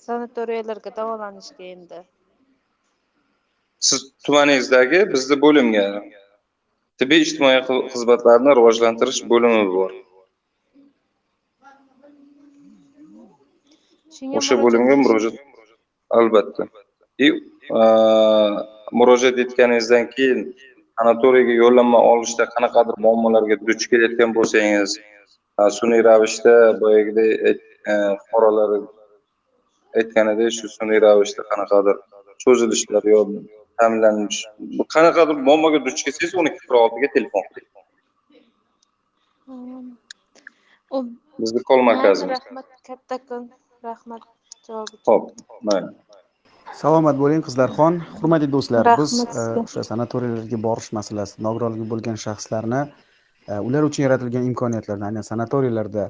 sanatoriyalarga 0.04 0.90
davolanishga 0.96 1.64
endi. 1.74 1.98
Siz 3.88 4.00
tumaningizdagi 4.26 5.00
bizni 5.12 5.36
bo'limga 5.44 5.84
tibbiy 6.98 7.22
ijtimoiy 7.26 7.60
xizmatlarni 7.92 8.56
rivojlantirish 8.58 9.20
bo'limi 9.32 9.62
bor. 9.76 9.92
O'sha 14.40 14.56
bo'limga 14.64 14.96
murojaat 15.04 15.36
albatta. 16.20 16.68
И 17.18 17.28
murojaat 18.92 19.38
etganingizdan 19.44 20.10
keyin 20.14 20.40
sanatoriyga 20.98 21.54
yo'llanma 21.62 22.00
olishda 22.12 22.44
qanaqadir 22.54 22.96
muammolarga 23.06 23.56
duch 23.68 23.86
kelayotgan 23.90 24.34
bo'lsangiz 24.38 24.98
sun'iy 25.78 26.02
ravishda 26.08 26.54
boyagidek 26.82 27.30
e, 27.48 27.50
fuqarolar 27.86 28.70
aytganidek 30.00 30.50
shu 30.58 30.66
sun'iy 30.76 31.00
ravishda 31.06 31.42
qanaqadir 31.50 31.96
cho'zilishlar 32.44 33.02
yo 33.14 33.20
ta'minlanish 33.80 34.40
qanaqadir 34.94 35.36
muammoga 35.48 35.78
duch 35.86 36.00
kelsangiz 36.06 36.32
o'n 36.40 36.46
ikki 36.50 36.60
qirq 36.64 36.80
oltiga 36.84 37.08
telefon 37.16 37.44
qiling 37.48 37.72
bizni 41.42 41.62
kol 41.70 41.80
markazimiz 41.90 42.32
rahmat 42.38 42.66
kattakon 42.88 43.44
rahmat 43.88 44.22
javob 44.66 44.88
uchun 44.96 45.06
ho'p 45.12 45.24
mayli 45.68 45.90
salomat 46.82 47.16
bo'ling 47.22 47.42
qizlarxon 47.46 47.94
hurmatli 48.18 48.48
do'stlar 48.54 48.84
biz 49.00 49.12
e, 49.40 49.42
o'sha 49.62 49.82
sanatoriylarga 49.90 50.58
borish 50.68 50.90
masalasi 50.98 51.34
nogironligi 51.46 51.86
bo'lgan 51.92 52.16
shaxslarni 52.26 52.80
e, 53.50 53.54
ular 53.68 53.82
uchun 53.88 54.02
yaratilgan 54.06 54.44
imkoniyatlarni 54.52 55.04
aynan 55.10 55.24
sanatoriylarda 55.32 56.04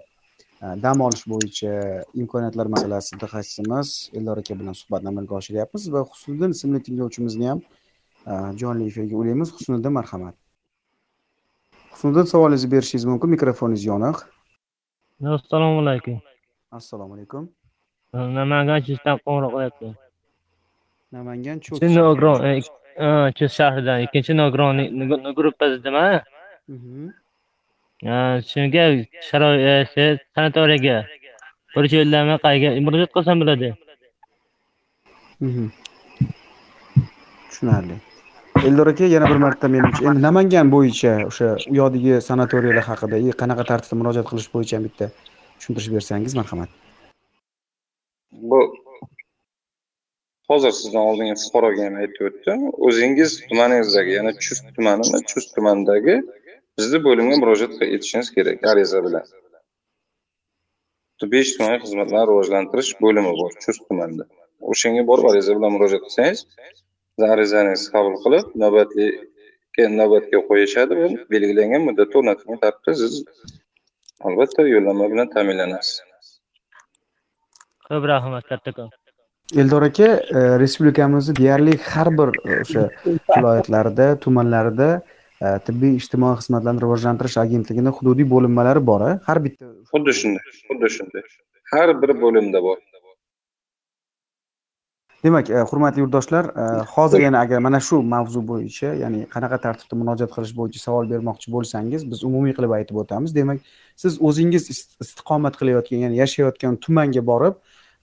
dam 0.84 1.00
olish 1.06 1.24
bo'yicha 1.32 1.72
imkoniyatlar 2.20 2.66
masalasi 2.74 3.14
mutaxassisimiz 3.16 3.88
eldor 4.18 4.36
aka 4.42 4.54
bilan 4.60 4.74
suhbatni 4.80 5.08
amalga 5.12 5.34
oshiryapmiz 5.40 5.82
va 5.94 6.00
husniddin 6.10 6.50
ismli 6.56 6.80
tinglovchimizni 6.86 7.46
ham 7.50 7.60
e, 8.30 8.32
jonli 8.60 8.86
efirga 8.90 9.16
ulaymiz. 9.22 9.48
Husniddin 9.56 9.92
marhamat. 9.98 10.34
Husniddin 11.92 12.26
savolingizni 12.32 12.70
berishingiz 12.74 13.04
mumkin. 13.10 13.30
Mikrofoningiz 13.36 13.84
yoniq. 13.90 14.16
Assalomu 15.38 15.80
alaykum. 15.84 16.16
Assalomu 16.78 17.14
alaykum. 17.16 17.44
Namangan 18.38 18.80
chustdan 18.86 19.16
qo'ng'iroq 19.24 19.52
qilyapti. 19.56 19.88
Namangan 21.16 21.56
ikkinchi 21.58 21.94
nogiron 22.00 22.38
e, 22.46 22.56
chust 23.38 23.54
shahridan 23.60 23.98
ikkinchi 24.06 24.32
nogiron 24.42 24.76
gruppasidama 25.38 26.06
Mhm. 26.68 27.10
Shunga 28.02 28.84
sharoit 29.28 29.96
e, 29.96 30.18
sanatoriyaga 30.34 30.96
bir 31.76 31.84
yo'llanma 31.92 32.36
qayga 32.46 32.68
murojaat 32.86 33.12
qilsam 33.16 33.40
bo'ladi. 33.42 33.68
Mhm. 35.40 35.66
tushunarli. 37.48 37.96
Eldor 38.66 38.86
aka 38.86 39.04
yana 39.04 39.26
bir 39.30 39.36
marta 39.36 39.68
menimcha 39.68 40.00
endi 40.08 40.22
namangan 40.22 40.70
bo'yicha 40.74 41.12
o'sha 41.30 41.46
u 41.70 41.74
yoqdagi 41.80 42.20
sanatoriyalar 42.28 42.84
haqida 42.90 43.16
и 43.26 43.30
qanaqa 43.40 43.64
tartibda 43.70 43.96
murojaat 44.00 44.26
qilish 44.30 44.48
bo'yicha 44.54 44.78
bitta 44.86 45.04
tushuntirib 45.58 45.92
bersangiz 45.96 46.34
marhamat. 46.40 46.70
Bu 48.50 48.60
hozir 50.50 50.72
sizdan 50.80 51.02
oldingi 51.10 51.36
fuqaroga 51.44 51.82
ham 51.86 51.94
aytib 52.02 52.22
o'tdim. 52.28 52.58
O'zingiz 52.88 53.30
tumaningizdagi 53.48 54.12
ya'ni 54.18 54.32
chust 54.44 54.64
tumanimi? 54.76 55.18
Chust 55.30 55.48
tumanidagi 55.56 56.16
bizni 56.78 56.98
bo'limga 57.08 57.36
murojaat 57.42 57.76
etishingiz 57.96 58.32
kerak 58.36 58.66
ariza 58.72 59.02
bilan. 59.06 59.24
Tibbiy 61.20 61.42
ijtimoiy 61.46 61.78
xizmatlarni 61.84 62.26
rivojlantirish 62.30 62.90
bo'limi 63.04 63.32
bor 63.40 63.54
chust 63.64 63.86
tumanida. 63.88 64.24
O'shanga 64.72 65.06
borib 65.10 65.30
ariza 65.30 65.56
bilan 65.58 65.76
murojaat 65.76 66.04
qilsangiz 66.06 66.44
sizni 66.46 67.32
arizangizni 67.34 67.92
qabul 67.94 68.20
qilib 68.24 68.52
navbatli 68.64 69.06
navbatga 70.00 70.38
qo'yishadi 70.50 70.98
va 71.00 71.08
belgilangan 71.32 71.82
muddatda 71.88 72.20
o'rnatilgan 72.20 72.60
tartibda 72.64 72.92
siz 73.00 73.14
albatta 74.28 74.68
yo'llanma 74.74 75.08
bilan 75.12 75.28
ta'minlanasiz. 75.34 75.96
Ko'p 77.88 78.04
rahmat 78.12 78.44
kattakon. 78.52 78.88
Eldor 79.62 79.82
aka 79.88 80.08
e, 80.38 80.40
respublikamizni 80.62 81.36
deyarli 81.40 81.76
har 81.90 82.08
bir 82.18 82.30
e, 82.50 82.60
o'sha 82.62 82.82
viloyatlarida 83.36 84.06
tumanlarida 84.24 84.88
tibbiy 85.40 85.96
ijtimoiy 86.00 86.38
xizmatlarni 86.40 86.80
rivojlantirish 86.84 87.38
agentligini 87.44 87.92
hududiy 88.00 88.28
bo'linmalari 88.34 88.82
bor 88.90 89.02
a? 89.08 89.14
Har 89.28 89.42
bitta 89.44 89.72
xuddi 89.92 90.12
shunday 90.20 90.44
xuddi 90.68 90.92
shunday. 90.98 91.24
Har 91.72 91.92
bir 92.02 92.14
bo'limda 92.22 92.62
bor. 92.62 92.78
Demak 95.24 95.48
e, 95.50 95.60
hurmatli 95.70 96.02
yurtdoshlar 96.04 96.44
e, 96.62 96.64
hozir 96.94 97.20
yana 97.20 97.40
agar 97.44 97.58
mana 97.58 97.80
shu 97.80 98.02
mavzu 98.14 98.42
bo'yicha 98.50 98.92
ya'ni 99.02 99.24
qanaqa 99.34 99.58
tartibda 99.64 99.96
murojaat 100.00 100.30
qilish 100.34 100.52
bo'yicha 100.58 100.82
savol 100.86 101.08
bermoqchi 101.12 101.52
bo'lsangiz 101.54 102.04
biz 102.10 102.22
umumiy 102.28 102.54
qilib 102.58 102.74
aytib 102.78 103.00
o'tamiz. 103.02 103.34
Demak 103.38 103.64
siz 104.02 104.20
o'zingiz 104.28 104.68
ist- 104.74 104.94
istiqomat 105.04 105.56
qilayotgan 105.60 106.04
ya'ni 106.04 106.20
yashayotgan 106.22 106.76
tumanga 106.84 107.22
borib 107.30 107.56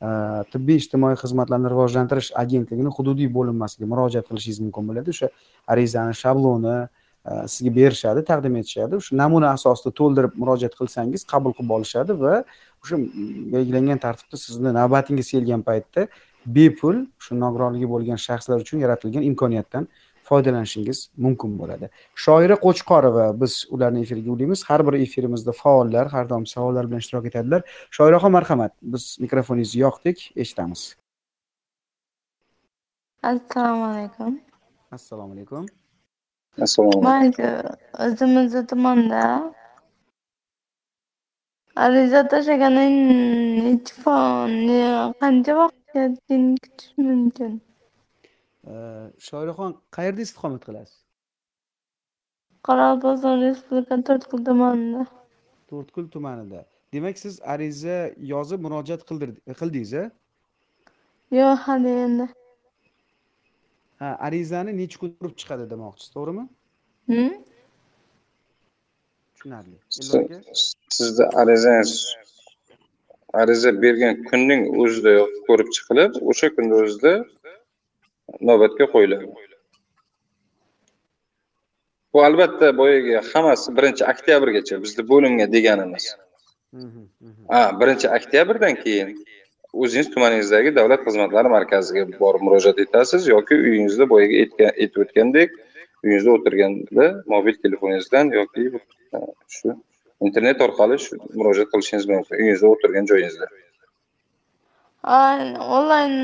e, 0.07 0.09
tibbiy 0.55 0.81
ijtimoiy 0.81 1.15
xizmatlarni 1.23 1.71
rivojlantirish 1.73 2.33
agentligini 2.43 2.91
hududiy 2.97 3.29
bo'linmasiga 3.37 3.85
murojaat 3.93 4.27
qilishingiz 4.29 4.59
mumkin 4.65 4.89
bo'ladi. 4.89 5.15
O'sha 5.15 5.31
arizani 5.75 6.17
shabloni 6.23 6.77
sizga 7.25 7.75
berishadi 7.75 8.23
taqdim 8.25 8.55
etishadi. 8.61 8.99
O'sha 8.99 9.17
namuna 9.17 9.53
asosida 9.57 9.91
to'ldirib 9.99 10.33
murojaat 10.41 10.75
qilsangiz 10.79 11.23
qabul 11.33 11.51
qilib 11.57 11.75
olishadi 11.77 12.13
va 12.23 12.33
o'sha 12.83 12.95
mm, 12.99 13.51
belgilangan 13.53 13.99
tartibda 14.05 14.37
sizni 14.45 14.73
navbatingiz 14.79 15.27
kelgan 15.33 15.61
paytda 15.69 16.07
bepul 16.57 17.05
shu 17.23 17.39
nogironligi 17.43 17.87
bo'lgan 17.93 18.19
shaxslar 18.27 18.57
uchun 18.65 18.83
yaratilgan 18.85 19.23
imkoniyatdan 19.29 19.87
foydalanishingiz 20.29 20.99
mumkin 21.25 21.51
bo'ladi. 21.59 21.89
Shoira 22.25 22.55
qo'chqorova 22.65 23.27
biz 23.41 23.53
ularni 23.75 24.03
efirga 24.05 24.31
ulaymiz. 24.35 24.63
Har 24.69 24.81
bir 24.87 24.99
efirimizda 25.05 25.51
faollar 25.63 26.07
har 26.15 26.25
doim 26.29 26.45
savollar 26.55 26.87
bilan 26.89 27.03
ishtirok 27.03 27.25
etadilar. 27.31 27.61
Shoiraxon 27.97 28.35
marhamat. 28.37 28.73
Biz 28.81 29.03
mikrofoningizni 29.23 29.81
yoqdik 29.85 30.17
eshitamiz. 30.35 30.81
Assalomu 33.31 33.85
alaykum. 33.91 34.39
Assalomu 34.91 35.33
alaykum 35.33 35.65
assalomu 36.61 37.07
alaykum 37.09 37.09
mayli 37.09 37.49
o'zimizni 38.05 38.61
tumanda 38.71 39.21
ariza 41.75 42.21
fon- 44.03 45.13
qancha 45.21 45.53
vaqtga 45.61 46.01
keyin 46.27 46.45
kutish 46.63 46.91
mumkin 47.07 47.53
shoiraxon 49.27 49.71
qayerda 49.95 50.21
istiqomat 50.27 50.61
qilasiz 50.67 50.97
qoraqalpog'iston 52.67 53.35
respublika 53.45 53.95
to'rtko'l 54.09 54.41
tumanida 54.49 55.03
to'rtko'l 55.69 56.07
tumanida 56.15 56.59
demak 56.93 57.15
siz 57.23 57.35
ariza 57.53 57.97
yozib 58.33 58.59
murojaat 58.65 59.01
qildir- 59.09 59.39
qildingiz 59.59 59.93
a 60.01 60.03
yo'q 61.39 61.57
hali 61.65 61.91
endi 62.05 62.25
ha 64.03 64.09
arizani 64.27 64.71
necha 64.81 64.97
kun 65.01 65.09
turib 65.17 65.35
chiqadi 65.41 65.65
demoqchisiz 65.73 66.09
to'g'rimi? 66.15 66.45
Tushunarli. 69.33 69.77
Sizni 70.97 71.25
arizangiz 71.41 71.91
ariza 73.41 73.71
bergan 73.83 74.15
kunning 74.29 74.61
o'zida 74.83 75.13
ko'rib 75.47 75.69
chiqilib 75.75 76.11
o'sha 76.31 76.47
kunni 76.55 76.73
o'zida 76.81 77.13
navbatga 78.47 78.85
qo'yiladi. 78.93 79.25
Bu 82.13 82.17
albatta 82.27 82.67
boyagi 82.81 83.13
hammasi 83.31 83.67
birinchi 83.77 84.03
oktyabrgacha 84.11 84.75
bizni 84.83 85.03
bo'limga 85.11 85.45
deganimiz. 85.55 86.05
Ha 87.53 87.61
birinchi 87.79 88.07
oktyabrdan 88.17 88.75
keyin 88.83 89.09
o'zingiz 89.73 90.09
tumaningizdagi 90.13 90.75
davlat 90.75 91.01
xizmatlari 91.07 91.49
markaziga 91.57 92.03
borib 92.19 92.41
murojaat 92.47 92.79
etasiz 92.85 93.27
yoki 93.27 93.55
uyingizda 93.69 94.09
boyagi 94.13 94.67
aytib 94.69 94.99
o'tgandek 95.05 95.55
uyingizda 96.03 96.31
o'tirganda 96.37 97.07
mobil 97.33 97.55
telefoningizdan 97.65 98.31
yoki 98.39 98.67
e, 99.17 99.19
shu 99.55 99.75
internet 100.27 100.61
orqali 100.67 100.99
shu 101.05 101.17
murojaat 101.39 101.73
qilishingiz 101.73 102.05
mumkin 102.13 102.35
uyingizda 102.41 102.67
o'tirgan 102.73 103.09
joyingizda. 103.11 103.49
Ay, 105.17 105.41
onlayn 105.77 106.15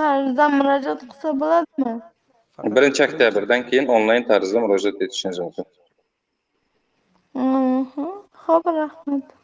tarzda 0.00 0.44
murojaat 0.58 1.00
qilsa 1.08 1.34
bo'ladimi? 1.42 1.94
Birinchi 2.76 3.02
oktyabrdan 3.08 3.66
keyin 3.70 3.90
onlayn 3.96 4.24
tarzda 4.30 4.60
murojaat 4.66 5.02
etishingiz 5.06 5.38
mumkin. 5.44 5.66
Ho'p 8.46 8.64
rahmat 8.80 9.37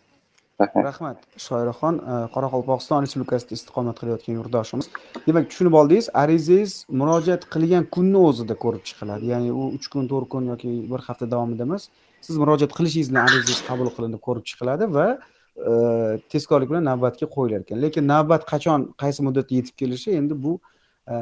rahmat 0.61 0.85
rahmat. 0.85 1.19
Shoiraxon 1.37 1.99
e, 1.99 2.15
qoraqalpog'iston 2.35 3.03
respublikasida 3.05 3.55
istiqomat 3.59 3.99
qilayotgan 4.01 4.35
yurtdoshimiz. 4.39 4.89
Demak 5.27 5.51
tushunib 5.51 5.75
oldingiz 5.81 6.09
arizangiz 6.23 6.73
murojaat 7.01 7.47
qilgan 7.55 7.85
kunni 7.95 8.21
o'zida 8.29 8.55
ko'rib 8.65 8.85
chiqiladi. 8.89 9.31
Ya'ni 9.33 9.53
u 9.53 9.65
uch 9.77 9.89
kun 9.93 10.09
to'rt 10.13 10.29
kun 10.35 10.51
yoki 10.53 10.71
bir 10.91 11.01
hafta 11.09 11.31
davomida 11.31 11.63
emas 11.69 11.89
siz 12.27 12.37
murojaat 12.43 12.73
qilishingiz 12.79 13.11
bilan 13.11 13.27
arizangiz 13.29 13.65
qabul 13.69 13.91
qilinib 13.97 14.21
ko'rib 14.27 14.45
chiqiladi 14.51 14.91
va 14.97 15.07
e, 15.71 15.73
tezkorlik 16.33 16.71
bilan 16.73 16.85
navbatga 16.91 17.27
qo'yilar 17.37 17.67
ekan. 17.67 17.83
Lekin 17.85 18.09
navbat 18.15 18.47
qachon 18.53 18.89
qaysi 19.03 19.27
muddatda 19.27 19.53
yetib 19.59 19.75
kelishi 19.83 20.17
endi 20.21 20.35
bu 20.45 20.53
e, 21.11 21.15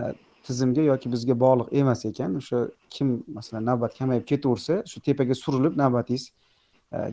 tizimga 0.46 0.82
yoki 0.92 1.12
bizga 1.14 1.34
bog'liq 1.44 1.68
emas 1.80 2.04
ekan. 2.10 2.38
O'sha 2.40 2.66
kim 2.94 3.08
masalan 3.38 3.68
navbat 3.70 3.98
kamayib 3.98 4.24
ketaversa 4.30 4.82
shu 4.90 4.98
tepaga 5.08 5.34
surilib 5.44 5.74
navbatingiz 5.82 6.24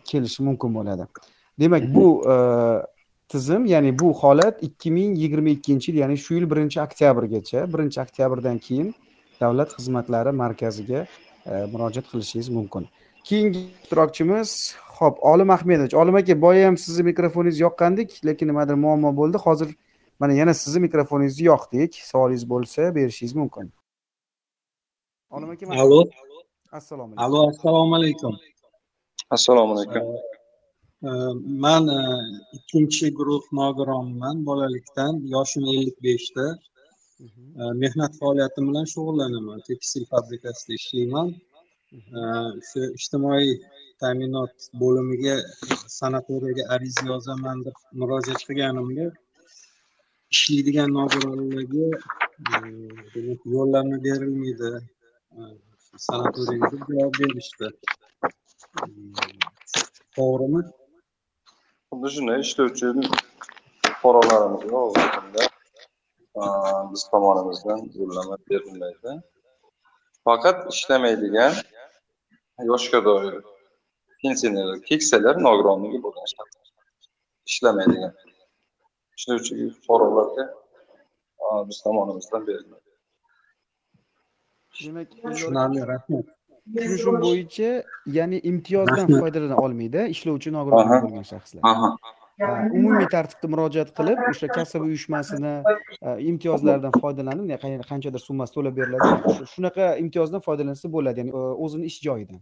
kelishi 0.10 0.44
mumkin 0.44 0.74
bo'ladi. 0.78 1.06
Demak 1.60 1.96
bu 1.96 2.32
e, 2.32 2.36
tizim 3.30 3.66
ya'ni 3.66 4.00
bu 4.00 4.14
holat 4.14 4.64
ikki 4.64 4.92
ming 4.92 5.18
yigirma 5.18 5.50
ikkinchi 5.50 5.92
yil 5.92 5.98
ya'ni 6.00 6.18
shu 6.18 6.34
yil 6.34 6.52
birinchi 6.52 6.82
oktyabrgacha 6.82 7.74
birinchi 7.74 8.02
oktyabrdan 8.02 8.58
keyin 8.58 8.96
davlat 9.42 9.70
xizmatlari 9.78 10.32
markaziga 10.32 11.06
e, 11.46 11.66
murojaat 11.72 12.06
qilishingiz 12.12 12.50
mumkin. 12.50 12.88
Keyingi 13.24 13.60
ishtirokchimiz 13.84 14.50
ho'p 14.98 15.16
olim 15.32 15.50
ahmedovich. 15.50 15.96
Olim 16.02 16.16
aka 16.16 16.42
boya 16.42 16.68
ham 16.68 16.78
sizni 16.78 17.04
mikrofoningiz 17.12 17.60
yoqqandik 17.66 18.10
lekin 18.28 18.48
nimadir 18.48 18.74
muammo 18.74 19.12
bo'ldi. 19.20 19.38
Hozir 19.38 19.70
mana 20.20 20.34
yana 20.34 20.54
sizni 20.54 20.80
mikrofoningizni 20.88 21.44
yoqdik 21.52 21.92
savolingiz 22.12 22.46
bo'lsa 22.54 22.96
berishingiz 22.96 23.36
mumkin. 23.36 23.72
Olim 25.30 25.50
aka 25.50 25.66
Alo. 25.84 26.04
assalomu 26.72 27.14
alaykum. 27.14 27.36
Alo, 27.36 27.50
assalomu 27.50 27.96
alaykum. 27.96 28.34
assalomu 29.36 29.74
alaykum 29.74 30.39
Man 31.02 31.88
e, 31.88 32.02
ikkinchi 32.58 33.08
guruh 33.18 33.44
nogironman 33.60 34.46
bolalikdan, 34.46 35.14
yoshim 35.34 35.64
55 35.64 36.36
da. 36.36 36.48
Ee, 37.22 37.72
Mehnat 37.82 38.14
faoliyatim 38.20 38.64
bilan 38.70 38.86
shug'ullanaman. 38.94 39.60
Tekstil 39.68 40.06
fabrikasida 40.12 40.74
ishlayman. 40.80 41.30
Shu 42.70 42.80
ijtimoiy 42.98 43.50
ta'minot 44.02 44.54
bo'limiga 44.82 45.36
sanatoriyaga 46.00 46.64
ariza 46.74 47.04
yozaman 47.12 47.58
deb 47.66 47.78
murojaat 48.00 48.42
qilganimda 48.48 49.06
ishlaydigan 50.34 50.90
nogironlarga 50.98 51.88
demak 53.14 53.42
yo'llanma 53.56 53.98
berilmaydi 54.06 54.72
sanatoriyaga 56.08 56.72
deb 56.74 56.84
javob 56.92 57.14
berishdi. 57.22 57.68
To'g'rimi? 60.16 60.62
Xuddi 61.92 62.10
shunday 62.16 62.40
ishlovchi 62.46 62.88
fuqarolarimiz 64.02 64.64
hozirda 64.74 65.44
biz 66.92 67.02
tomonimizdan 67.12 67.80
yo'llanma 68.00 68.38
berilmaydi 68.50 69.12
faqat 70.26 70.58
ishlamaydigan 70.74 71.54
yoshga 72.70 73.00
doir 73.08 73.34
pensioner 74.22 74.70
keksalar 74.90 75.36
nogironligi 75.48 76.00
bo'lgan 76.06 76.28
shaxslar 76.34 76.68
ishlamaydigan 77.52 78.14
ishlovchi 79.18 79.54
fuqarolarga 79.78 80.46
biz 81.70 81.78
tomonimizdan 81.86 82.42
berilmaydi 82.50 82.90
demak 84.86 85.08
Tushunarli, 85.24 85.82
rahmat. 85.94 86.26
Tushunishim 86.76 87.16
bo'yicha 87.26 87.70
ya'ni 88.18 88.38
imtiyozdan 88.52 89.08
foydalana 89.22 89.58
olmaydi. 89.66 90.00
Ishlovchi 90.16 90.50
nogironligi 90.58 91.00
bo'lgan 91.06 91.26
shaxslar. 91.32 91.62
Umumiy 92.78 93.08
tartibda 93.16 93.48
murojaat 93.54 93.90
qilib 93.98 94.20
o'sha 94.32 94.48
kasaba 94.58 94.86
uyushmasini 94.90 95.54
e, 96.08 96.10
imtiyozlaridan 96.30 96.94
foydalanib 97.02 97.46
qanchadir 97.92 98.22
summasi 98.28 98.56
to'lab 98.58 98.78
beriladi. 98.80 99.10
Shu- 99.36 99.48
shunaqa 99.54 99.90
imtiyozdan 100.04 100.42
foydalansa 100.48 100.86
bo'ladi 100.96 101.20
ya'ni 101.22 101.34
e, 101.40 101.42
o'zini 101.66 101.86
ish 101.92 102.00
joyidan. 102.08 102.40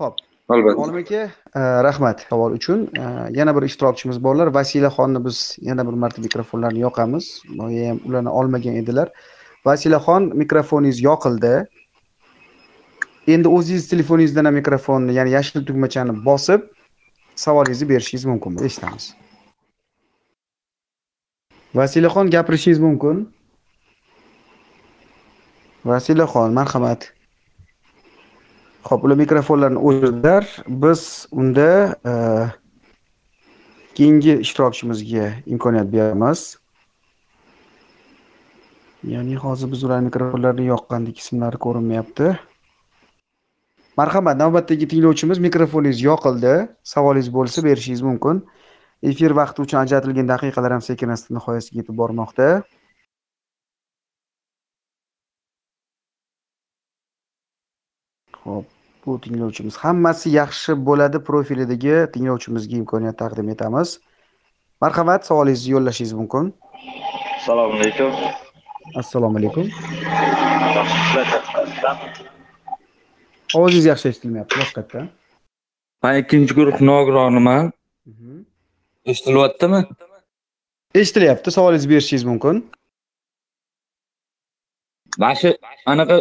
Ho'p 0.00 0.14
albatta. 0.54 0.82
Olim 0.82 1.00
aka 1.04 1.22
e, 1.60 1.60
rahmat 1.88 2.26
savol 2.30 2.58
uchun. 2.58 2.78
Yana 3.38 3.56
bir 3.56 3.70
ishtirokchimiz 3.70 4.18
borlar. 4.26 4.54
Vasilaxonni 4.58 5.24
biz 5.26 5.38
yana 5.70 5.86
bir 5.88 5.96
marta 6.02 6.22
mikrofonlarini 6.26 6.80
yoqamiz. 6.88 7.24
Boya 7.58 7.90
ham 7.90 7.98
ularni 8.08 8.30
olmagan 8.38 8.74
edilar 8.82 9.08
vasilaxon 9.66 10.32
mikrofoningiz 10.42 11.02
yoqildi. 11.02 11.54
Endi 13.28 13.48
o'zingiz 13.48 13.88
telefoningizdan 13.88 14.44
ham 14.48 14.54
mikrofonni 14.54 15.12
ya'ni 15.18 15.30
yashil 15.36 15.64
tugmachani 15.68 16.14
bosib 16.24 16.60
savolingizni 17.36 17.88
berishingiz 17.88 18.24
mumkin 18.24 18.64
eshitamiz. 18.64 19.14
Vasilaxon 21.74 22.30
gapirishingiz 22.30 22.80
mumkin? 22.80 23.28
Vasilaxon 25.84 26.52
marhamat. 26.52 27.12
Ho'p 28.88 29.04
ular 29.04 29.16
mikrofonlarni 29.16 29.78
o'chirdilar 29.78 30.44
biz 30.68 31.26
unda 31.30 31.70
e, 32.10 32.12
keyingi 33.94 34.38
ishtirokchimizga 34.44 35.26
imkoniyat 35.46 35.92
beramiz 35.92 36.56
ya'ni 39.08 39.36
hozir 39.44 39.68
biz 39.72 39.84
ularni 39.84 40.10
mikrofonlarini 40.10 40.66
yoqqandek 40.72 41.16
ismlari 41.22 41.58
ko'rinmayapti 41.64 42.26
marhamat 44.00 44.36
navbatdagi 44.42 44.88
tinglovchimiz 44.92 45.38
mikrofoningiz 45.48 46.00
yoqildi 46.08 46.54
savolingiz 46.92 47.30
bo'lsa 47.36 47.64
berishingiz 47.68 48.02
mumkin 48.08 48.42
efir 49.10 49.30
vaqti 49.40 49.64
uchun 49.64 49.78
ajratilgan 49.84 50.28
daqiqalar 50.32 50.74
ham 50.76 50.82
sekin 50.90 51.14
asta 51.14 51.34
nihoyasiga 51.36 51.80
yetib 51.80 51.96
bormoqda 52.00 52.48
Xo'p, 58.42 58.66
bu 59.06 59.20
tinglovchimiz 59.24 59.76
hammasi 59.84 60.34
yaxshi 60.40 60.76
bo'ladi 60.88 61.18
profilidagi 61.28 61.96
tinglovchimizga 62.14 62.76
imkoniyat 62.82 63.16
taqdim 63.22 63.48
etamiz. 63.54 63.88
Marhamat, 64.84 65.26
savolingizni 65.28 65.72
yo'llashingiz 65.76 66.12
mumkin. 66.20 66.52
Assalomu 67.38 67.80
alaykum. 67.80 68.46
Assalomu 68.94 69.38
alaykum. 69.38 69.70
Ovozingiz 73.54 73.86
yaxshi 73.92 74.08
eshitilmayapti 74.08 74.54
boshqatdan. 74.60 75.08
Man 76.02 76.14
ikkinchi 76.22 76.54
guruh 76.58 76.80
nogironiman. 76.90 77.72
Eshitilyaptimi? 79.10 79.80
Eshitilyapti, 80.94 81.50
savolingizni 81.56 81.90
berishingiz 81.92 82.24
mumkin. 82.30 82.56
Mana 85.18 85.34
shu 85.40 85.48
anaqa 85.92 86.16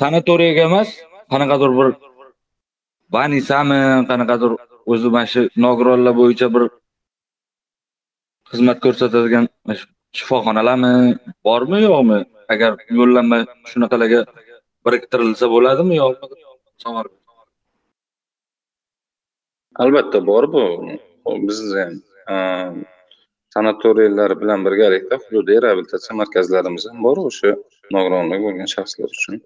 sanatoriyaga 0.00 0.62
emas, 0.70 0.88
qanaqadir 1.32 1.70
bir 1.78 1.88
banisami, 3.14 3.80
qanaqadir 4.10 4.50
o'zi 4.92 5.08
mana 5.14 5.26
shu 5.32 5.40
nogironlar 5.64 6.14
bo'yicha 6.20 6.46
bir 6.54 6.64
xizmat 8.50 8.78
ko'rsatadigan 8.84 9.44
mana 9.64 9.76
shu 9.78 9.86
shifoxonalarmi 10.16 10.92
bormi 11.46 11.78
yo'qmi? 11.88 12.18
Agar 12.54 12.72
yo'llanma 12.98 13.38
shunaqalarga 13.70 14.20
biriktirilsa 14.86 15.46
bo'ladimi 15.54 15.94
yo'qmi? 16.02 16.26
Savol. 16.84 17.06
albatta 19.78 20.26
bor 20.26 20.44
bu 20.52 20.64
bizni 21.48 21.80
ham 21.80 21.94
e, 22.32 22.36
sanatoriyalar 23.54 24.40
bilan 24.40 24.64
birgalikda 24.66 25.16
hududiy 25.24 25.58
reabilitatsiya 25.64 26.16
markazlarimiz 26.20 26.84
ham 26.90 26.98
bor 27.06 27.18
o'sha 27.28 27.50
nogironligi 27.96 28.42
bo'lgan 28.46 28.70
shaxslar 28.74 29.10
uchun 29.18 29.36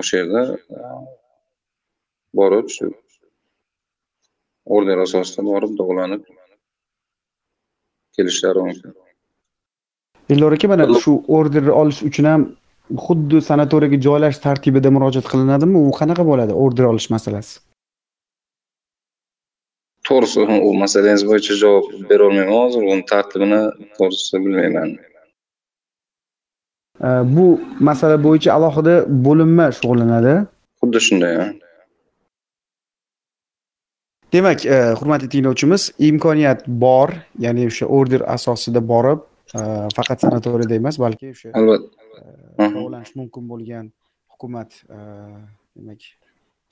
o'sha 0.00 0.20
yerda 0.20 0.42
borib 2.40 2.68
shu 2.76 2.90
order 4.76 4.98
asosida 5.06 5.46
borib 5.50 5.72
davolanib 5.80 6.22
kelishlari 8.16 8.60
mumkin 8.68 8.92
Eldor 10.30 10.52
aka, 10.56 10.68
mana 10.68 10.84
shu 11.02 11.12
orderni 11.28 11.72
olish 11.80 12.00
uchun 12.08 12.24
ham 12.30 12.42
xuddi 13.06 13.42
sanatoriyaga 13.50 13.98
joylash 14.06 14.38
tartibida 14.46 14.90
murojaat 14.96 15.26
qilinadimi? 15.32 15.78
U 15.88 15.90
qanaqa 16.00 16.24
bo'ladi 16.30 16.52
order 16.64 16.84
olish 16.92 17.08
masalasi? 17.16 17.54
to'g'risi 20.08 20.40
u 20.68 20.70
masalangiz 20.82 21.22
bo'yicha 21.30 21.54
javob 21.62 21.84
berolmayman 22.10 22.52
hozir 22.58 22.82
uni 22.92 23.04
tartibini 23.12 23.60
to'g'risi 23.98 24.40
bilmayman 24.44 24.90
Bu 27.36 27.60
masala 27.88 28.16
bo'yicha 28.26 28.50
alohida 28.56 28.94
bo'linma 29.26 29.66
shug'ullanadi. 29.76 30.34
xuddi 30.80 31.00
shunday. 31.06 31.34
Demak, 34.32 34.66
e, 34.66 34.76
hurmatli 34.98 35.28
tinglovchimiz, 35.32 35.82
imkoniyat 36.08 36.60
bor, 36.84 37.08
ya'ni 37.44 37.66
o'sha 37.70 37.86
order 37.98 38.20
asosida 38.36 38.80
borib, 38.92 39.20
faqat 39.96 40.24
sanatoriyada 40.24 40.74
emas, 40.80 40.98
balki 41.04 41.30
o'sha 41.34 41.52
albatta 41.60 42.68
davolanish 42.74 43.14
mumkin 43.20 43.48
bo'lgan 43.52 43.90
hukumat 44.34 44.70
e, 44.96 44.98
demak 45.76 46.00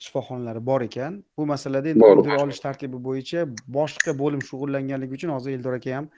shifoxonalari 0.03 0.61
bor 0.69 0.81
ekan. 0.89 1.23
Bu 1.37 1.45
masalada 1.53 1.89
endi 1.89 2.05
order 2.05 2.43
olish 2.43 2.59
tartibi 2.65 2.99
bo'yicha 3.07 3.45
boshqa 3.77 4.17
bo'lim 4.21 4.41
shug'ullanganligi 4.49 5.19
uchun 5.19 5.35
hozir 5.35 5.57
Eldor 5.57 5.79
aka 5.79 5.95
ham 5.97 6.09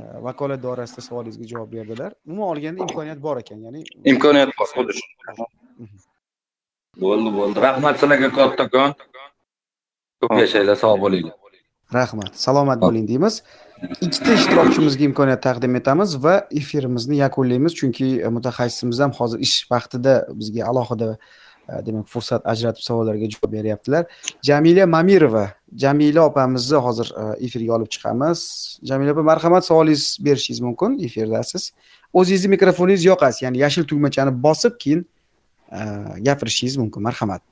e, 0.00 0.02
vakolat 0.26 0.62
doirasida 0.66 1.06
savolingizga 1.08 1.46
javob 1.52 1.72
berdilar. 1.76 2.10
Umuman 2.26 2.48
olganda 2.52 2.86
imkoniyat 2.86 3.22
bor 3.28 3.36
ekan, 3.44 3.64
ya'ni 3.66 3.84
imkoniyat 4.14 4.54
bor 4.58 4.68
xuddi 4.74 5.00
shunday 5.00 5.48
Bo'ldi, 7.02 7.30
bo'ldi. 7.36 7.60
Rahmat 7.62 8.00
sizlarga 8.00 8.28
kattakon. 8.38 8.94
Ko'p 10.22 10.32
yashanglar, 10.42 10.76
sog' 10.80 10.98
bo'linglar. 11.04 11.36
Rahmat. 11.94 12.32
Salomat 12.44 12.80
bo'ling 12.84 13.04
deymiz. 13.10 13.42
Ikkita 14.00 14.34
ishtirokchimizga 14.34 15.04
imkoniyat 15.08 15.42
taqdim 15.42 15.76
etamiz 15.78 16.16
va 16.22 16.34
efirimizni 16.50 17.16
yakunlaymiz. 17.16 17.74
Chunki 17.74 18.08
e, 18.20 18.28
mutaxassisimiz 18.28 19.00
ham 19.00 19.12
hozir 19.18 19.38
ish 19.46 19.66
vaqtida 19.70 20.14
bizga 20.40 20.66
alohida 20.70 21.10
e, 21.68 21.82
demak 21.86 22.08
fursat 22.14 22.46
ajratib 22.52 22.82
savollarga 22.88 23.30
javob 23.34 23.52
beryaptilar. 23.52 24.06
Jamila 24.42 24.86
mamirova 24.86 25.46
jamila 25.84 26.26
opamizni 26.30 26.82
hozir 26.86 27.12
e, 27.22 27.44
efirga 27.46 27.74
olib 27.78 27.90
chiqamiz. 27.94 28.40
Jamila 28.82 29.14
opa 29.14 29.22
marhamat 29.30 29.64
savolingiz 29.70 30.18
berishingiz 30.20 30.60
mumkin 30.60 30.98
efirdasiz 31.06 31.72
o'zingizni 32.12 32.54
mikrofoningiz 32.56 33.04
yoqasiz 33.04 33.42
ya'ni 33.42 33.58
yashil 33.64 33.84
tugmachani 33.84 34.32
bosib 34.42 34.78
keyin 34.82 35.06
gapirishingiz 36.26 36.76
mumkin. 36.76 37.02
Marhamat. 37.02 37.42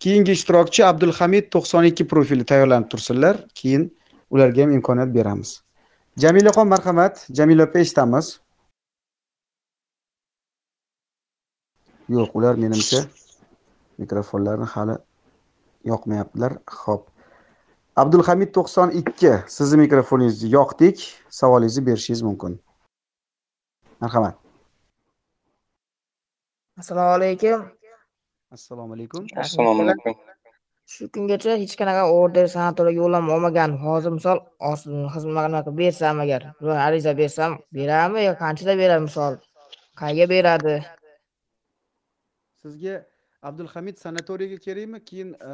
Keyingi 0.00 0.32
ishtirokchi 0.32 0.84
abdulhamid 0.84 1.50
to'qson 1.54 1.84
ikki 1.90 2.06
profili 2.08 2.44
tayyorlanib 2.44 2.88
tursinlar. 2.92 3.36
Keyin 3.54 3.92
ularga 4.30 4.62
ham 4.62 4.72
imkoniyat 4.72 5.14
beramiz. 5.14 5.62
Jamilaxon 6.16 6.68
marhamat. 6.68 7.26
Jamila 7.30 7.64
opa 7.64 7.78
eshitamiz 7.78 8.40
yo'q 12.08 12.30
ular 12.38 12.54
menimcha 12.64 13.00
mikrofonlarni 13.98 14.66
hali 14.74 14.96
yoqmayaptilar. 15.90 16.52
Ho'p 16.82 17.02
abdulhamid 17.96 18.50
to'qson 18.56 18.90
ikki 19.00 19.32
sizni 19.56 19.76
mikrofoningizni 19.84 20.48
yoqdik. 20.58 20.96
Savolingizni 21.30 21.86
berishingiz 21.86 22.22
mumkin. 22.22 22.60
Marhamat. 24.00 24.36
Assalomu 26.78 27.10
alaykum. 27.18 27.60
Assalomu 28.50 28.92
alaykum. 28.94 29.26
Assalomu 29.36 29.82
alaykum 29.82 30.33
shu 30.92 31.08
kungacha 31.08 31.56
hech 31.60 31.74
qanaqa 31.80 32.02
order 32.20 32.44
sanatoriyga 32.54 33.00
yo'llanma 33.02 33.32
olmagandim 33.36 33.78
hozir 33.86 34.12
misol 34.16 34.38
xizmat 35.14 35.70
bersam 35.80 36.20
agar 36.24 36.42
ariza 36.86 37.12
bersam 37.20 37.56
beradimi 37.78 38.24
yo 38.28 38.34
qanchada 38.42 38.74
beradi 38.82 39.04
misol 39.08 39.38
qayerga 40.00 40.26
beradi? 40.34 40.74
Sizga 42.62 42.94
abdulhamid 43.48 43.96
sanatoriyga 44.04 44.58
kerakmi? 44.66 45.00
Keyin 45.08 45.32
e, 45.48 45.50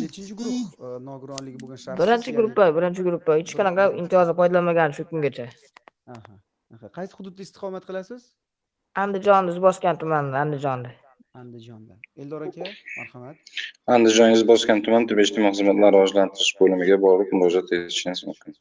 nechinchi 0.00 0.34
guruh 0.40 0.56
e, 0.56 0.86
nogironligi 1.10 1.60
bo'lgan 1.62 1.84
shaxs 1.84 2.00
birinchi 2.02 2.36
gruppa 2.38 2.70
birinchi 2.78 3.06
gruppa 3.08 3.38
hech 3.40 3.54
qanaqa 3.60 3.90
imtiyozdan 4.00 4.40
foydalanmagandim 4.40 4.96
shu 4.98 5.08
kungacha. 5.12 5.46
Qaysi 6.96 7.12
hududda 7.18 7.40
istiqomat 7.46 7.84
qilasiz? 7.88 8.22
Andijon 9.02 9.56
bosgan 9.68 9.96
tumanida 10.02 10.44
andijonda 10.44 10.90
andijondan 11.40 11.98
eldor 12.22 12.42
aka 12.46 12.68
marhamat. 12.98 13.36
Andijon 13.94 14.34
bosgan 14.50 14.82
tuman 14.86 15.06
tibbiyot 15.08 15.30
ijtimoiy 15.30 15.54
xizmatlar 15.56 15.92
rivojlantirish 15.96 16.52
bo'limiga 16.60 16.98
borib 17.06 17.34
murojaat 17.38 17.72
etishingiz 17.76 18.22
mumkin. 18.28 18.56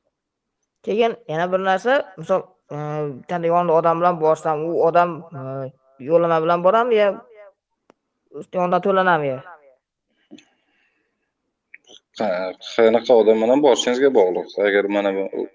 Keyin 0.85 1.13
yana 1.31 1.45
bir 1.53 1.61
narsa 1.69 1.93
misol 2.17 2.41
e, 2.75 2.77
bitta 3.19 3.39
yonida 3.53 3.73
odam 3.79 4.01
bilan 4.01 4.19
borsam 4.25 4.65
u 4.69 4.71
odam 4.89 5.09
e, 5.39 5.41
yo'llanma 6.09 6.39
bilan 6.45 6.65
boradimi 6.65 7.01
yo 7.01 7.09
yonidan 8.57 8.81
to'lanami 8.87 9.27
yo 9.33 9.39
qanaqa 12.19 13.21
odam 13.21 13.37
bilan 13.43 13.65
borishingizga 13.65 14.09
bog'liq. 14.19 14.49
Agar 14.67 14.91
mana 14.97 15.13
bu 15.17 15.47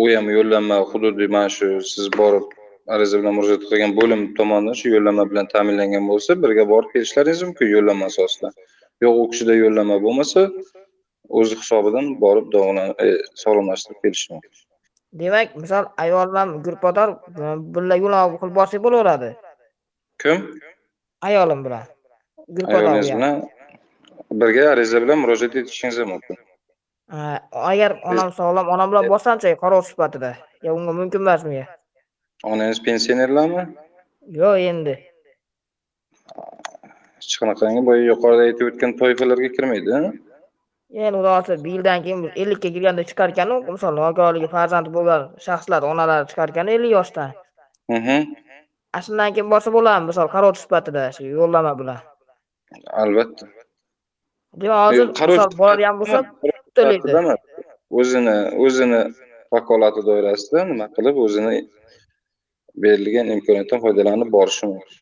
u 0.00 0.02
ham 0.14 0.26
yo'llanma 0.36 0.76
hududiy 0.92 1.28
mana 1.36 1.48
shu 1.56 1.66
siz 1.94 2.06
borib 2.20 2.57
ariza 2.94 3.18
bilan 3.20 3.34
murojaat 3.38 3.64
qilgan 3.70 3.92
bo'lim 3.98 4.20
tomonidan 4.38 4.76
shu 4.80 4.92
yo'llanma 4.94 5.24
bilan 5.30 5.46
ta'minlangan 5.54 6.04
bo'lsa 6.10 6.36
birga 6.44 6.64
borib 6.72 6.90
kelishlaringiz 6.94 7.42
mumkin 7.48 7.68
yo'llanma 7.74 8.08
asosida. 8.12 8.48
Yo'q 9.04 9.20
u 9.22 9.26
kishida 9.32 9.54
yo'llanma 9.62 9.98
bo'lmasa 10.04 10.46
o'zi 11.40 11.58
hisobidan 11.60 12.06
borib 12.24 12.56
e, 13.04 13.08
sog'lomlashtirib 13.42 14.00
kelishi 14.04 14.32
mumkin. 14.32 14.52
Demak 15.20 15.54
misol 15.62 15.84
ayol 16.04 16.32
bilan 16.32 16.56
gurpador 16.64 17.14
birga 17.76 18.00
yo'llanma 18.02 18.40
qilib 18.40 18.58
borsak 18.60 18.84
bo'laveradi. 18.86 19.30
Kim? 20.22 20.44
Ayolim 21.28 21.64
bilan. 21.66 21.84
Ayolingiz 22.68 23.14
bilan 23.16 23.42
birga 24.42 24.70
ariza 24.74 25.02
bilan 25.04 25.18
murojaat 25.24 25.56
etishingiz 25.62 25.98
mumkin. 26.12 26.36
Agar 27.72 28.00
onam 28.10 28.32
sog'lom 28.38 28.66
onam 28.74 28.92
bilan 28.92 29.10
borsamchi 29.12 29.56
qarovchi 29.64 29.92
sifatida 29.92 30.32
yo 30.62 30.74
unga 30.78 30.92
mumkin 31.00 31.20
emasmi 31.24 31.60
onangiz 32.44 32.80
pensionerlarmi? 32.86 33.64
Yo'q 34.40 34.56
endi. 34.70 34.94
Hech 37.18 37.36
qanaqangi 37.40 37.82
boya 37.88 38.02
yuqorida 38.12 38.42
aytib 38.48 38.66
o'tgan 38.70 38.96
toifalarga 39.00 39.48
kirmaydi 39.56 39.94
endi 39.98 40.10
xudo 40.94 41.28
xohlasa 41.28 41.54
bir 41.64 41.72
yildan 41.76 42.02
keyin 42.04 42.20
ellikka 42.42 42.68
kirganda 42.74 43.02
chiqar 43.10 43.28
ekanu 43.34 43.56
misol 43.74 43.92
nogironligi 44.00 44.48
farzandi 44.56 44.90
bo'lgan 44.96 45.22
shaxslar 45.46 45.82
onalari 45.92 46.24
chiqar 46.30 46.48
ekan 46.52 46.68
ellik 46.74 46.92
yoshdan. 46.98 47.30
Ana 48.94 49.02
shundan 49.06 49.30
keyin 49.34 49.48
borsa 49.52 49.70
bo'ladimi? 49.76 50.06
Misol 50.10 50.28
qarovchi 50.34 50.60
sifatida 50.64 51.02
shu 51.16 51.22
yo'llanma 51.38 51.72
bilan. 51.80 51.98
Albatta. 53.02 53.44
Demak 54.60 54.80
hozir 54.86 55.06
misol 55.30 55.50
boradigan 55.60 55.96
bo'lsa 56.00 56.18
to'laydi. 56.76 57.36
o'zini 57.90 58.36
o'zini 58.64 59.00
vakolati 59.52 60.00
doirasida 60.08 60.60
nima 60.70 60.86
qilib 60.96 61.16
o'zini 61.24 61.54
berilgan 62.84 63.26
imkoniyatdan 63.36 63.84
foydalanib 63.84 64.32
borishi 64.36 64.64
mumkin 64.72 64.98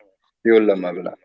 yo'llanma 0.51 0.91
bilan. 0.99 1.17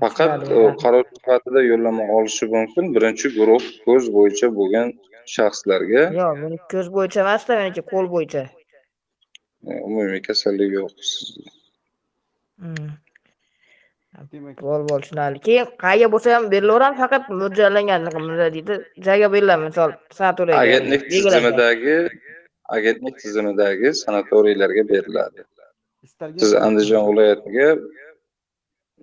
Faqat 0.00 0.48
qaror 0.82 1.04
sifatida 1.16 1.60
yo'llanma 1.70 2.04
olishi 2.16 2.46
mumkin. 2.54 2.84
Birinchi 2.94 3.26
guruh 3.38 3.62
ko'z 3.86 4.04
bo'yicha 4.16 4.46
bo'lgan 4.58 4.88
shaxslarga. 5.34 6.02
Yo'q 6.20 6.32
meniki 6.42 6.66
ko'z 6.74 6.88
bo'yicha 6.96 7.20
emasda 7.24 7.60
meniki 7.60 7.82
qo'l 7.92 8.10
bo'yicha. 8.14 8.42
Umumiy 9.86 10.20
kasallik 10.28 10.70
yo'q. 10.78 10.90
Qo'l 14.62 14.82
bo'l 14.88 15.00
tushunarli. 15.04 15.38
Keyin 15.46 15.66
qayerga 15.84 16.08
bo'lsa 16.14 16.34
ham 16.36 16.44
berilaveradi 16.54 16.96
faqat 17.02 17.30
mo'ljallangan 17.42 18.00
deydi 18.56 18.74
joyga 19.06 19.28
beriladi 19.34 19.62
misol 19.68 19.90
agentlik 20.62 21.02
tizimidagi 21.12 21.96
agentlik 22.76 23.18
tizimidagi 23.22 23.94
sanatoriylarga 24.02 24.82
beriladi. 24.92 25.44
Siz 26.42 26.54
andijon 26.66 27.02
viloyatiga 27.10 27.68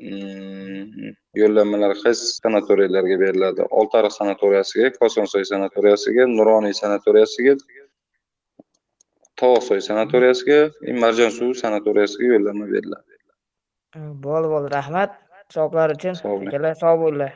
mm, 0.07 1.11
yo'llanmalar 1.41 1.93
qaysi 2.03 2.23
sanatoriylarga 2.41 3.17
beriladi. 3.23 3.61
Oltiariq 3.79 4.13
sanatoriyasiga 4.19 4.93
kosonsoy 5.01 5.43
sanatoriyasiga 5.51 6.23
nuroniy 6.37 6.75
sanatoriyasiga 6.81 7.53
tog'soy 9.41 9.81
sanatoriyasiga 9.89 10.59
marjonsuv 11.03 11.53
sanatoriyasiga 11.63 12.33
yo'llanma 12.35 12.65
beriladi. 12.73 13.11
Bo'ldi 14.25 14.47
bo'ldi 14.53 14.73
rahmat. 14.77 15.11
Javoblar 15.53 15.93
uchun. 15.97 16.15
Akalar 16.47 16.73
sog' 16.83 16.97
bo'linglar 17.03 17.33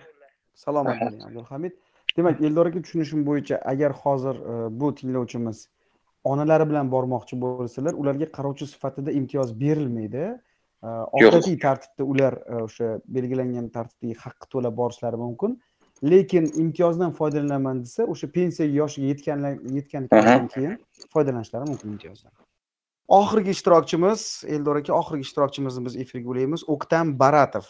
salomat 0.63 0.97
bo'ling 1.03 1.21
abdulhamid. 1.27 1.73
Demak 2.17 2.41
eldor 2.47 2.65
aka 2.71 2.79
tushunishim 2.85 3.21
bo'yicha 3.29 3.61
agar 3.71 3.91
hozir 4.03 4.35
e, 4.51 4.55
bu 4.79 4.87
tinglovchimiz 4.99 5.57
onalari 6.23 6.67
bilan 6.69 6.91
bormoqchi 6.91 7.37
bo'lsalar 7.41 7.97
ularga 7.97 8.27
qarovchi 8.37 8.67
sifatida 8.67 9.11
imtiyoz 9.11 9.53
berilmaydi. 9.59 10.29
Odatiy 10.81 11.59
tartibda 11.61 12.03
ular 12.03 12.37
e, 12.41 12.61
o'sha 12.65 12.87
belgilangan 13.05 13.67
tartibdagi 13.75 14.15
haqqi 14.23 14.47
to'lab 14.53 14.77
borishlari 14.77 15.19
mumkin. 15.21 15.59
Lekin 16.03 16.47
imtiyozdan 16.63 17.11
foydalanaman 17.13 17.83
desa 17.83 18.07
o'sha 18.13 18.31
pensiya 18.37 18.67
yoshiga 18.79 19.11
yetgan 19.11 19.43
yetgandan 19.77 20.47
keyin 20.53 20.79
foydalanishlari 21.13 21.69
mumkin 21.69 21.93
imtiyozdan. 21.93 22.33
Oxirgi 23.19 23.53
ishtirokchimiz 23.57 24.25
eldor 24.55 24.81
aka 24.81 24.93
oxirgi 24.97 25.27
ishtirokchimizni 25.27 25.85
biz 25.85 25.95
efirga 26.03 26.33
ulaymiz. 26.33 26.65
O'ktam 26.75 27.13
baratov. 27.19 27.69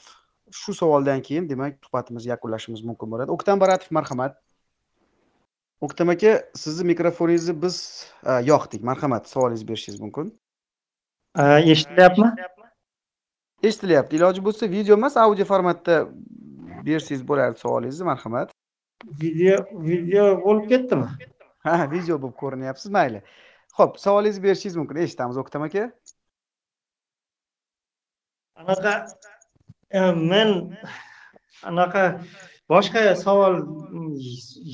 Shu 0.51 0.73
savoldan 0.75 1.21
keyin 1.27 1.49
demak 1.49 1.79
suhbatimizni 1.83 2.31
yakunlashimiz 2.31 2.83
mumkin 2.87 3.11
bo'ladi. 3.11 3.31
O'ktam 3.35 3.59
baratov 3.59 3.91
marhamat 3.97 4.39
o'ktam 5.81 6.09
aka 6.09 6.31
sizni 6.55 6.85
mikrofoningizni 6.91 7.55
biz 7.63 7.77
yoqdik. 8.51 8.81
Marhamat 8.83 9.29
savolingizni 9.29 9.67
berishingiz 9.67 10.01
mumkin. 10.01 10.31
Eshitilyapmi? 11.73 12.27
Eshitilyapti. 13.63 14.15
Iloji 14.15 14.41
bo'lsa 14.45 14.69
video 14.71 14.97
emas 14.99 15.17
audio 15.17 15.45
formatda 15.45 15.95
bersangiz 16.85 17.23
bo'lardi 17.29 17.57
savolingizni. 17.63 18.05
Marhamat. 18.11 18.53
Video 19.21 19.57
video 19.89 20.25
bo'lib 20.45 20.65
ketdimi? 20.73 21.07
Ha 21.65 21.91
video 21.91 22.21
bo'lib 22.21 22.37
ko'rinyapsiz 22.41 22.91
mayli. 22.97 23.23
Ho'p 23.77 23.97
savolingizni 24.05 24.43
berishingiz 24.43 24.75
mumkin. 24.81 25.01
Eshitamiz 25.05 25.37
o'ktam 25.41 25.65
aka. 25.67 25.89
Anaqa 28.61 28.93
men 30.31 30.49
anaqa 31.63 32.03
boshqa 32.73 33.15
savol 33.25 33.53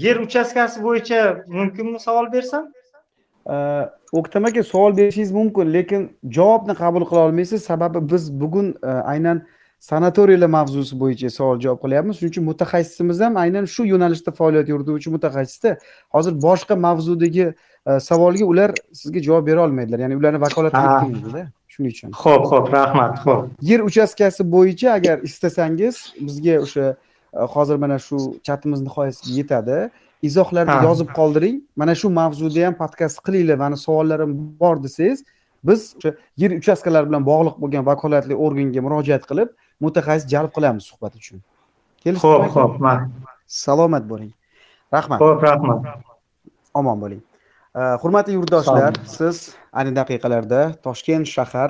yer 0.06 0.18
uchastkasi 0.26 0.84
bo'yicha 0.88 1.22
mumkinmi 1.48 2.00
savol 2.00 2.32
bersam? 2.34 2.66
O'ktam 4.14 4.46
aka 4.46 4.64
savol 4.64 4.98
berishingiz 4.98 5.32
mumkin 5.32 5.74
lekin 5.74 6.10
javobni 6.38 6.74
qabul 6.76 7.06
qila 7.10 7.20
olmaysiz. 7.28 7.64
Sababi 7.64 8.10
biz 8.12 8.42
bugun 8.42 8.76
e, 8.84 8.88
aynan 8.88 9.42
sanatoriylar 9.80 10.48
mavzusi 10.48 11.00
bo'yicha 11.00 11.30
savol 11.30 11.60
javob 11.60 11.80
qilyapmiz. 11.84 12.16
Shuning 12.18 12.32
uchun 12.34 12.46
mutaxassisimiz 12.52 13.20
ham 13.26 13.38
aynan 13.44 13.66
shu 13.66 13.86
yo'nalishda 13.94 14.32
faoliyat 14.40 14.70
yurituvchi 14.70 15.10
mutaxassisda 15.16 15.78
hozir 16.16 16.34
boshqa 16.48 16.76
mavzudagi 16.76 17.46
e, 17.90 18.00
savolga 18.10 18.46
ular 18.46 18.72
sizga 18.94 19.20
javob 19.28 19.48
bera 19.48 19.64
olmaydilar. 19.64 20.00
Ya'ni 20.00 20.16
ularni 20.20 20.42
vakolati 20.42 20.78
yetmaydida 20.78 21.44
shuning 21.74 21.92
uchun. 21.96 22.12
Ho'p 22.24 22.46
ho'p 22.52 22.72
rahmat 22.78 23.20
ho'p 23.26 23.44
yer 23.72 23.80
uchastkasi 23.90 24.52
bo'yicha 24.56 24.94
agar 25.00 25.18
istasangiz 25.30 25.96
bizga 26.28 26.56
o'sha 26.66 26.96
hozir 27.34 27.76
mana 27.76 28.00
shu 28.00 28.18
chatimiz 28.44 28.82
nihoyasiga 28.82 29.32
yetadi. 29.40 29.90
Izohlarni 30.22 30.78
yozib 30.88 31.10
qoldiring. 31.20 31.62
Mana 31.76 31.96
shu 31.96 32.10
mavzuda 32.10 32.66
ham 32.66 32.76
podkast 32.84 33.18
qilinglar. 33.26 33.58
Mani 33.64 33.78
savollarim 33.78 34.32
bor 34.60 34.76
desangiz 34.84 35.24
biz 35.68 35.96
o'sha 35.98 36.12
yer 36.38 36.52
uchastkalari 36.62 37.10
bilan 37.10 37.24
bog'liq 37.32 37.56
bo'lgan 37.62 37.84
vakolatli 37.86 38.36
organga 38.46 38.82
murojaat 38.88 39.24
qilib 39.30 39.50
mutaxassis 39.84 40.30
jalb 40.34 40.52
qilamiz 40.58 40.84
suhbat 40.90 41.14
uchun. 41.20 41.42
Ho'p 42.24 42.50
ho'p 42.56 42.74
salomat 43.48 44.04
bo'ling. 44.12 44.32
Rahmat. 44.94 45.20
Ho'p 45.24 45.44
rahmat. 45.50 45.80
Omon 46.80 46.98
bo'ling. 47.04 47.22
Hurmatli 48.02 48.34
yurtdoshlar 48.38 48.94
siz 49.18 49.36
ayni 49.80 49.92
daqiqalarda 50.00 50.62
toshkent 50.86 51.28
shahar 51.36 51.70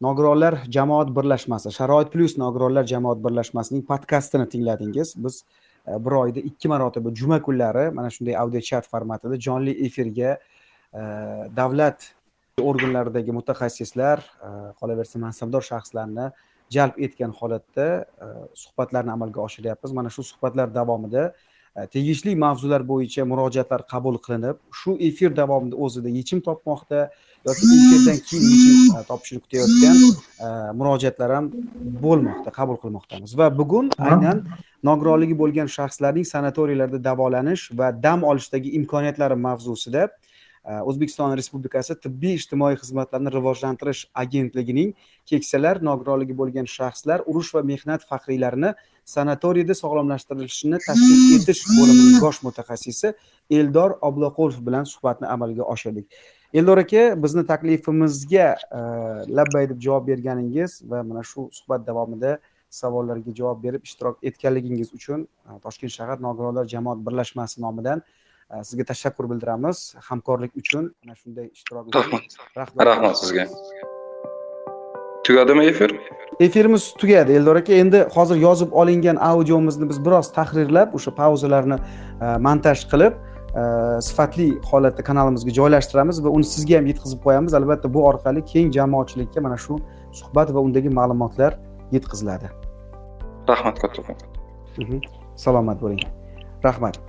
nogironlar 0.00 0.60
jamoat 0.70 1.10
birlashmasi 1.14 1.72
sharoit 1.74 2.12
plyus 2.12 2.36
nogironlar 2.38 2.86
jamoat 2.86 3.22
birlashmasining 3.24 3.82
podkastini 3.86 4.46
tingladingiz. 4.48 5.14
Biz 5.24 5.44
e, 5.86 5.98
bir 6.04 6.12
oyda 6.22 6.40
ikki 6.50 6.68
marotaba 6.68 7.14
juma 7.14 7.40
kunlari 7.42 7.90
mana 7.90 8.10
shunday 8.10 8.36
audio 8.36 8.60
chat 8.60 8.86
formatida 8.86 9.40
jonli 9.46 9.74
efirga 9.86 10.36
e, 10.94 11.02
davlat 11.56 12.12
organlaridagi 12.62 13.34
mutaxassislar 13.34 14.22
e, 14.22 14.50
qolaversa 14.80 15.18
mansabdor 15.24 15.66
shaxslarni 15.70 16.30
jalb 16.70 16.98
etgan 17.06 17.32
holatda 17.32 17.86
suhbatlarni 18.54 19.10
amalga 19.10 19.40
oshiryapmiz. 19.40 19.92
Mana 19.92 20.10
shu 20.10 20.22
suhbatlar 20.22 20.74
davomida 20.74 21.32
tegishli 21.94 22.34
mavzular 22.36 22.82
bo'yicha 22.90 23.24
murojaatlar 23.30 23.86
qabul 23.92 24.18
qilinib 24.26 24.60
shu 24.80 24.94
efir 25.08 25.34
davomida 25.36 25.76
o'zida 25.86 26.12
yechim 26.18 26.42
topmoqda. 26.48 27.08
Yoki 27.48 27.66
efirdan 27.78 28.18
keyin 28.28 28.44
yechim 28.52 28.96
e, 28.98 29.02
topishini 29.10 29.40
kutayotgan 29.44 29.96
murojaatlar 30.78 31.34
ham 31.36 31.50
bo'lmoqda 32.04 32.50
qabul 32.58 32.76
qilmoqdamiz. 32.82 33.30
Va 33.40 33.46
bugun 33.60 33.90
aynan 34.10 34.38
nogironligi 34.88 35.34
bo'lgan 35.42 35.68
shaxslarning 35.76 36.26
sanatoriylarda 36.34 36.98
davolanish 37.08 37.62
va 37.78 37.88
dam 38.06 38.24
olishdagi 38.30 38.74
imkoniyatlari 38.80 39.36
mavzusida 39.46 40.08
o'zbekiston 40.68 41.32
respublikasi 41.38 41.96
tibbiy 42.04 42.34
ijtimoiy 42.38 42.76
xizmatlarni 42.80 43.32
rivojlantirish 43.32 44.02
agentligining 44.22 44.90
keksalar 45.30 45.80
nogironligi 45.88 46.36
bo'lgan 46.40 46.68
shaxslar 46.72 47.24
urush 47.32 47.54
va 47.56 47.62
mehnat 47.70 48.04
faxriylarini 48.10 48.74
sanatoriyda 49.14 49.76
sog'lomlashtirilishini 49.82 50.80
tashkil 50.86 51.36
etish 51.38 51.62
bo'limining 51.76 52.18
bosh 52.24 52.42
mutaxassisi 52.48 53.14
eldor 53.60 53.96
obloqulov 54.10 54.60
bilan 54.68 54.90
suhbatni 54.92 55.30
amalga 55.36 55.70
oshirdik 55.74 56.20
eldor 56.54 56.78
aka 56.78 57.22
bizni 57.22 57.46
taklifimizga 57.46 58.56
labbay 59.38 59.68
deb 59.70 59.80
javob 59.80 60.06
berganingiz 60.06 60.82
va 60.90 61.02
mana 61.02 61.22
shu 61.22 61.48
suhbat 61.52 61.86
davomida 61.86 62.38
savollarga 62.70 63.34
javob 63.40 63.62
berib 63.62 63.82
ishtirok 63.88 64.18
etganligingiz 64.22 64.94
uchun 64.98 65.26
toshkent 65.64 65.92
shahar 65.98 66.18
nogironlar 66.28 66.64
jamoat 66.74 66.98
birlashmasi 67.06 67.60
nomidan 67.66 68.02
sizga 68.62 68.84
tashakkur 68.84 69.30
bildiramiz. 69.30 69.94
Hamkorlik 70.08 70.56
uchun 70.56 70.94
mana 71.04 71.14
shunday 71.14 71.50
ishtirok 71.52 71.94
rahmat. 71.94 72.22
rahmat. 72.86 73.16
Sizga. 73.16 73.46
Tugadimi 75.24 75.64
efir? 75.64 76.00
Efirimiz 76.40 76.94
tugadi 76.98 77.32
eldor 77.32 77.56
aka 77.56 77.72
endi 77.72 78.00
hozir 78.14 78.36
yozib 78.36 78.72
olingan 78.72 79.16
audiomizni 79.16 79.88
biz 79.88 79.98
biroz 80.04 80.32
tahrirlab 80.32 80.94
o'sha 80.94 81.10
pauzalarni 81.14 81.76
e, 81.76 82.26
montaj 82.46 82.84
qilib 82.92 83.12
e, 83.12 83.27
sifatli 84.08 84.48
holatda 84.70 85.02
kanalimizga 85.08 85.52
joylashtiramiz 85.58 86.24
va 86.24 86.30
uni 86.36 86.46
sizga 86.54 86.78
ham 86.78 86.86
yetkazib 86.90 87.20
qo'yamiz. 87.26 87.54
Albatta 87.60 87.92
bu 87.94 88.04
orqali 88.10 88.44
keng 88.52 88.72
jamoatchilikka 88.78 89.40
mana 89.46 89.56
shu 89.64 89.78
suhbat 90.20 90.54
va 90.54 90.60
undagi 90.66 90.90
ma'lumotlar 90.98 91.58
yetkaziladi. 91.92 92.50
Rahmat 93.48 93.80
kattakon 93.82 94.16
mhm. 94.78 95.00
salomat 95.36 95.82
bo'ling. 95.82 96.02
Rahmat. 96.64 97.00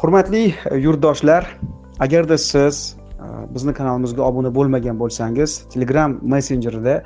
Hurmatli 0.00 0.44
yurtdoshlar 0.86 1.42
agarda 2.00 2.38
siz 2.38 2.96
bizni 3.54 3.72
kanalimizga 3.74 4.22
obuna 4.22 4.50
bo'lmagan 4.54 4.98
bo'lsangiz 5.00 5.50
telegram 5.72 6.18
messenjerida 6.22 7.02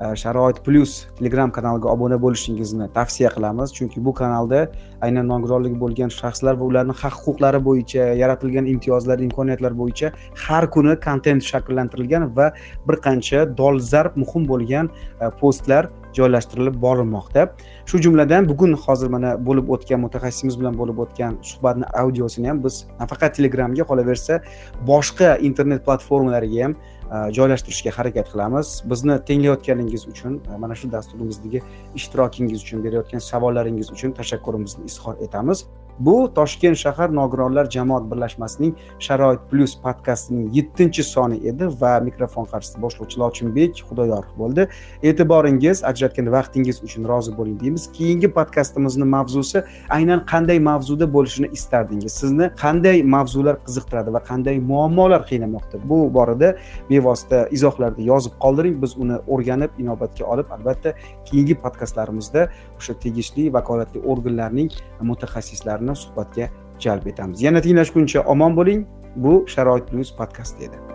Э, 0.00 0.16
sharoit 0.16 0.58
plyus 0.64 1.06
telegram 1.14 1.52
kanaliga 1.54 1.86
obuna 1.86 2.16
bo'lishingizni 2.18 2.88
tavsiya 2.96 3.28
qilamiz. 3.30 3.70
Chunki 3.76 4.00
bu 4.04 4.12
kanalda 4.20 4.64
aynan 5.06 5.28
nogironligi 5.30 5.78
bo'lgan 5.78 6.10
shaxslar 6.10 6.58
va 6.58 6.64
ularni 6.70 6.94
haq 7.02 7.14
huquqlari 7.20 7.60
bo'yicha 7.68 8.06
yaratilgan 8.22 8.66
imtiyozlar 8.72 9.22
imkoniyatlar 9.26 9.76
bo'yicha 9.80 10.10
har 10.46 10.66
kuni 10.76 10.96
kontent 11.06 11.46
shakllantirilgan 11.50 12.26
va 12.36 12.46
bir 12.88 12.96
qancha 13.06 13.44
dolzarb 13.60 14.18
muhim 14.22 14.48
bo'lgan 14.50 14.90
e, 14.90 15.30
postlar 15.40 15.86
joylashtirilib 16.18 16.76
borilmoqda. 16.86 17.46
Shu 17.86 18.02
jumladan 18.06 18.48
bugun 18.50 18.74
hozir 18.86 19.14
mana 19.14 19.36
bo'lib 19.46 19.70
o'tgan 19.76 20.02
mutaxassisimiz 20.06 20.58
bilan 20.60 20.74
bo'lib 20.80 20.98
o'tgan 21.06 21.38
suhbatni 21.52 21.86
audiosini 22.02 22.50
ham 22.50 22.64
biz 22.66 22.82
nafaqat 22.98 23.38
telegramga 23.38 23.86
qolaversa 23.90 24.42
boshqa 24.90 25.38
internet 25.50 25.86
platformalariga 25.86 26.64
ham 26.64 26.76
E, 27.12 27.32
joylashtirishga 27.36 27.90
harakat 27.98 28.32
qilamiz. 28.32 28.82
Bizni 28.90 29.18
tinglayotganingiz 29.28 30.08
uchun 30.08 30.40
e, 30.50 30.56
mana 30.58 30.74
shu 30.74 30.92
dasturimizdagi 30.92 31.62
ishtirokingiz 31.94 32.62
uchun 32.62 32.84
berayotgan 32.84 33.18
savollaringiz 33.30 33.90
uchun 33.96 34.12
tashakkurimizni 34.12 34.84
izhor 34.84 35.14
etamiz. 35.28 35.66
Bu 35.98 36.34
toshkent 36.34 36.76
shahar 36.76 37.14
nogironlar 37.14 37.70
jamoat 37.70 38.10
birlashmasining 38.10 38.74
sharoit 38.98 39.40
plyus 39.50 39.74
podkastining 39.82 40.50
yettinchi 40.56 41.02
soni 41.02 41.40
edi 41.50 41.68
va 41.80 42.00
mikrofon 42.00 42.46
qarshisida 42.52 42.82
boshlovchi 42.82 43.20
lochinbek 43.22 43.82
xudoyorov 43.88 44.32
bo'ldi. 44.38 44.66
E'tiboringiz 45.02 45.84
ajratgan 45.90 46.32
vaqtingiz 46.36 46.82
uchun 46.86 47.08
rozi 47.08 47.36
bo'ling 47.38 47.60
deymiz. 47.60 47.88
Keyingi 47.92 48.28
podkastimizni 48.38 49.04
mavzusi 49.16 49.62
aynan 49.96 50.24
qanday 50.32 50.58
mavzuda 50.70 51.12
bo'lishini 51.16 51.48
istardingiz. 51.58 52.12
Sizni 52.12 52.50
qanday 52.64 53.02
mavzular 53.16 53.56
qiziqtiradi 53.66 54.12
va 54.16 54.20
qanday 54.30 54.60
muammolar 54.70 55.22
qiynamoqda? 55.30 55.82
Bu 55.90 55.98
borada 56.14 56.56
bevosita 56.90 57.46
izohlarda 57.56 58.02
yozib 58.02 58.34
qoldiring. 58.44 58.82
Biz 58.82 58.96
uni 59.02 59.16
o'rganib 59.26 59.78
inobatga 59.78 60.24
olib 60.32 60.50
albatta 60.56 60.94
keyingi 61.28 61.54
podkastlarimizda 61.64 62.48
o'sha 62.78 62.94
tegishli 63.04 63.52
vakolatli 63.56 64.00
organlarning 64.12 64.70
mutaxassislarni 65.10 65.96
suhbatga 65.96 66.48
jalb 66.86 67.06
etamiz. 67.12 67.42
Yana 67.42 67.60
tinglashguncha 67.60 68.24
omon 68.34 68.56
bo'ling. 68.58 68.86
Bu 69.16 69.44
sharoit 69.46 69.86
plyus 69.90 70.10
podkasti 70.16 70.68
edi. 70.68 70.93